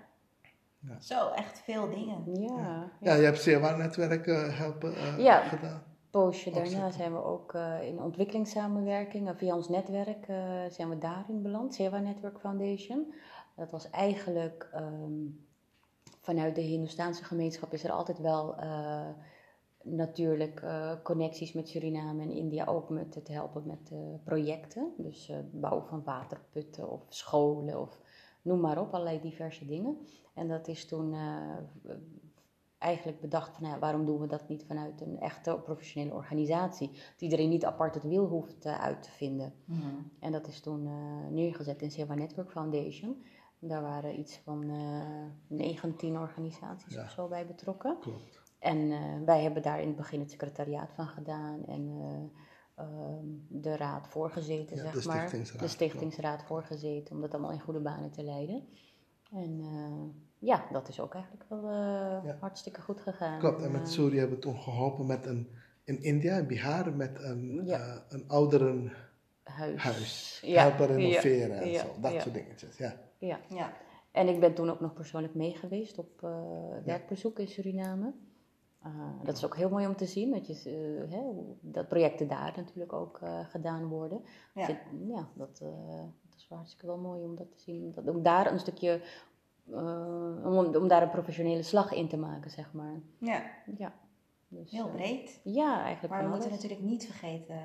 Ja. 0.79 0.99
Zo, 1.01 1.29
echt 1.29 1.59
veel 1.59 1.89
dingen. 1.89 2.41
Ja, 2.41 2.91
Ja, 3.01 3.13
je 3.13 3.23
hebt 3.23 3.41
CWA-netwerk 3.43 4.25
helpen 4.57 4.95
eh, 4.95 5.17
Ja. 5.19 5.41
gedaan. 5.41 5.83
poosje 6.11 6.49
daarna 6.51 6.65
Opzetten. 6.67 6.93
zijn 6.93 7.11
we 7.13 7.23
ook 7.23 7.53
eh, 7.53 7.87
in 7.87 7.99
ontwikkelingssamenwerking. 8.01 9.27
en 9.27 9.37
via 9.37 9.55
ons 9.55 9.69
netwerk 9.69 10.27
eh, 10.27 10.35
zijn 10.69 10.89
we 10.89 10.97
daarin 10.97 11.41
beland, 11.41 11.73
Sewa 11.73 11.99
Network 11.99 12.39
Foundation. 12.39 13.13
Dat 13.55 13.71
was 13.71 13.89
eigenlijk 13.89 14.69
ehm, 14.73 15.11
vanuit 16.29 16.55
de 16.55 16.61
Hindoestaanse 16.61 17.23
gemeenschap 17.23 17.73
is 17.73 17.83
er 17.83 17.91
altijd 17.91 18.19
wel 18.19 18.55
eh, 18.55 19.09
natuurlijk 19.83 20.61
eh, 20.61 20.91
connecties 21.03 21.53
met 21.53 21.69
Suriname 21.69 22.21
en 22.21 22.31
India 22.31 22.65
ook 22.65 22.89
met 22.89 23.15
het 23.15 23.27
helpen 23.27 23.63
met 23.65 23.91
eh, 23.91 23.97
projecten. 24.23 24.93
Dus 24.97 25.29
eh, 25.29 25.37
bouwen 25.51 25.85
van 25.87 26.03
waterputten 26.03 26.89
of 26.89 27.05
scholen 27.09 27.79
of 27.81 28.01
noem 28.41 28.59
maar 28.59 28.81
op, 28.81 28.93
allerlei 28.93 29.21
diverse 29.21 29.65
dingen. 29.65 29.97
En 30.33 30.47
dat 30.47 30.67
is 30.67 30.85
toen 30.85 31.15
eigenlijk 32.77 33.21
bedacht 33.21 33.53
van, 33.53 33.63
nou 33.63 33.73
ja, 33.73 33.79
waarom 33.79 34.05
doen 34.05 34.19
we 34.19 34.27
dat 34.27 34.47
niet 34.47 34.65
vanuit 34.65 35.01
een 35.01 35.19
echte 35.19 35.59
professionele 35.63 36.13
organisatie? 36.13 36.89
Dat 36.91 37.21
iedereen 37.21 37.49
niet 37.49 37.65
apart 37.65 37.93
het 37.93 38.03
wiel 38.03 38.25
hoeft 38.25 38.65
uit 38.65 39.03
te 39.03 39.11
vinden. 39.11 39.53
Mhm. 39.65 39.79
En 40.19 40.31
dat 40.31 40.47
is 40.47 40.59
toen 40.59 40.89
neergezet 41.33 41.81
in 41.81 41.91
Sewa 41.91 42.15
Network 42.15 42.51
Foundation. 42.51 43.23
Daar 43.59 43.81
waren 43.81 44.19
iets 44.19 44.37
van 44.43 44.63
eh 44.69 45.57
19 45.57 46.17
organisaties 46.17 46.93
Ja. 46.93 47.03
of 47.03 47.09
zo 47.11 47.27
bij 47.27 47.45
betrokken. 47.47 47.97
Klopt. 47.99 48.41
En 48.59 48.91
eh, 48.91 48.99
wij 49.25 49.41
hebben 49.41 49.61
daar 49.61 49.81
in 49.81 49.87
het 49.87 49.95
begin 49.95 50.19
het 50.19 50.31
secretariaat 50.31 50.91
van 50.95 51.07
gedaan 51.07 51.65
en 51.65 51.89
eh, 52.75 52.85
ehm, 52.85 53.25
de 53.47 53.77
raad 53.77 54.07
voorgezeten, 54.07 54.75
Ja, 54.75 54.81
zeg 54.81 55.01
de 55.01 55.07
maar. 55.07 55.17
stichtingsraad, 55.17 55.59
de 55.61 55.67
stichtingsraad 55.67 56.43
voorgezeten, 56.43 57.15
om 57.15 57.21
dat 57.21 57.31
allemaal 57.33 57.51
in 57.51 57.59
goede 57.59 57.79
banen 57.79 58.11
te 58.11 58.23
leiden. 58.23 58.67
En 59.33 59.59
eh, 59.61 60.23
ja, 60.39 60.65
dat 60.71 60.87
is 60.89 60.99
ook 60.99 61.13
eigenlijk 61.13 61.45
wel 61.49 61.63
eh, 61.63 62.23
Ja. 62.23 62.37
hartstikke 62.39 62.81
goed 62.81 63.01
gegaan. 63.01 63.39
Klopt, 63.39 63.61
en 63.61 63.71
met 63.71 63.81
eh, 63.81 63.87
Suri 63.87 64.17
hebben 64.17 64.35
we 64.35 64.41
toen 64.41 64.59
geholpen 64.59 65.05
met 65.05 65.25
een, 65.25 65.49
in 65.83 66.01
India, 66.03 66.37
in 66.37 66.47
Bihar, 66.47 66.93
met 66.95 67.23
een, 67.23 67.61
Ja. 67.65 67.79
eh, 67.79 67.95
een 68.09 68.23
ouderenhuis. 68.27 68.93
huis. 69.75 70.41
Helpen 70.45 70.87
renoveren 70.87 71.59
en 71.59 71.69
ja, 71.69 71.79
zo, 71.81 71.87
dat 72.01 72.11
ja. 72.11 72.19
soort 72.19 72.33
dingetjes. 72.33 72.77
Ja. 72.77 72.95
Ja. 73.19 73.39
Ja. 73.49 73.73
En 74.11 74.27
ik 74.27 74.39
ben 74.39 74.53
toen 74.53 74.69
ook 74.69 74.79
nog 74.79 74.93
persoonlijk 74.93 75.33
mee 75.35 75.55
geweest 75.55 75.97
op 75.97 76.23
eh, 76.23 76.29
werkbezoek 76.85 77.39
in 77.39 77.47
Suriname. 77.47 78.13
Eh, 78.81 79.09
dat 79.23 79.37
is 79.37 79.45
ook 79.45 79.55
heel 79.55 79.69
mooi 79.69 79.87
om 79.87 79.95
te 79.95 80.05
zien, 80.05 80.31
dat, 80.31 80.47
je, 80.47 80.53
eh, 81.09 81.11
hè, 81.13 81.23
dat 81.61 81.87
projecten 81.87 82.27
daar 82.27 82.53
natuurlijk 82.55 82.93
ook 82.93 83.19
gedaan 83.49 83.85
worden. 83.87 84.21
Ja. 84.53 84.65
Zit- 84.65 84.81
ja, 85.07 85.29
dat, 85.33 85.57
dat 85.59 86.35
is 86.37 86.45
hartstikke 86.49 86.85
wel 86.85 86.97
mooi 86.97 87.23
om 87.23 87.35
dat 87.35 87.51
te 87.51 87.59
zien. 87.59 87.91
Dat, 87.91 88.07
om 88.07 88.23
daar 88.23 88.51
een 88.51 88.59
stukje, 88.59 89.01
om, 90.43 90.75
om 90.75 90.87
daar 90.87 91.01
een 91.01 91.09
professionele 91.09 91.63
slag 91.63 91.93
in 91.93 92.07
te 92.07 92.17
maken, 92.17 92.51
zeg 92.51 92.73
maar. 92.73 92.99
ja, 93.17 93.43
Ja, 93.77 93.93
dus, 94.47 94.71
heel 94.71 94.89
breed. 94.89 95.41
ja, 95.43 95.81
eigenlijk 95.83 96.13
Maar 96.13 96.23
we 96.23 96.29
moeten 96.29 96.49
natuurlijk 96.49 96.81
niet 96.81 97.05
vergeten, 97.05 97.59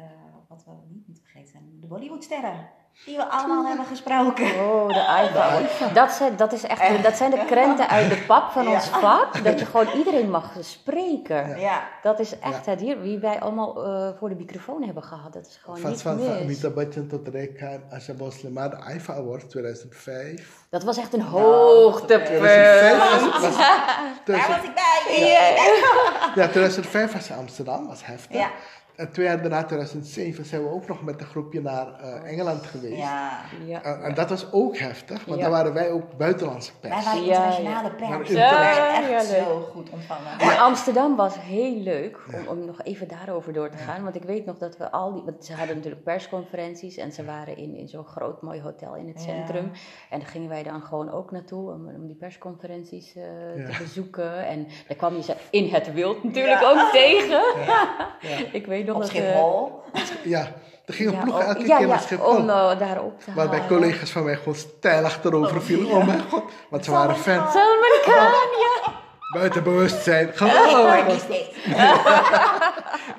wat 0.48 0.64
we 0.64 0.70
niet 0.88 1.06
moeten 1.06 1.24
vergeten 1.24 1.50
zijn, 1.50 1.76
de 1.80 1.86
Bollywoodsterren. 1.86 2.68
Die 3.04 3.16
we 3.16 3.24
allemaal 3.28 3.66
hebben 3.66 3.86
gesproken. 3.86 4.44
Oh, 4.44 4.88
de 4.88 5.22
iPhone. 5.24 5.92
Dat 6.00 6.12
zijn, 6.12 6.36
dat, 6.36 6.52
is 6.52 6.62
echt, 6.62 7.02
dat 7.02 7.16
zijn 7.16 7.30
de 7.30 7.44
krenten 7.46 7.88
uit 7.88 8.10
de 8.10 8.24
pap 8.26 8.50
van 8.50 8.68
ons 8.68 8.88
vak. 8.88 9.44
Dat 9.44 9.58
je 9.58 9.66
gewoon 9.66 9.88
iedereen 9.96 10.30
mag 10.30 10.52
spreken. 10.60 11.58
Ja, 11.60 11.82
Dat 12.02 12.18
is 12.20 12.38
echt 12.38 12.66
het 12.66 12.80
hier, 12.80 13.00
wie 13.00 13.18
wij 13.18 13.40
allemaal 13.40 13.84
eh, 13.84 14.08
voor 14.18 14.28
de 14.28 14.34
microfoon 14.34 14.82
hebben 14.82 15.02
gehad. 15.02 15.32
Dat 15.32 15.46
is 15.46 15.58
gewoon 15.62 15.78
Van, 15.78 15.90
niet 15.90 16.02
van, 16.02 16.18
van 16.18 16.28
mis. 16.28 16.42
Amitabh 16.42 16.74
Bachchan 16.74 17.06
tot 17.06 17.28
Rekha 17.28 17.78
Asha 17.90 18.12
Boslemar, 18.12 18.70
de 18.70 18.94
IFA 18.94 19.14
Award 19.14 19.50
2005. 19.50 20.52
Dat 20.70 20.82
was 20.84 20.96
echt 20.98 21.12
een 21.12 21.18
Nou, 21.18 21.30
hoogtepunt. 21.30 22.26
2005 22.26 23.30
was, 23.30 23.40
was, 23.40 23.56
daar 23.56 24.20
2000 24.24 24.56
was 24.56 24.66
ik 24.68 24.74
bij. 24.74 26.32
ja, 26.34 26.48
2005 26.48 27.12
was 27.12 27.30
Amsterdam, 27.32 27.86
was 27.86 28.06
heftig. 28.06 28.48
En 28.96 29.12
twee 29.12 29.26
jaar 29.26 29.40
daarna, 29.40 29.64
2007, 29.64 30.44
zijn 30.44 30.62
we 30.62 30.70
ook 30.70 30.86
nog 30.88 31.02
met 31.02 31.20
een 31.20 31.26
groepje 31.26 31.60
naar 31.60 32.00
eh, 32.00 32.30
Engeland 32.32 32.66
geweest. 32.66 32.96
Ja. 32.96 33.40
Ja. 33.66 33.82
En, 33.82 34.02
en 34.02 34.14
dat 34.14 34.28
was 34.28 34.52
ook 34.52 34.76
heftig, 34.76 35.24
want 35.24 35.38
Ja. 35.38 35.42
daar 35.42 35.52
waren 35.54 35.72
wij 35.74 35.90
ook 35.90 36.16
buitenlandse 36.16 36.72
Wij 36.80 36.90
pers. 36.90 37.04
waren 37.04 37.24
Ja, 37.24 37.32
internationale 37.34 37.90
pers. 37.90 38.08
Maar 38.10 38.32
Ja, 38.32 39.02
echt 39.12 39.30
leuk. 39.30 39.38
zo 39.44 39.60
goed 39.72 39.90
ontvangen. 39.90 40.36
Maar 40.38 40.56
Amsterdam 40.58 41.16
was 41.16 41.34
heel 41.40 41.76
leuk, 41.76 42.18
om, 42.34 42.46
om 42.58 42.64
nog 42.64 42.82
even 42.82 43.08
daarover 43.08 43.52
door 43.52 43.68
te 43.70 43.76
gaan. 43.76 44.02
Want 44.02 44.14
ik 44.16 44.22
weet 44.22 44.44
nog 44.46 44.58
dat 44.58 44.76
we 44.76 44.90
al 44.90 45.12
die... 45.12 45.22
Want 45.22 45.44
ze 45.44 45.52
hadden 45.54 45.76
natuurlijk 45.76 46.04
persconferenties 46.04 46.96
en 46.96 47.12
ze 47.12 47.24
waren 47.24 47.56
in, 47.56 47.74
in 47.76 47.88
zo'n 47.88 48.04
groot 48.06 48.42
mooi 48.42 48.60
hotel 48.60 48.94
in 48.96 49.08
het 49.08 49.24
Ja. 49.24 49.30
centrum. 49.34 49.70
En 50.10 50.18
daar 50.18 50.28
gingen 50.28 50.48
wij 50.48 50.62
dan 50.62 50.82
gewoon 50.82 51.10
ook 51.12 51.30
naartoe 51.30 51.70
om, 51.72 51.88
om 51.88 52.06
die 52.06 52.16
persconferenties 52.16 53.14
eh, 53.14 53.22
Ja. 53.56 53.66
te 53.70 53.76
bezoeken. 53.82 54.46
En 54.46 54.66
daar 54.88 54.96
kwam 54.96 55.14
je 55.16 55.22
ze 55.22 55.34
in 55.50 55.68
het 55.68 55.92
wild 55.92 56.24
natuurlijk 56.24 56.60
Ja. 56.60 56.70
ook 56.70 56.92
tegen. 56.92 57.42
Ja. 57.64 57.98
ik 58.52 58.66
weet 58.66 58.83
nog 58.86 58.96
Op 58.96 59.02
dat... 59.02 59.10
eh, 59.10 59.16
Schiphol. 59.16 59.82
Ja, 60.24 60.48
er 60.86 60.94
gingen 60.94 61.12
ja, 61.12 61.20
ploegen 61.22 61.42
oh, 61.42 61.48
elke 61.48 61.66
ja, 61.66 61.76
keer 61.76 61.86
ja, 61.86 61.92
naar 61.92 62.00
Schiphol. 62.02 62.26
om 62.36 62.48
uh, 62.48 62.78
daarop 62.78 63.20
te 63.20 63.32
Waarbij 63.34 63.58
halen. 63.60 63.76
collega's 63.78 64.10
van 64.10 64.24
mij 64.24 64.36
gewoon 64.36 64.54
stijl 64.54 65.04
achterover 65.04 65.56
Oh, 65.56 65.62
vielen. 65.62 65.86
ja. 65.86 65.92
Oh 65.96 66.06
mijn 66.06 66.22
god, 66.30 66.42
want 66.70 66.84
ze 66.84 66.90
waren 66.90 67.16
fans. 67.16 67.52
Salman 67.52 67.98
Khan, 68.02 68.14
ja. 68.60 68.92
Buiten 69.34 69.62
bewustzijn. 69.64 70.28
Oh, 70.28 70.34
Geweldig. 70.34 71.18
steeds. 71.20 71.66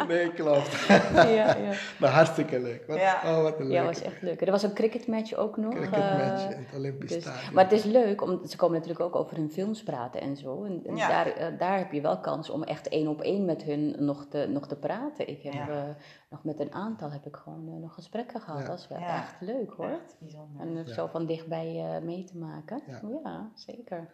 Nee, 0.07 0.33
klopt. 0.33 0.85
ja, 1.13 1.25
ja. 1.57 1.71
Maar 1.99 2.09
hartstikke 2.09 2.59
leuk. 2.59 2.83
Wat, 2.87 2.97
Ja. 2.97 3.21
Oh, 3.25 3.41
wat 3.41 3.59
een 3.59 3.69
Ja, 3.69 3.81
leuk. 3.83 3.85
was 3.93 4.01
echt 4.01 4.21
leuk. 4.21 4.41
Er 4.41 4.51
was 4.51 4.63
een 4.63 4.73
cricketmatch 4.73 5.33
ook 5.33 5.57
nog. 5.57 5.73
cricketmatch 5.73 6.43
eh, 6.45 6.51
in 6.51 6.65
het 6.65 6.75
Olympisch 6.77 7.11
dus- 7.11 7.21
Stadion. 7.23 7.53
maar 7.53 7.63
het 7.63 7.73
is 7.73 7.83
leuk, 7.83 8.21
om, 8.21 8.45
ze 8.45 8.57
komen 8.57 8.75
natuurlijk 8.79 9.05
ook 9.05 9.15
over 9.15 9.37
hun 9.37 9.51
films 9.51 9.83
praten 9.83 10.21
en 10.21 10.35
zo. 10.37 10.63
En, 10.63 10.81
en 10.85 10.95
Ja. 10.95 11.07
daar, 11.07 11.27
eh, 11.27 11.47
daar 11.59 11.77
heb 11.77 11.91
je 11.91 12.01
wel 12.01 12.19
kans 12.19 12.49
om 12.49 12.63
echt 12.63 12.87
één 12.89 13.07
op 13.07 13.21
één 13.21 13.45
met 13.45 13.63
hun 13.63 13.95
nog 13.99 14.25
te, 14.29 14.47
nog 14.49 14.67
te 14.67 14.75
praten. 14.75 15.27
Ik 15.29 15.43
heb 15.43 15.53
Ja. 15.53 15.67
eh, 15.69 15.83
nog 16.29 16.43
met 16.43 16.59
een 16.59 16.73
aantal 16.73 17.11
heb 17.11 17.25
ik 17.25 17.35
gewoon 17.35 17.79
nog 17.79 17.93
gesprekken 17.93 18.41
gehad. 18.41 18.59
Ja. 18.61 18.67
Dat 18.67 18.79
is 18.79 18.87
wel 18.87 18.99
Ja. 18.99 19.15
echt 19.15 19.35
leuk 19.39 19.71
hoor. 19.77 19.89
Echt 19.89 20.15
bijzonder. 20.19 20.61
En 20.67 20.75
het 20.75 20.87
Ja. 20.87 20.93
zo 20.93 21.07
van 21.07 21.25
dichtbij 21.25 21.85
eh, 21.95 22.01
mee 22.03 22.23
te 22.23 22.37
maken. 22.37 22.81
Ja. 22.87 22.99
Ja, 23.23 23.49
zeker. 23.53 24.09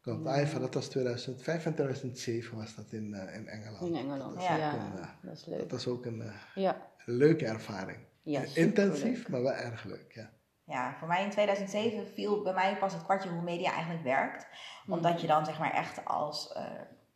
Klopt, 0.00 0.26
IFA, 0.38 0.58
dat 0.58 0.74
was 0.74 0.88
2005 0.88 1.66
en 1.66 1.74
2007 1.74 2.56
was 2.56 2.74
dat 2.74 2.92
in, 2.92 3.14
eh, 3.14 3.34
in 3.34 3.48
Engeland. 3.48 3.82
In 3.82 3.94
Engeland, 3.96 4.34
Dat 4.34 4.42
ja. 4.42 4.56
was 4.58 4.74
ook 4.74 4.80
een, 4.92 4.98
eh, 5.02 5.08
dat 5.22 5.32
is 5.36 5.46
leuk. 5.46 5.58
dat 5.58 5.70
was 5.70 5.86
ook 5.86 6.04
een 6.06 6.22
eh, 6.22 6.32
Ja, 6.54 6.86
leuke 7.04 7.46
ervaring. 7.46 7.98
ja 8.22 8.42
Intensief, 8.54 9.28
maar 9.28 9.42
wel 9.42 9.52
erg 9.52 9.84
leuk, 9.84 10.12
ja. 10.14 10.30
Ja, 10.64 10.94
voor 10.98 11.08
mij 11.08 11.24
in 11.24 11.30
2007 11.30 12.06
viel 12.06 12.42
bij 12.42 12.52
mij 12.54 12.76
pas 12.78 12.92
het 12.92 13.02
kwartje 13.04 13.28
hoe 13.30 13.42
media 13.42 13.72
eigenlijk 13.72 14.02
werkt. 14.04 14.46
Omdat 14.86 15.20
je 15.20 15.26
dan 15.26 15.44
zeg 15.44 15.58
maar 15.58 15.72
echt 15.72 16.04
als 16.04 16.52
eh, 16.52 16.64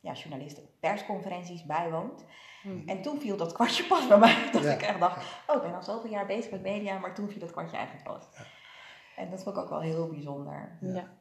ja, 0.01 0.13
journalist 0.13 0.61
persconferenties 0.81 1.65
bijwoont. 1.67 2.25
Mhm. 2.63 2.89
En 2.89 3.03
toen 3.03 3.21
viel 3.21 3.37
dat 3.37 3.53
kwartje 3.53 3.85
pas 3.87 4.09
bij 4.09 4.19
mij. 4.19 4.49
Dat 4.53 4.63
Ja. 4.63 4.73
ik 4.73 4.83
echt 4.83 5.01
dacht, 5.01 5.27
oh 5.47 5.57
ik 5.57 5.63
ben 5.63 5.75
al 5.75 5.83
zoveel 5.83 6.11
jaar 6.11 6.27
bezig 6.27 6.51
met 6.51 6.63
media, 6.63 6.99
maar 6.99 7.15
toen 7.15 7.29
viel 7.31 7.41
dat 7.41 7.51
kwartje 7.51 7.77
eigenlijk 7.77 8.07
pas. 8.09 8.29
En 9.17 9.31
dat 9.31 9.43
vond 9.43 9.57
ik 9.57 9.63
ook 9.63 9.69
wel 9.69 9.81
heel 9.81 10.09
bijzonder. 10.09 10.79
Ja. 10.81 11.13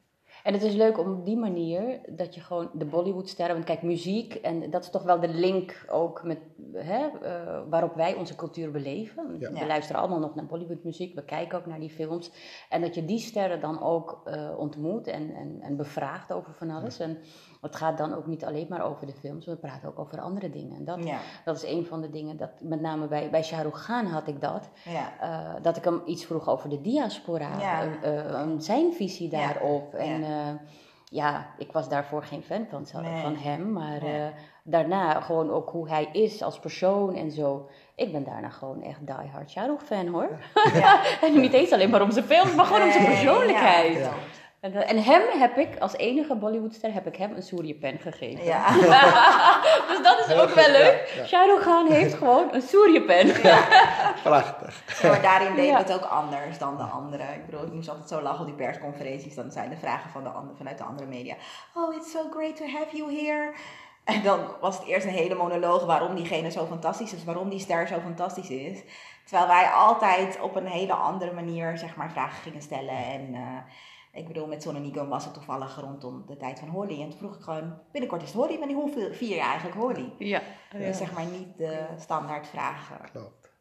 En 0.44 0.52
het 0.52 0.62
is 0.62 0.74
leuk 0.74 0.98
om 0.98 1.12
op 1.12 1.24
die 1.24 1.36
manier 1.36 2.00
dat 2.08 2.34
je 2.34 2.40
gewoon 2.40 2.70
de 2.72 2.84
Bollywoodsterren, 2.84 3.54
want 3.54 3.66
kijk, 3.66 3.82
muziek, 3.82 4.34
en 4.34 4.70
dat 4.70 4.82
is 4.82 4.90
toch 4.90 5.02
wel 5.02 5.20
de 5.20 5.28
link 5.28 5.84
ook 5.90 6.22
met 6.22 6.38
hè, 6.72 7.06
eh, 7.06 7.60
waarop 7.68 7.94
wij 7.94 8.14
onze 8.14 8.36
cultuur 8.36 8.70
beleven. 8.70 9.36
Ja. 9.38 9.50
We 9.52 9.58
Ja. 9.58 9.66
luisteren 9.66 10.00
allemaal 10.00 10.18
nog 10.18 10.34
naar 10.34 10.46
Bollywoodmuziek, 10.46 11.14
we 11.14 11.24
kijken 11.24 11.58
ook 11.58 11.66
naar 11.66 11.80
die 11.80 11.90
films. 11.90 12.30
En 12.68 12.80
dat 12.80 12.94
je 12.94 13.04
die 13.04 13.18
sterren 13.18 13.60
dan 13.60 13.82
ook 13.82 14.20
eh, 14.24 14.50
ontmoet 14.58 15.06
en, 15.06 15.34
en, 15.34 15.58
en 15.60 15.76
bevraagt 15.76 16.32
over 16.32 16.54
van 16.54 16.70
alles. 16.70 16.98
En 16.98 17.18
het 17.64 17.76
gaat 17.76 17.98
dan 17.98 18.14
ook 18.14 18.26
niet 18.26 18.44
alleen 18.44 18.66
maar 18.68 18.82
over 18.84 19.06
de 19.06 19.12
films, 19.12 19.46
we 19.46 19.56
praten 19.56 19.88
ook 19.88 19.98
over 19.98 20.20
andere 20.20 20.50
dingen. 20.50 20.76
En 20.76 20.84
dat, 20.84 21.04
Ja, 21.04 21.18
dat 21.44 21.56
is 21.56 21.64
een 21.70 21.86
van 21.86 22.00
de 22.00 22.10
dingen, 22.10 22.36
dat, 22.36 22.50
met 22.60 22.80
name 22.80 23.06
bij, 23.06 23.30
bij 23.30 23.42
Shah 23.42 23.60
Rukh 23.60 23.82
Khan 23.84 24.06
had 24.06 24.26
ik 24.28 24.40
dat. 24.40 24.68
ja. 24.84 25.12
Eh, 25.20 25.62
dat 25.62 25.76
ik 25.76 25.84
hem 25.84 26.02
iets 26.06 26.24
vroeg 26.24 26.48
over 26.48 26.68
de 26.68 26.80
diaspora, 26.80 27.48
Ja. 27.60 27.82
eh, 28.02 28.40
eh, 28.40 28.48
zijn 28.58 28.92
visie 28.92 29.28
daarop. 29.28 29.94
En 29.94 30.20
ja. 30.20 30.58
ja. 31.04 31.46
ik 31.58 31.72
was 31.72 31.88
daarvoor 31.88 32.22
geen 32.22 32.42
fan 32.42 32.66
van, 32.70 33.02
Nee. 33.02 33.22
van 33.22 33.36
hem, 33.36 33.72
maar 33.72 34.02
Nee. 34.02 34.18
eh, 34.20 34.26
daarna 34.62 35.20
gewoon 35.20 35.50
ook 35.50 35.70
hoe 35.70 35.88
hij 35.88 36.08
is 36.12 36.42
als 36.42 36.58
persoon 36.58 37.14
en 37.14 37.30
zo. 37.30 37.68
Ik 37.94 38.12
ben 38.12 38.24
daarna 38.24 38.48
gewoon 38.48 38.82
echt 38.82 39.06
diehard 39.06 39.50
Shah 39.50 39.66
Rukh 39.66 39.82
fan 39.84 40.06
hoor. 40.06 40.28
Ja. 40.74 41.00
en 41.26 41.40
niet 41.40 41.52
eens 41.52 41.72
alleen 41.72 41.90
maar 41.90 42.02
om 42.02 42.10
zijn 42.10 42.24
films, 42.24 42.54
maar 42.54 42.64
gewoon 42.64 42.82
om 42.82 42.90
zijn 42.92 43.04
persoonlijkheid. 43.04 44.10
En, 44.64 44.86
en 44.86 45.02
hem 45.02 45.22
heb 45.40 45.56
ik, 45.56 45.78
als 45.78 45.96
enige 45.96 46.34
Bollywoodster, 46.34 46.92
heb 46.92 47.06
ik 47.06 47.16
hem 47.16 47.32
een 47.36 47.42
Surya-pen 47.42 47.98
gegeven. 47.98 48.44
ja. 48.44 48.72
dus 49.88 50.02
dat 50.02 50.18
is 50.18 50.26
Heel 50.26 50.40
ook 50.40 50.46
goed, 50.46 50.54
wel 50.54 50.70
leuk. 50.70 51.12
ja, 51.14 51.20
ja. 51.20 51.26
Shah 51.26 51.44
Rukh 51.44 51.60
Khan 51.60 51.86
heeft 51.90 52.14
gewoon 52.14 52.54
een. 52.54 52.62
Prachtig. 54.22 55.00
Ja, 55.02 55.08
maar 55.08 55.22
daarin 55.22 55.54
we 55.54 55.62
het 55.62 55.92
ook 55.92 56.04
anders 56.04 56.58
dan 56.58 56.76
de 56.76 56.82
anderen. 56.82 57.34
Ik 57.34 57.46
bedoel, 57.46 57.66
ik 57.66 57.72
moest 57.72 57.88
altijd 57.88 58.08
zo 58.08 58.20
lachen 58.22 58.40
op 58.40 58.46
die 58.46 58.54
persconferenties. 58.54 59.34
Dan 59.34 59.50
zijn 59.50 59.70
de 59.70 59.76
vragen 59.76 60.10
van 60.10 60.22
de 60.22 60.28
ander, 60.28 60.56
vanuit 60.56 60.78
de 60.78 60.84
andere 60.84 61.08
media. 61.08 61.34
Oh, 61.74 61.94
it's 61.94 62.10
so 62.10 62.20
great 62.30 62.56
to 62.56 62.64
have 62.66 62.96
you 62.96 63.14
here. 63.14 63.52
En 64.04 64.22
dan 64.22 64.40
was 64.60 64.78
het 64.78 64.86
eerst 64.86 65.06
een 65.06 65.12
hele 65.12 65.34
monoloog 65.34 65.84
waarom 65.84 66.14
diegene 66.14 66.50
zo 66.50 66.66
fantastisch 66.66 67.14
is. 67.14 67.24
Waarom 67.24 67.48
die 67.48 67.60
ster 67.60 67.86
zo 67.86 68.00
fantastisch 68.00 68.50
is. 68.50 68.82
Terwijl 69.24 69.48
wij 69.48 69.66
altijd 69.68 70.40
op 70.40 70.56
een 70.56 70.66
hele 70.66 70.92
andere 70.92 71.32
manier 71.32 71.78
zeg 71.78 71.96
maar, 71.96 72.10
vragen 72.10 72.42
gingen 72.42 72.62
stellen. 72.62 72.96
En 72.96 73.34
eh, 73.34 73.40
ik 74.14 74.26
bedoel, 74.26 74.46
met 74.46 74.62
Sonne 74.62 74.80
Nico 74.80 75.06
was 75.06 75.24
het 75.24 75.34
toevallig 75.34 75.80
rondom 75.80 76.24
de 76.26 76.36
tijd 76.36 76.58
van 76.58 76.68
Holly. 76.68 77.00
En 77.02 77.08
toen 77.10 77.18
vroeg 77.18 77.34
ik 77.36 77.42
gewoon, 77.42 77.78
binnenkort 77.92 78.22
is 78.22 78.28
het 78.32 78.36
Holly. 78.36 78.58
Wanneer 78.58 78.76
hoeveel 78.76 79.12
vier 79.12 79.34
je 79.34 79.40
eigenlijk 79.42 79.76
Holly? 79.76 80.12
Ja. 80.18 80.40
Dus 80.78 80.96
zeg 80.98 81.12
maar 81.12 81.24
niet 81.26 81.56
de 81.58 81.78
standaard 81.98 82.46
vragen. 82.46 82.96
Klopt. 83.12 83.52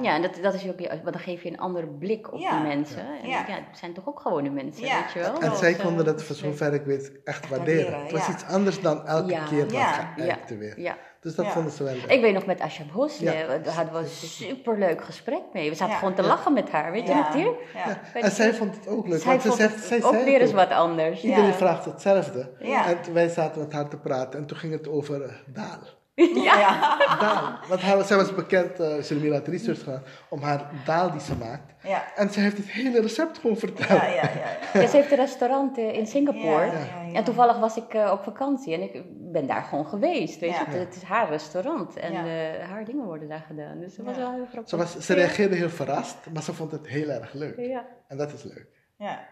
Ja, 0.00 0.14
en 0.14 0.22
dat, 0.22 0.38
dat 0.42 0.54
is 0.54 0.68
ook, 0.68 0.78
want 0.88 1.04
dan 1.04 1.18
geef 1.18 1.42
je 1.42 1.48
een 1.50 1.58
andere 1.58 1.86
blik 1.86 2.32
op 2.32 2.40
Ja. 2.40 2.50
die 2.58 2.66
mensen. 2.76 3.06
En 3.22 3.28
Ja. 3.28 3.44
ja. 3.48 3.54
het 3.54 3.78
zijn 3.78 3.92
toch 3.94 4.08
ook 4.08 4.20
gewone 4.20 4.50
mensen, 4.50 4.84
Ja. 4.84 5.02
weet 5.02 5.12
je 5.12 5.18
wel? 5.18 5.34
En 5.34 5.48
Dat, 5.48 5.58
zij 5.58 5.74
eh, 5.76 5.84
konden 5.84 6.04
dat, 6.04 6.20
is 6.20 6.26
voor 6.26 6.36
zover 6.36 6.74
ik 6.74 6.84
weet, 6.84 7.20
echt 7.24 7.48
waarderen. 7.48 7.82
waarderen, 7.82 8.02
Het 8.02 8.12
was 8.12 8.26
ja. 8.26 8.32
iets 8.32 8.44
anders 8.44 8.80
dan 8.80 9.06
elke 9.06 9.30
Ja. 9.30 9.44
keer 9.44 9.62
wat 9.62 9.72
Ja. 9.72 10.12
geëikte 10.16 10.56
weer. 10.56 10.80
Ja. 10.80 10.96
Dus 11.22 11.34
dat 11.34 11.44
Ja. 11.46 11.50
vonden 11.52 11.72
ze 11.72 11.84
wel 11.84 11.92
leuk. 11.94 12.04
Ik 12.10 12.20
weet 12.20 12.34
nog 12.34 12.46
met 12.46 12.60
Asha 12.60 12.84
Bhosle, 12.92 13.32
Ja. 13.32 13.58
daar 13.58 13.74
hadden 13.74 13.92
we 13.94 13.98
een 13.98 14.06
superleuk 14.08 15.04
gesprek 15.04 15.42
mee. 15.52 15.68
We 15.68 15.74
zaten 15.74 15.92
Ja. 15.92 15.98
gewoon 15.98 16.14
te 16.14 16.22
Ja. 16.22 16.28
lachen 16.28 16.52
met 16.52 16.70
haar, 16.70 16.92
weet 16.92 17.06
je? 17.06 17.12
Ja. 17.14 17.32
Weet 18.14 18.24
En 18.24 18.30
zij 18.30 18.54
vond 18.54 18.76
het 18.76 18.88
ook 18.88 19.06
leuk. 19.06 19.20
Zij 19.20 19.30
want 19.30 19.42
ze 19.42 19.52
zegt, 19.52 19.84
zij 19.84 20.02
ook 20.04 20.12
zei 20.12 20.24
weer 20.24 20.40
eens 20.40 20.52
wat 20.52 20.70
anders. 20.70 21.22
Iedereen 21.22 21.46
Ja. 21.46 21.52
vraagt 21.52 21.84
hetzelfde. 21.84 22.50
Ja. 22.58 22.86
En 22.86 23.12
wij 23.12 23.28
zaten 23.28 23.60
met 23.60 23.72
haar 23.72 23.88
te 23.88 23.96
praten 23.96 24.38
en 24.40 24.46
toen 24.46 24.56
ging 24.58 24.72
het 24.72 24.88
over 24.88 25.22
eh, 25.22 25.32
daal. 25.46 25.78
Ja. 26.14 26.96
Daal. 27.20 27.58
Want 27.94 28.06
zij 28.06 28.16
was 28.16 28.34
bekend, 28.34 28.80
uh, 28.80 29.02
Selmira 29.02 29.34
had 29.34 29.46
research 29.46 29.78
gedaan, 29.78 30.02
om 30.28 30.42
haar 30.42 30.70
daal 30.84 31.10
die 31.10 31.20
ze 31.20 31.36
maakt. 31.36 31.72
Ja. 31.82 32.14
En 32.14 32.30
ze 32.30 32.40
heeft 32.40 32.56
het 32.56 32.70
hele 32.70 33.00
recept 33.00 33.38
gewoon 33.38 33.56
verteld. 33.56 33.88
Ja, 33.88 34.06
ja, 34.06 34.12
ja. 34.14 34.30
ja. 34.72 34.80
Ja, 34.80 34.86
ze 34.86 34.96
heeft 34.96 35.10
een 35.10 35.16
restaurant 35.16 35.78
eh, 35.78 35.92
in 35.96 36.06
Singapore. 36.06 36.66
Ja, 36.66 36.72
ja, 36.72 37.02
ja. 37.02 37.12
En 37.14 37.24
toevallig 37.24 37.58
was 37.58 37.76
ik 37.76 37.94
eh, 37.94 38.10
op 38.12 38.22
vakantie 38.22 38.74
en 38.74 38.82
ik 38.82 39.02
ben 39.32 39.46
daar 39.46 39.62
gewoon 39.62 39.86
geweest. 39.86 40.40
Weet 40.40 40.50
Ja. 40.50 40.58
je? 40.60 40.64
Het, 40.64 40.74
het 40.78 40.96
is 40.96 41.02
haar 41.02 41.28
restaurant 41.28 41.96
en 41.96 42.12
Ja. 42.12 42.24
eh, 42.26 42.68
haar 42.68 42.84
dingen 42.84 43.04
worden 43.04 43.28
daar 43.28 43.44
gedaan. 43.46 43.78
Dus 43.80 43.96
dat 43.96 44.06
was 44.06 44.14
Ja. 44.16 44.20
wel 44.20 44.32
heel 44.32 44.46
grappig. 44.46 44.68
Ze, 44.68 44.76
was, 44.76 44.98
ze 44.98 45.14
reageerde 45.14 45.54
heel 45.54 45.70
verrast, 45.70 46.16
maar 46.32 46.42
ze 46.42 46.54
vond 46.54 46.72
het 46.72 46.86
heel 46.88 47.08
erg 47.08 47.32
leuk. 47.32 47.56
Ja. 47.58 47.86
En 48.08 48.16
dat 48.16 48.32
is 48.32 48.42
leuk. 48.42 48.66
Ja. 48.96 49.28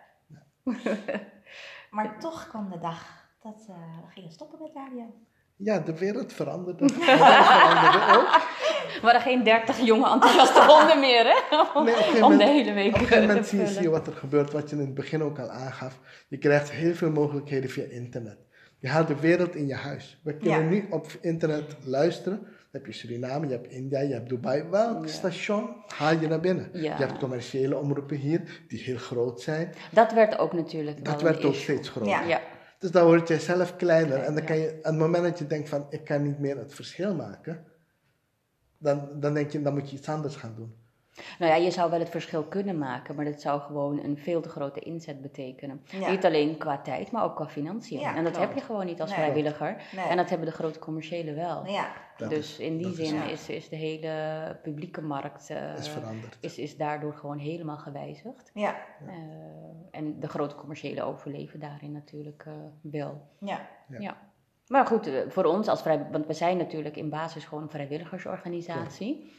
maar 1.90 2.18
toch 2.18 2.48
kwam 2.48 2.70
de 2.70 2.78
dag 2.78 3.28
dat 3.42 3.66
eh, 3.68 3.74
we 4.06 4.10
gingen 4.12 4.30
stoppen 4.32 4.58
met 4.62 4.70
radio. 4.74 5.14
Ja, 5.62 5.78
de 5.78 5.98
wereld 5.98 6.32
veranderde. 6.32 6.86
De 6.86 6.94
wereld 6.94 7.18
veranderde 7.18 8.18
ook. 8.18 8.48
We 8.90 9.06
hadden 9.06 9.20
geen 9.20 9.44
dertig 9.44 9.78
jonge 9.80 10.10
enthousiaste 10.12 10.60
honden 10.60 11.00
meer, 11.00 11.24
hè? 11.24 11.60
Om, 11.78 11.84
Nee, 11.84 12.38
de 12.38 12.44
hele 12.52 12.72
week 12.72 12.94
Op 12.94 13.00
een 13.00 13.06
gegeven 13.06 13.26
moment 13.26 13.46
zie 13.46 13.58
je, 13.58 13.64
vullen. 13.64 13.80
zie 13.82 13.90
je 13.90 13.96
wat 13.98 14.06
er 14.06 14.12
gebeurt, 14.12 14.52
wat 14.52 14.70
je 14.70 14.76
in 14.76 14.82
het 14.82 14.94
begin 14.94 15.22
ook 15.22 15.38
al 15.38 15.48
aangaf. 15.50 15.98
Je 16.28 16.38
krijgt 16.38 16.70
heel 16.70 16.94
veel 16.94 17.10
mogelijkheden 17.10 17.70
via 17.70 17.84
internet. 17.90 18.38
Je 18.78 18.88
haalt 18.88 19.08
de 19.08 19.20
wereld 19.20 19.54
in 19.54 19.66
je 19.66 19.74
huis. 19.74 20.20
We 20.24 20.36
kunnen 20.36 20.60
Ja. 20.64 20.68
nu 20.68 20.86
op 20.90 21.06
internet 21.20 21.76
luisteren. 21.84 22.38
Dan 22.38 22.80
heb 22.82 22.86
je 22.86 22.92
Suriname, 22.92 23.46
je 23.46 23.52
hebt 23.52 23.72
India, 23.72 24.00
je 24.00 24.12
hebt 24.12 24.28
Dubai. 24.28 24.64
Welk 24.70 25.02
Ja. 25.04 25.10
station 25.12 25.76
haal 25.96 26.12
je 26.20 26.28
naar 26.28 26.40
binnen? 26.40 26.70
Ja. 26.72 26.80
Je 26.98 27.04
hebt 27.04 27.18
commerciële 27.18 27.76
omroepen 27.76 28.16
hier, 28.16 28.42
die 28.68 28.82
heel 28.82 28.96
groot 28.98 29.40
zijn. 29.40 29.74
Dat 29.92 30.12
werd 30.12 30.38
ook 30.38 30.52
natuurlijk 30.52 31.04
Dat 31.04 31.22
werd 31.22 31.44
ook 31.44 31.54
steeds 31.54 31.88
groter. 31.88 32.26
Ja. 32.28 32.40
Dus 32.80 32.90
dan 32.90 33.04
word 33.04 33.28
je 33.28 33.38
zelf 33.38 33.76
kleiner. 33.76 34.18
En 34.18 34.34
dan 34.34 34.44
kan 34.44 34.58
je, 34.58 34.78
aan 34.82 34.92
het 34.92 35.00
moment 35.02 35.24
dat 35.24 35.38
je 35.38 35.46
denkt 35.46 35.68
van, 35.68 35.86
ik 35.90 36.04
kan 36.04 36.22
niet 36.22 36.38
meer 36.38 36.58
het 36.58 36.74
verschil 36.74 37.14
maken. 37.14 37.64
Dan, 38.78 39.20
dan 39.20 39.34
denk 39.34 39.50
je, 39.50 39.62
dan 39.62 39.74
moet 39.74 39.90
je 39.90 39.96
iets 39.96 40.08
anders 40.08 40.36
gaan 40.36 40.54
doen. 40.54 40.74
Nou 41.38 41.52
ja, 41.52 41.58
je 41.58 41.70
zou 41.70 41.90
wel 41.90 41.98
het 41.98 42.08
verschil 42.08 42.42
kunnen 42.42 42.78
maken, 42.78 43.14
maar 43.14 43.24
dat 43.24 43.40
zou 43.40 43.60
gewoon 43.60 44.04
een 44.04 44.18
veel 44.18 44.40
te 44.40 44.48
grote 44.48 44.80
inzet 44.80 45.22
betekenen. 45.22 45.82
Ja. 45.84 46.10
Niet 46.10 46.24
alleen 46.24 46.56
qua 46.56 46.78
tijd, 46.78 47.10
maar 47.10 47.24
ook 47.24 47.36
qua 47.36 47.48
financiën. 47.48 48.00
Ja, 48.00 48.16
en 48.16 48.24
dat 48.24 48.32
klopt. 48.32 48.48
heb 48.48 48.56
je 48.58 48.64
gewoon 48.64 48.86
niet 48.86 49.00
als 49.00 49.10
Nee. 49.10 49.18
vrijwilliger. 49.18 49.82
Nee. 49.96 50.04
En 50.06 50.16
dat 50.16 50.28
hebben 50.30 50.46
de 50.48 50.54
grote 50.54 50.78
commerciële 50.78 51.32
wel. 51.34 51.66
Ja. 51.66 51.92
Dus 52.16 52.30
is- 52.38 52.58
in 52.58 52.76
die 52.76 52.86
is 52.90 52.96
zin 53.08 53.22
is, 53.30 53.48
is 53.48 53.68
de 53.68 53.76
hele 53.76 54.12
publieke 54.62 55.00
markt 55.02 55.50
eh, 55.50 55.76
is 55.78 55.88
veranderd. 55.88 56.36
is, 56.40 56.58
is 56.58 56.76
daardoor 56.76 57.12
gewoon 57.14 57.38
helemaal 57.38 57.78
gewijzigd. 57.78 58.50
Ja. 58.54 58.76
Eh, 59.06 59.14
en 59.90 60.20
de 60.20 60.28
grote 60.28 60.54
commerciële 60.54 61.02
overleven 61.02 61.60
daarin 61.60 61.92
natuurlijk 61.92 62.42
eh, 62.46 62.52
wel. 62.82 63.20
Ja. 63.40 63.68
Ja. 63.88 63.98
Ja. 64.00 64.16
Maar 64.66 64.86
goed, 64.86 65.10
voor 65.28 65.44
ons 65.44 65.68
als 65.68 65.82
vrij, 65.82 66.06
want 66.12 66.26
we 66.26 66.32
zijn 66.32 66.56
natuurlijk 66.56 66.96
in 66.96 67.08
basis 67.08 67.44
gewoon 67.44 67.62
een 67.62 67.70
vrijwilligersorganisatie. 67.70 69.32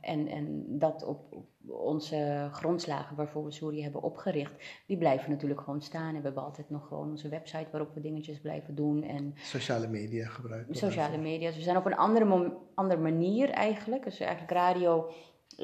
En, 0.00 0.28
en 0.28 0.64
dat 0.78 1.04
op, 1.04 1.32
op, 1.32 1.44
onze 1.66 2.48
grondslagen 2.52 3.16
waarvoor 3.16 3.44
we 3.44 3.50
Soeri 3.50 3.82
hebben 3.82 4.02
opgericht, 4.02 4.54
die 4.86 4.96
blijven 4.96 5.30
natuurlijk 5.30 5.60
gewoon 5.60 5.82
staan. 5.82 6.08
En 6.08 6.16
we 6.16 6.22
hebben 6.22 6.42
altijd 6.42 6.70
nog 6.70 6.88
gewoon 6.88 7.10
onze 7.10 7.28
website 7.28 7.66
waarop 7.70 7.94
we 7.94 8.00
dingetjes 8.00 8.40
blijven 8.40 8.74
doen. 8.74 9.02
En 9.02 9.34
sociale 9.36 9.88
media 9.88 10.28
gebruiken. 10.28 10.74
Sociale 10.74 11.18
media. 11.18 11.46
Dus 11.46 11.56
we 11.56 11.62
zijn 11.62 11.76
op 11.76 11.86
een 11.86 11.96
andere, 11.96 12.52
andere 12.74 13.00
manier 13.00 13.50
eigenlijk. 13.50 14.04
Dus 14.04 14.20
eigenlijk 14.20 14.52
radio 14.52 15.10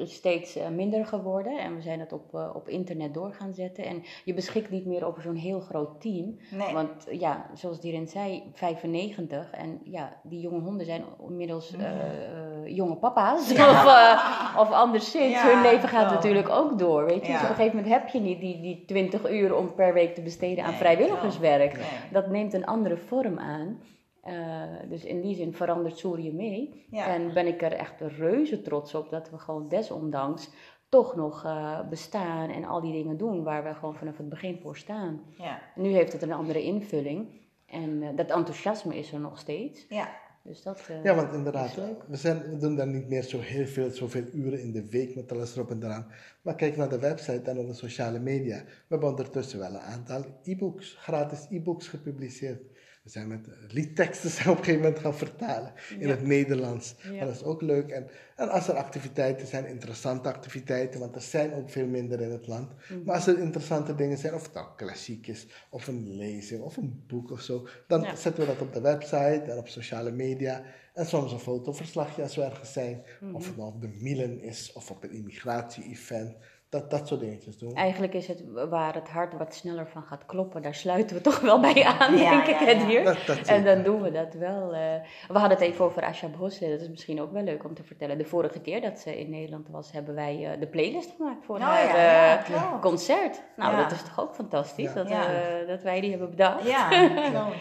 steeds 0.03 0.55
eh, 0.55 0.67
minder 0.67 1.05
geworden 1.05 1.59
en 1.59 1.75
we 1.75 1.81
zijn 1.81 1.99
het 1.99 2.13
op, 2.13 2.33
uh, 2.35 2.49
op 2.53 2.67
internet 2.69 3.13
door 3.13 3.33
gaan 3.33 3.53
zetten. 3.53 3.85
En 3.85 4.03
je 4.25 4.33
beschikt 4.33 4.69
niet 4.69 4.85
meer 4.85 5.05
over 5.05 5.21
zo'n 5.21 5.35
heel 5.35 5.59
groot 5.59 6.01
team. 6.01 6.37
Nee. 6.51 6.73
Want 6.73 7.07
ja, 7.11 7.45
zoals 7.53 7.79
Diren 7.81 8.07
zei, 8.07 8.43
95 8.53 9.51
en 9.51 9.79
ja, 9.83 10.19
die 10.23 10.39
jonge 10.39 10.59
honden 10.59 10.85
zijn 10.85 11.03
inmiddels 11.29 11.73
uh, 11.75 12.75
jonge 12.75 12.95
papa's 12.95 13.51
Ja. 13.51 13.69
of, 13.69 13.83
uh, 13.85 14.59
of 14.61 14.71
anderszins. 14.71 15.31
Ja, 15.33 15.47
Hun 15.53 15.61
leven 15.61 15.89
gaat 15.89 16.09
zo. 16.09 16.15
natuurlijk 16.15 16.49
ook 16.49 16.79
door, 16.79 17.05
weet 17.05 17.25
je. 17.25 17.31
Ja. 17.31 17.33
Dus 17.33 17.43
op 17.43 17.49
een 17.49 17.55
gegeven 17.55 17.77
moment 17.77 17.93
heb 17.93 18.07
je 18.09 18.19
niet 18.19 18.39
die, 18.39 18.61
die 18.61 18.83
20 18.85 19.31
uur 19.31 19.55
om 19.55 19.73
per 19.75 19.93
week 19.93 20.15
te 20.15 20.21
besteden 20.21 20.63
aan 20.63 20.69
Nee, 20.69 20.79
vrijwilligerswerk. 20.79 21.73
Nee. 21.73 21.85
Dat 22.11 22.27
neemt 22.27 22.53
een 22.53 22.65
andere 22.65 22.97
vorm 22.97 23.39
aan. 23.39 23.79
Uh, 24.27 24.63
dus 24.89 25.03
in 25.03 25.21
die 25.21 25.35
zin 25.35 25.53
verandert 25.53 25.97
Soerië 25.97 26.33
mee. 26.33 26.85
Ja. 26.89 27.07
En 27.07 27.33
ben 27.33 27.47
ik 27.47 27.61
er 27.61 27.71
echt 27.71 28.01
reuze 28.01 28.61
trots 28.61 28.95
op 28.95 29.09
dat 29.09 29.29
we 29.29 29.37
gewoon 29.37 29.67
desondanks 29.67 30.49
toch 30.89 31.15
nog 31.15 31.45
uh, 31.45 31.89
bestaan 31.89 32.49
en 32.49 32.63
al 32.63 32.81
die 32.81 32.93
dingen 32.93 33.17
doen 33.17 33.43
waar 33.43 33.63
we 33.63 33.73
gewoon 33.73 33.95
vanaf 33.95 34.17
het 34.17 34.29
begin 34.29 34.59
voor 34.61 34.77
staan. 34.77 35.21
Ja. 35.37 35.61
Nu 35.75 35.89
heeft 35.89 36.13
het 36.13 36.21
een 36.21 36.31
andere 36.31 36.63
invulling 36.63 37.27
en 37.65 38.01
uh, 38.01 38.09
dat 38.15 38.29
enthousiasme 38.29 38.97
is 38.97 39.11
er 39.11 39.19
nog 39.19 39.39
steeds. 39.39 39.85
Ja. 39.89 40.09
Dus 40.43 40.61
dat, 40.61 40.87
uh, 40.91 41.03
Ja, 41.03 41.15
want 41.15 41.33
inderdaad, 41.33 41.75
we, 42.07 42.15
zijn, 42.15 42.49
we 42.49 42.57
doen 42.57 42.75
dan 42.75 42.91
niet 42.91 43.07
meer 43.07 43.21
zo 43.21 43.39
heel 43.39 43.65
veel, 43.65 43.89
zoveel 43.89 44.23
uren 44.33 44.61
in 44.61 44.71
de 44.71 44.89
week 44.89 45.15
met 45.15 45.31
alles 45.31 45.55
erop 45.55 45.69
en 45.69 45.83
eraan. 45.83 46.11
Maar 46.41 46.55
kijk 46.55 46.77
naar 46.77 46.89
de 46.89 46.99
website 46.99 47.49
en 47.49 47.55
naar 47.55 47.65
de 47.65 47.73
sociale 47.73 48.19
media. 48.19 48.57
We 48.57 48.85
hebben 48.87 49.09
ondertussen 49.09 49.59
wel 49.59 49.69
een 49.69 49.79
aantal 49.79 50.23
e-books, 50.43 50.95
gratis 50.99 51.47
e-books 51.49 51.87
gepubliceerd. 51.87 52.61
We 53.03 53.09
zijn 53.09 53.27
met 53.27 53.47
eh, 53.47 53.53
liedteksten 53.67 54.29
zijn 54.35 54.49
op 54.49 54.57
een 54.57 54.63
gegeven 54.63 54.83
moment 54.85 55.01
gaan 55.01 55.15
vertalen 55.17 55.73
in 55.99 56.07
Ja. 56.07 56.09
het 56.09 56.21
Nederlands. 56.27 56.95
Ja. 57.03 57.11
Maar 57.11 57.25
dat 57.25 57.35
is 57.35 57.43
ook 57.43 57.61
leuk. 57.61 57.89
En, 57.89 58.07
en 58.35 58.49
als 58.49 58.67
er 58.67 58.75
activiteiten 58.75 59.47
zijn, 59.47 59.65
interessante 59.65 60.29
activiteiten, 60.29 60.99
want 60.99 61.15
er 61.15 61.21
zijn 61.21 61.53
ook 61.53 61.69
veel 61.69 61.87
minder 61.87 62.21
in 62.21 62.31
het 62.31 62.47
land. 62.47 62.71
Mhm. 62.89 63.03
Maar 63.03 63.15
als 63.15 63.27
er 63.27 63.39
interessante 63.39 63.95
dingen 63.95 64.17
zijn, 64.17 64.33
of 64.33 64.43
het 64.43 64.53
nou 64.53 64.67
klassiek 64.75 65.27
is, 65.27 65.47
of 65.69 65.87
een 65.87 66.15
lezing, 66.15 66.61
of 66.61 66.77
een 66.77 67.03
boek 67.07 67.31
of 67.31 67.41
zo, 67.41 67.67
dan 67.87 68.01
Ja. 68.01 68.15
zetten 68.15 68.41
we 68.43 68.49
dat 68.49 68.61
op 68.61 68.73
de 68.73 68.81
website 68.81 69.41
en 69.47 69.57
op 69.57 69.67
sociale 69.67 70.11
media. 70.11 70.63
En 70.99 71.05
soms 71.05 71.31
een 71.31 71.39
fotoverslagje 71.39 72.21
als 72.21 72.35
we 72.35 72.43
ergens 72.43 72.73
zijn. 72.73 73.03
Mhm. 73.19 73.35
Of 73.35 73.45
het 73.45 73.57
nou 73.57 73.69
op 73.69 73.81
de 73.81 73.97
Mielen 74.01 74.41
is, 74.41 74.71
of 74.73 74.91
op 74.91 75.03
een 75.03 75.11
immigratie-event. 75.11 76.35
Dat, 76.69 76.89
dat 76.91 77.07
soort 77.07 77.19
dingetjes 77.19 77.57
doen. 77.57 77.75
Eigenlijk 77.75 78.13
is 78.13 78.27
het 78.27 78.43
waar 78.69 78.93
het 78.95 79.09
hart 79.09 79.33
wat 79.37 79.53
sneller 79.55 79.87
van 79.87 80.03
gaat 80.03 80.25
kloppen, 80.25 80.61
daar 80.61 80.75
sluiten 80.75 81.15
we 81.15 81.21
toch 81.29 81.39
wel 81.39 81.59
bij 81.59 81.83
aan, 81.83 82.17
Ja, 82.17 82.29
denk 82.29 82.45
ja, 82.45 82.59
ik, 82.59 82.67
het 82.67 82.77
ja. 82.79 82.85
hier. 82.87 83.03
Dat, 83.03 83.17
dat 83.27 83.37
En 83.47 83.63
dan 83.63 83.83
doen 83.83 84.01
we 84.01 84.11
dat 84.11 84.33
wel. 84.33 84.73
eh. 84.73 84.79
we 85.27 85.37
hadden 85.37 85.49
het 85.57 85.59
even 85.67 85.85
over 85.85 86.03
Asha 86.03 86.27
Bhosse, 86.27 86.69
dat 86.69 86.81
is 86.81 86.89
misschien 86.89 87.21
ook 87.21 87.31
wel 87.31 87.43
leuk 87.43 87.63
om 87.63 87.73
te 87.73 87.83
vertellen. 87.83 88.17
De 88.17 88.25
vorige 88.25 88.59
keer 88.61 88.81
dat 88.81 88.99
ze 88.99 89.19
in 89.19 89.29
Nederland 89.29 89.67
was, 89.69 89.91
hebben 89.91 90.15
wij 90.15 90.51
eh, 90.53 90.59
de 90.59 90.67
playlist 90.67 91.13
gemaakt 91.17 91.45
voor 91.45 91.55
Oh 91.55 91.61
haar 91.61 91.85
ja, 91.97 92.45
eh, 92.47 92.81
concert. 92.81 93.41
Nou, 93.57 93.71
Ja. 93.75 93.81
dat 93.83 93.91
is 93.91 94.01
toch 94.03 94.19
ook 94.19 94.35
fantastisch 94.35 94.85
Ja. 94.85 94.93
dat, 94.93 95.09
Ja. 95.09 95.33
eh, 95.33 95.67
dat 95.67 95.81
wij 95.81 96.01
die 96.01 96.09
hebben 96.09 96.29
bedacht. 96.29 96.67
Ja, 96.67 96.89
klopt. 97.29 97.55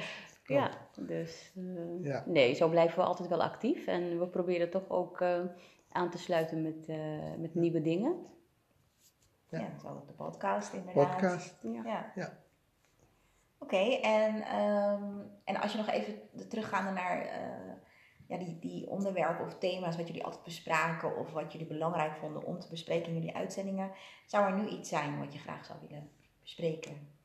Ja, 0.47 0.71
dus 1.07 1.53
eh, 1.57 2.05
Ja. 2.05 2.25
nee, 2.27 2.55
zo 2.55 2.69
blijven 2.69 2.99
we 2.99 3.05
altijd 3.05 3.29
wel 3.29 3.43
actief. 3.43 3.87
En 3.87 4.19
we 4.19 4.27
proberen 4.27 4.71
toch 4.71 4.89
ook 4.89 5.21
eh, 5.21 5.41
aan 5.89 6.11
te 6.11 6.19
sluiten 6.19 6.63
met, 6.63 6.89
eh, 6.89 7.35
met 7.39 7.55
nieuwe 7.55 7.83
dingen. 7.83 8.27
Ja, 9.49 9.69
zoals 9.81 9.99
op 9.99 10.07
de 10.07 10.13
podcast 10.13 10.73
inderdaad. 10.73 11.11
Podcast. 11.11 11.59
Ja. 11.63 11.83
Ja. 11.85 12.13
Ja. 12.15 12.39
Oké, 13.59 13.77
en, 14.03 14.43
ehm, 14.43 15.19
en 15.45 15.57
als 15.61 15.73
je 15.73 15.79
nog 15.79 15.89
even 15.89 16.15
teruggaande 16.49 16.91
naar 16.93 17.21
eh, 17.21 17.73
ja, 18.27 18.37
die, 18.39 18.59
die 18.59 18.89
onderwerpen 18.91 19.45
of 19.45 19.59
thema's 19.59 19.97
wat 19.97 20.07
jullie 20.07 20.25
altijd 20.25 20.45
bespraken 20.45 21.17
of 21.17 21.33
wat 21.33 21.53
jullie 21.53 21.67
belangrijk 21.67 22.17
vonden 22.17 22.45
om 22.45 22.59
te 22.59 22.69
bespreken 22.69 23.09
in 23.09 23.15
jullie 23.15 23.37
uitzendingen, 23.37 23.91
zou 24.27 24.45
er 24.53 24.59
nu 24.59 24.69
iets 24.69 24.89
zijn 24.89 25.19
wat 25.19 25.33
je 25.33 25.39
graag 25.39 25.65
zou 25.65 25.79
willen 25.89 26.11
bespreken? 26.41 27.17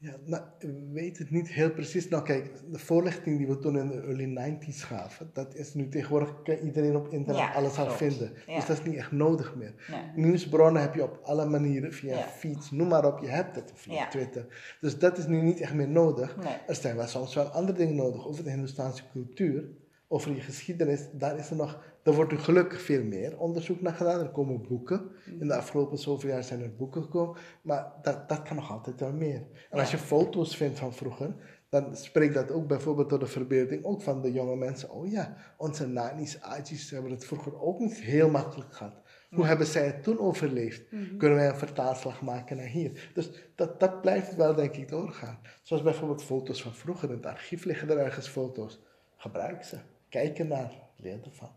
Ja, 0.00 0.16
nou, 0.24 0.42
ik 0.58 0.68
weet 0.92 1.18
het 1.18 1.30
niet 1.30 1.48
heel 1.48 1.70
precies. 1.70 2.08
Nou 2.08 2.22
kijk, 2.24 2.50
de 2.72 2.78
voorlichting 2.78 3.38
die 3.38 3.46
we 3.46 3.58
toen 3.58 3.78
in 3.78 3.88
de 3.88 4.00
early 4.00 4.56
90s 4.58 4.76
gaven, 4.76 5.30
dat 5.32 5.54
is 5.54 5.74
nu 5.74 5.88
tegenwoordig 5.88 6.42
kan 6.42 6.56
iedereen 6.56 6.96
op 6.96 7.08
internet 7.08 7.42
Ja, 7.42 7.52
alles 7.52 7.78
aan 7.78 7.92
vinden. 7.92 8.32
Ja. 8.46 8.54
Dus 8.54 8.66
dat 8.66 8.78
is 8.78 8.84
niet 8.84 8.94
echt 8.96 9.12
nodig 9.12 9.54
meer. 9.56 9.74
Nee. 9.90 10.24
Nieuwsbronnen 10.24 10.82
heb 10.82 10.94
je 10.94 11.02
op 11.02 11.20
alle 11.22 11.46
manieren, 11.46 11.92
via 11.92 12.16
Ja. 12.16 12.22
feeds, 12.22 12.70
noem 12.70 12.88
maar 12.88 13.04
op, 13.06 13.18
je 13.20 13.28
hebt 13.28 13.56
het, 13.56 13.72
via 13.74 13.92
Ja. 13.94 14.08
Twitter. 14.08 14.76
Dus 14.80 14.98
dat 14.98 15.18
is 15.18 15.26
nu 15.26 15.40
niet 15.42 15.60
echt 15.60 15.74
meer 15.74 15.88
nodig. 15.88 16.36
Nee. 16.36 16.56
Er 16.66 16.74
zijn 16.74 16.96
wel 16.96 17.06
soms 17.06 17.34
wel 17.34 17.44
andere 17.44 17.78
dingen 17.78 17.94
nodig 17.94 18.26
over 18.26 18.44
de 18.44 18.50
Hindoestaanse 18.50 19.02
cultuur, 19.12 19.64
over 20.08 20.34
je 20.34 20.40
geschiedenis. 20.40 21.06
Daar 21.12 21.38
is 21.38 21.50
er 21.50 21.56
nog, 21.56 21.84
er 22.08 22.14
wordt 22.14 22.32
nu 22.32 22.38
gelukkig 22.38 22.80
veel 22.80 23.04
meer 23.04 23.38
onderzoek 23.38 23.80
naar 23.80 23.94
gedaan. 23.94 24.20
Er 24.20 24.30
komen 24.30 24.66
boeken. 24.68 25.10
In 25.40 25.48
de 25.48 25.54
afgelopen 25.54 25.98
zoveel 25.98 26.30
jaar 26.30 26.44
zijn 26.44 26.62
er 26.62 26.76
boeken 26.76 27.02
gekomen. 27.02 27.36
Maar 27.62 27.92
dat, 28.02 28.28
dat 28.28 28.42
kan 28.42 28.56
nog 28.56 28.70
altijd 28.70 29.00
wel 29.00 29.12
meer. 29.12 29.42
En 29.70 29.78
als 29.78 29.90
je 29.90 29.98
foto's 29.98 30.56
vindt 30.56 30.78
van 30.78 30.92
vroeger, 30.92 31.34
dan 31.68 31.96
spreekt 31.96 32.34
dat 32.34 32.50
ook 32.50 32.66
bijvoorbeeld 32.66 33.08
tot 33.08 33.20
de 33.20 33.26
verbeelding 33.26 33.84
ook 33.84 34.02
van 34.02 34.22
de 34.22 34.32
jonge 34.32 34.56
mensen. 34.56 34.90
Oh 34.90 35.10
ja, 35.10 35.36
onze 35.56 35.86
nanis, 35.86 36.42
ajis 36.42 36.90
hebben 36.90 37.10
het 37.10 37.24
vroeger 37.24 37.60
ook 37.60 37.78
niet 37.78 38.00
heel 38.00 38.30
makkelijk 38.30 38.74
gehad. 38.74 39.00
Hoe 39.30 39.46
hebben 39.46 39.66
zij 39.66 39.86
het 39.86 40.02
toen 40.02 40.18
overleefd? 40.18 40.82
Kunnen 41.18 41.38
wij 41.38 41.48
een 41.48 41.56
vertaalslag 41.56 42.22
maken 42.22 42.56
naar 42.56 42.66
hier? 42.66 43.10
Dus 43.14 43.30
dat, 43.54 43.80
dat 43.80 44.00
blijft 44.00 44.36
wel, 44.36 44.54
denk 44.54 44.76
ik, 44.76 44.88
doorgaan. 44.88 45.38
Zoals 45.62 45.82
bijvoorbeeld 45.82 46.22
foto's 46.22 46.62
van 46.62 46.74
vroeger. 46.74 47.08
In 47.08 47.16
het 47.16 47.26
archief 47.26 47.64
liggen 47.64 47.90
er 47.90 47.98
ergens 47.98 48.28
foto's. 48.28 48.80
Gebruik 49.16 49.64
ze. 49.64 49.76
Kijk 50.08 50.38
ernaar. 50.38 50.72
Leer 50.96 51.20
ervan. 51.24 51.50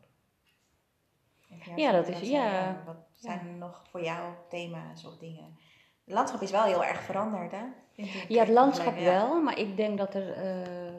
Ja, 1.76 1.92
dat 1.92 2.08
is- 2.08 2.14
wat 2.14 2.26
zijn, 2.26 2.42
ja. 2.42 2.68
eh, 2.80 2.86
Wat 2.86 2.98
zijn 3.12 3.40
er 3.40 3.54
nog 3.58 3.84
voor 3.90 4.04
jou 4.04 4.34
thema's 4.50 5.06
of 5.06 5.18
dingen? 5.18 5.58
Het 6.06 6.14
landschap 6.14 6.42
is 6.42 6.52
wel 6.52 6.64
heel 6.64 6.84
erg 6.84 7.02
veranderd, 7.04 7.52
hè? 7.52 7.64
Ik. 7.96 8.26
Ja, 8.28 8.40
het 8.40 8.50
landschap 8.54 8.98
Ja. 8.98 9.04
wel, 9.04 9.42
maar 9.42 9.60
ik 9.60 9.78
denk 9.78 9.98
dat 9.98 10.14
er. 10.14 10.32
eh, 10.34 10.94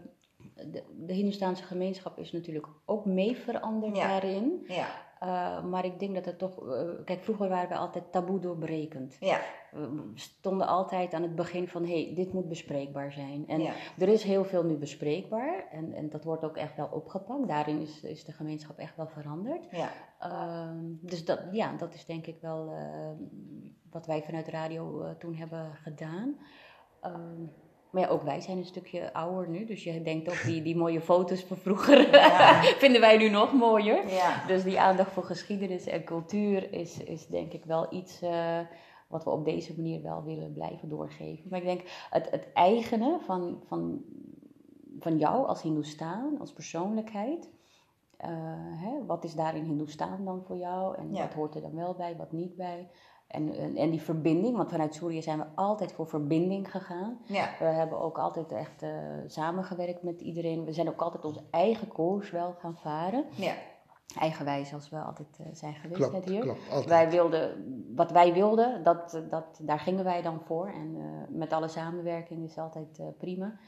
de, 0.55 0.85
de 1.07 1.13
Hindoestaanse 1.13 1.63
gemeenschap 1.63 2.19
is 2.19 2.33
natuurlijk 2.33 2.67
ook 2.85 3.05
mee 3.05 3.37
veranderd 3.37 3.97
Ja. 3.97 4.07
daarin. 4.09 4.65
Ja, 4.69 4.87
Eh, 5.23 5.65
maar 5.65 5.85
ik 5.85 5.99
denk 5.99 6.15
dat 6.15 6.25
het 6.25 6.39
toch. 6.39 6.69
eh, 6.69 6.89
kijk, 7.05 7.23
vroeger 7.23 7.49
waren 7.49 7.69
we 7.69 7.77
altijd 7.77 8.13
taboe 8.13 8.41
doorbrekend. 8.41 9.17
ja, 9.21 9.41
We 9.71 10.11
stonden 10.15 10.67
altijd 10.67 11.15
aan 11.15 11.23
het 11.23 11.35
begin 11.35 11.69
van: 11.69 11.85
hé, 11.85 12.05
hey, 12.05 12.15
dit 12.15 12.33
moet 12.33 12.49
bespreekbaar 12.49 13.13
zijn. 13.13 13.49
En 13.49 13.61
ja. 13.61 13.73
er 13.99 14.09
is 14.09 14.23
heel 14.23 14.45
veel 14.45 14.65
nu 14.65 14.77
bespreekbaar 14.77 15.69
en, 15.71 15.93
en 15.93 16.11
dat 16.11 16.25
wordt 16.25 16.45
ook 16.45 16.57
echt 16.57 16.77
wel 16.77 16.89
opgepakt. 16.93 17.49
Daarin 17.49 17.81
is, 17.81 18.03
is 18.03 18.25
de 18.25 18.33
gemeenschap 18.33 18.79
echt 18.79 18.97
wel 18.97 19.07
veranderd. 19.09 19.67
ja. 19.71 19.89
Ehm, 20.19 20.85
dus 21.01 21.25
dat, 21.25 21.41
ja, 21.53 21.77
dat 21.77 21.95
is 21.95 22.05
denk 22.05 22.27
ik 22.27 22.41
wel 22.41 22.73
eh, 22.73 23.11
wat 23.91 24.07
wij 24.07 24.23
vanuit 24.23 24.49
radio 24.49 25.15
toen 25.19 25.35
hebben 25.35 25.75
gedaan. 25.75 26.37
Ehm, 27.01 27.45
maar 27.93 28.03
ja, 28.03 28.09
ook 28.09 28.23
wij 28.23 28.41
zijn 28.41 28.59
een 28.59 28.65
stukje 28.65 29.13
ouder 29.13 29.49
nu. 29.49 29.65
Dus 29.65 29.85
je 29.85 30.03
denkt 30.03 30.29
ook 30.29 30.43
die, 30.45 30.63
die 30.63 30.77
mooie 30.77 31.01
foto's 31.01 31.43
van 31.45 31.57
vroeger 31.57 32.11
Ja. 32.11 32.63
vinden 32.85 33.01
wij 33.01 33.17
nu 33.17 33.29
nog 33.29 33.53
mooier. 33.53 34.09
Ja, 34.09 34.47
Dus 34.47 34.63
die 34.65 34.81
aandacht 34.81 35.13
voor 35.13 35.25
geschiedenis 35.25 35.87
en 35.87 36.05
cultuur 36.05 36.73
is, 36.73 36.99
is 36.99 37.27
denk 37.27 37.53
ik 37.53 37.65
wel 37.65 37.87
iets 37.95 38.23
eh, 38.23 38.59
wat 39.09 39.25
we 39.25 39.31
op 39.31 39.45
deze 39.45 39.73
manier 39.77 40.03
wel 40.03 40.23
willen 40.25 40.53
blijven 40.53 40.89
doorgeven. 40.89 41.51
Maar 41.51 41.59
ik 41.59 41.65
denk 41.65 41.81
het, 42.11 42.31
het 42.31 42.49
eigene 42.55 43.19
van, 43.21 43.63
van, 43.67 44.03
van 45.01 45.19
jou 45.19 45.47
als 45.47 45.63
Hindoestaan, 45.63 46.37
als 46.41 46.53
persoonlijkheid. 46.53 47.51
eh, 48.17 48.29
hè, 48.85 49.07
wat 49.07 49.25
is 49.25 49.35
daarin 49.35 49.65
Hindoestaan 49.65 50.25
dan 50.25 50.43
voor 50.47 50.57
jou? 50.57 50.97
En 50.97 51.15
Ja. 51.15 51.21
wat 51.23 51.35
hoort 51.35 51.55
er 51.55 51.61
dan 51.63 51.75
wel 51.75 51.95
bij, 51.95 52.17
wat 52.17 52.33
niet 52.33 52.57
bij? 52.57 52.89
En, 53.33 53.55
en, 53.55 53.77
en 53.77 53.91
die 53.91 54.03
verbinding, 54.03 54.57
want 54.57 54.71
vanuit 54.71 54.95
Soerië 54.95 55.23
zijn 55.23 55.39
we 55.39 55.45
altijd 55.55 55.93
voor 55.93 56.07
verbinding 56.07 56.71
gegaan. 56.71 57.19
ja, 57.27 57.51
We 57.59 57.65
hebben 57.65 58.01
ook 58.01 58.19
altijd 58.19 58.53
echt 58.53 58.83
eh, 58.83 58.91
samengewerkt 59.27 60.03
met 60.03 60.21
iedereen. 60.21 60.65
We 60.65 60.73
zijn 60.73 60.89
ook 60.89 61.01
altijd 61.03 61.25
onze 61.25 61.43
eigen 61.51 61.89
koers 61.89 62.31
wel 62.31 62.55
gaan 62.59 62.77
varen 62.77 63.25
ja. 63.37 63.55
eigenwijs 64.19 64.75
als 64.75 64.91
we 64.91 64.97
altijd 65.01 65.39
eh, 65.41 65.47
zijn 65.53 65.75
geweest 65.75 66.01
Klopt, 66.01 66.13
net 66.13 66.25
hier. 66.25 66.41
klopt. 66.41 66.61
Altijd. 66.71 66.89
Wij 66.89 67.11
wilden, 67.11 67.65
wat 67.97 68.11
wij 68.11 68.33
wilden, 68.33 68.83
dat, 68.85 69.23
dat, 69.31 69.59
daar 69.63 69.79
gingen 69.81 70.05
wij 70.05 70.23
dan 70.23 70.41
voor. 70.45 70.67
En 70.69 70.95
eh, 70.97 71.37
met 71.37 71.53
alle 71.53 71.69
samenwerking 71.69 72.45
is 72.45 72.59
altijd 72.59 72.99
eh, 72.99 73.07
prima. 73.19 73.59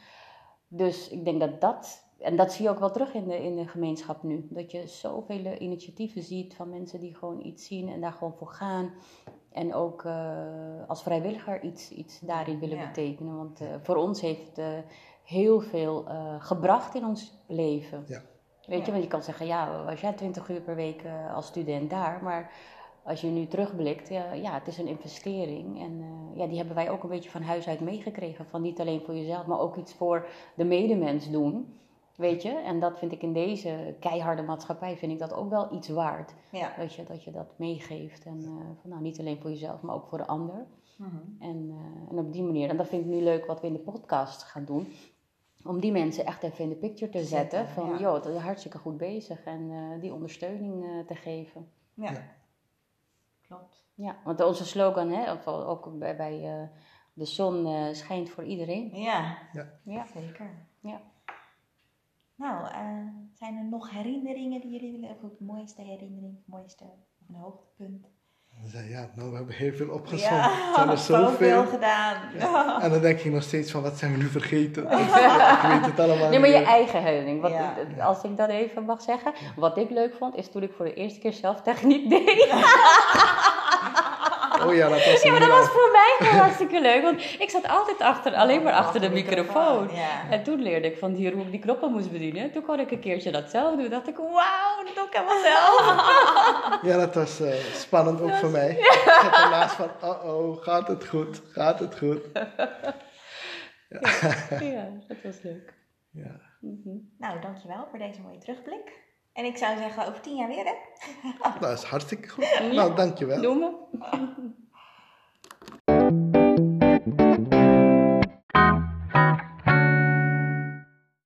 Dus 0.68 1.08
ik 1.08 1.24
denk 1.24 1.40
dat 1.40 1.60
dat, 1.60 2.04
en 2.18 2.36
dat 2.36 2.52
zie 2.52 2.64
je 2.64 2.70
ook 2.70 2.78
wel 2.78 2.90
terug 2.90 3.14
in 3.14 3.28
de, 3.28 3.42
in 3.44 3.56
de 3.56 3.66
gemeenschap 3.68 4.22
nu. 4.22 4.46
Dat 4.50 4.70
je 4.70 4.86
zoveel 4.86 5.56
initiatieven 5.58 6.22
ziet 6.22 6.54
van 6.54 6.68
mensen 6.68 7.00
die 7.00 7.14
gewoon 7.14 7.40
iets 7.44 7.66
zien 7.66 7.88
en 7.88 8.00
daar 8.00 8.12
gewoon 8.12 8.34
voor 8.34 8.48
gaan. 8.48 8.90
En 9.54 9.74
ook 9.74 10.04
eh, 10.04 10.36
als 10.86 11.02
vrijwilliger 11.02 11.62
iets, 11.62 11.90
iets 11.90 12.20
daarin 12.20 12.58
willen 12.58 12.78
Ja. 12.78 12.86
betekenen. 12.86 13.36
Want 13.36 13.60
eh, 13.60 13.66
voor 13.82 13.96
ons 13.96 14.20
heeft, 14.20 14.58
eh, 14.58 14.66
heel 15.24 15.60
veel 15.60 16.04
eh, 16.08 16.34
gebracht 16.38 16.94
in 16.94 17.04
ons 17.04 17.32
leven. 17.46 18.04
Ja. 18.06 18.22
Weet 18.66 18.84
je, 18.86 18.90
want 18.90 19.02
je 19.02 19.08
kan 19.10 19.22
zeggen, 19.22 19.46
ja, 19.46 19.84
was 19.84 20.00
jij 20.00 20.12
20 20.12 20.48
uur 20.48 20.60
per 20.60 20.74
week 20.74 21.02
eh, 21.02 21.34
als 21.34 21.46
student 21.46 21.90
daar, 21.90 22.20
maar 22.22 22.50
als 23.02 23.20
je 23.20 23.26
nu 23.26 23.46
terugblikt, 23.46 24.08
ja, 24.08 24.32
ja 24.32 24.52
het 24.54 24.66
is 24.66 24.78
een 24.78 24.86
investering. 24.86 25.80
En 25.82 26.00
eh, 26.00 26.38
ja, 26.38 26.46
die 26.46 26.56
hebben 26.56 26.74
wij 26.74 26.90
ook 26.90 27.02
een 27.02 27.08
beetje 27.08 27.30
van 27.30 27.42
huis 27.42 27.68
uit 27.68 27.80
meegekregen. 27.80 28.46
Van 28.46 28.62
niet 28.62 28.80
alleen 28.80 29.00
voor 29.04 29.14
jezelf, 29.14 29.46
maar 29.46 29.58
ook 29.60 29.76
iets 29.76 29.94
voor 29.94 30.26
de 30.54 30.64
medemens 30.64 31.30
doen. 31.30 31.78
Weet 32.16 32.42
je, 32.42 32.48
en 32.48 32.80
dat 32.80 32.98
vind 32.98 33.12
ik 33.12 33.22
in 33.22 33.32
deze 33.32 33.96
keiharde 34.00 34.42
maatschappij, 34.42 34.96
vind 34.96 35.12
ik 35.12 35.18
dat 35.18 35.32
ook 35.32 35.50
wel 35.50 35.72
iets 35.74 35.88
waard. 35.88 36.34
Ja. 36.50 36.72
Weet 36.76 36.94
je, 36.94 37.04
dat 37.04 37.24
je 37.24 37.30
dat 37.30 37.58
meegeeft. 37.58 38.24
En 38.24 38.38
eh, 38.42 38.80
van, 38.80 38.90
nou, 38.90 39.02
niet 39.02 39.18
alleen 39.18 39.40
voor 39.40 39.50
jezelf, 39.50 39.82
maar 39.82 39.94
ook 39.94 40.06
voor 40.06 40.18
de 40.18 40.26
ander. 40.26 40.66
Mhm. 40.96 41.16
En, 41.38 41.70
eh, 41.70 42.10
en 42.10 42.18
op 42.18 42.32
die 42.32 42.42
manier, 42.42 42.68
en 42.68 42.76
dat 42.76 42.88
vind 42.88 43.04
ik 43.04 43.10
nu 43.10 43.22
leuk 43.22 43.46
wat 43.46 43.60
we 43.60 43.66
in 43.66 43.72
de 43.72 43.78
podcast 43.78 44.42
gaan 44.42 44.64
doen. 44.64 44.86
Om 45.64 45.80
die 45.80 45.92
mensen 45.92 46.26
echt 46.26 46.42
even 46.42 46.64
in 46.64 46.68
de 46.68 46.76
picture 46.76 47.10
te 47.10 47.24
zetten. 47.24 47.58
Zetten, 47.58 47.74
Van, 47.74 47.88
ja. 47.88 47.98
joh, 47.98 48.22
dat 48.22 48.26
is 48.26 48.40
hartstikke 48.40 48.78
goed 48.78 48.96
bezig. 48.96 49.44
En 49.44 49.70
eh, 49.70 50.00
die 50.00 50.12
ondersteuning 50.12 50.84
eh, 50.84 51.06
te 51.06 51.14
geven. 51.14 51.68
Ja. 51.94 52.10
Ja. 52.10 52.22
Klopt. 53.46 53.84
Ja, 53.94 54.16
want 54.24 54.44
onze 54.44 54.66
slogan, 54.66 55.10
hè, 55.10 55.32
of 55.32 55.46
ook 55.46 55.98
bij, 55.98 56.16
bij 56.16 56.60
eh, 56.60 56.68
de 57.12 57.24
zon 57.24 57.66
eh, 57.66 57.92
schijnt 57.92 58.30
voor 58.30 58.44
iedereen. 58.44 58.90
Ja. 58.94 59.38
Ja. 59.52 59.66
Ja. 59.84 60.06
Zeker. 60.06 60.50
Ja. 60.80 61.00
Nou, 62.36 62.66
eh, 62.66 62.80
zijn 63.32 63.56
er 63.56 63.64
nog 63.64 63.90
herinneringen 63.90 64.60
die 64.60 64.70
jullie 64.70 64.92
willen, 64.92 65.10
of 65.10 65.22
het 65.22 65.40
mooiste 65.40 65.82
herinnering, 65.82 66.34
het 66.36 66.46
mooiste 66.46 66.84
of 66.84 67.28
een 67.28 67.34
hoogtepunt? 67.34 68.06
Dan 68.60 68.68
zei 68.68 68.88
ja, 68.88 69.10
nou, 69.14 69.30
we 69.30 69.36
hebben 69.36 69.54
heel 69.54 69.72
veel 69.72 69.88
opgezond. 69.88 70.30
Ja, 70.30 70.74
zijn 70.74 70.88
er 70.88 70.98
zoveel 71.14 71.66
gedaan. 71.66 72.16
En 72.80 72.90
dan 72.90 73.00
denk 73.00 73.18
ik 73.20 73.32
nog 73.32 73.42
steeds 73.42 73.70
van, 73.70 73.82
wat 73.82 73.98
zijn 73.98 74.12
we 74.12 74.18
nu 74.18 74.26
vergeten? 74.28 74.82
Ik 74.90 74.90
weet 75.68 75.86
het 75.86 76.00
allemaal 76.00 76.28
Nee, 76.28 76.38
maar 76.38 76.48
je 76.48 76.64
eigen 76.64 77.02
herinnering. 77.02 77.40
Wat, 77.40 77.50
Ja. 77.50 77.74
Als 78.00 78.22
ik 78.22 78.36
dat 78.36 78.48
even 78.48 78.84
mag 78.84 79.02
zeggen. 79.02 79.32
Wat 79.56 79.76
ik 79.76 79.90
leuk 79.90 80.14
vond, 80.14 80.36
is 80.36 80.50
toen 80.50 80.62
ik 80.62 80.72
voor 80.72 80.84
de 80.84 80.94
eerste 80.94 81.18
keer 81.20 81.32
zelf 81.32 81.62
techniek 81.62 82.10
deed. 82.10 82.48
Oh 84.66 84.74
ja, 84.74 84.88
dat 84.88 85.04
was 85.04 85.22
Ja, 85.22 85.30
maar 85.30 85.40
dat 85.40 85.48
was 85.48 85.68
voor 85.68 85.90
mij 85.92 86.14
gewoon 86.18 86.40
hartstikke 86.40 86.80
leuk. 86.80 87.02
Want 87.02 87.20
ik 87.40 87.50
zat 87.50 87.68
altijd 87.68 88.00
achter, 88.00 88.34
alleen 88.34 88.62
maar 88.62 88.72
achter 88.72 89.00
de 89.00 89.10
microfoon. 89.10 89.90
Ja. 89.94 90.30
En 90.30 90.42
toen 90.42 90.62
leerde 90.62 90.86
ik 90.86 90.98
van 90.98 91.12
hier 91.12 91.32
hoe 91.32 91.44
ik 91.44 91.50
die 91.50 91.60
knoppen 91.60 91.90
moest 91.90 92.10
bedienen. 92.10 92.42
En 92.42 92.52
toen 92.52 92.62
kon 92.62 92.80
ik 92.80 92.90
een 92.90 93.00
keertje 93.00 93.30
dat 93.30 93.50
zelf 93.50 93.76
doen. 93.76 93.90
dacht 93.90 94.08
ik, 94.08 94.16
wauw, 94.16 94.84
dat 94.84 94.94
doe 94.94 95.06
ik 95.06 95.12
helemaal 95.12 95.42
zelf. 95.42 95.82
Ja, 96.82 96.96
dat 96.96 97.14
was 97.14 97.40
eh, 97.40 97.52
spannend 97.74 98.20
ook 98.20 98.34
voor 98.34 98.50
mij. 98.50 98.70
Ik 98.70 99.18
zat 99.22 99.38
ernaast 99.44 99.74
van, 99.74 99.90
oh 100.02 100.24
oh, 100.24 100.62
gaat 100.62 100.88
het 100.88 101.06
goed? 101.06 101.42
Gaat 101.52 101.78
het 101.78 101.98
goed? 101.98 102.20
ja, 104.60 104.88
dat 105.08 105.16
was 105.22 105.42
leuk. 105.42 105.74
Ja. 106.10 106.40
Mhm. 106.60 106.96
Nou, 107.18 107.40
dankjewel 107.40 107.86
voor 107.90 107.98
deze 107.98 108.20
mooie 108.20 108.38
terugblik. 108.38 109.02
En 109.34 109.44
ik 109.44 109.56
zou 109.56 109.76
zeggen, 109.76 110.06
over 110.08 110.20
tien 110.20 110.36
jaar 110.36 110.48
weer 110.48 110.64
hè? 110.64 110.74
Nou, 111.42 111.58
dat 111.60 111.78
is 111.78 111.84
hartstikke 111.84 112.28
goed. 112.28 112.60
Nou, 112.72 112.94
dankjewel. 112.94 113.42
Doen 113.42 113.58
we. 113.58 113.72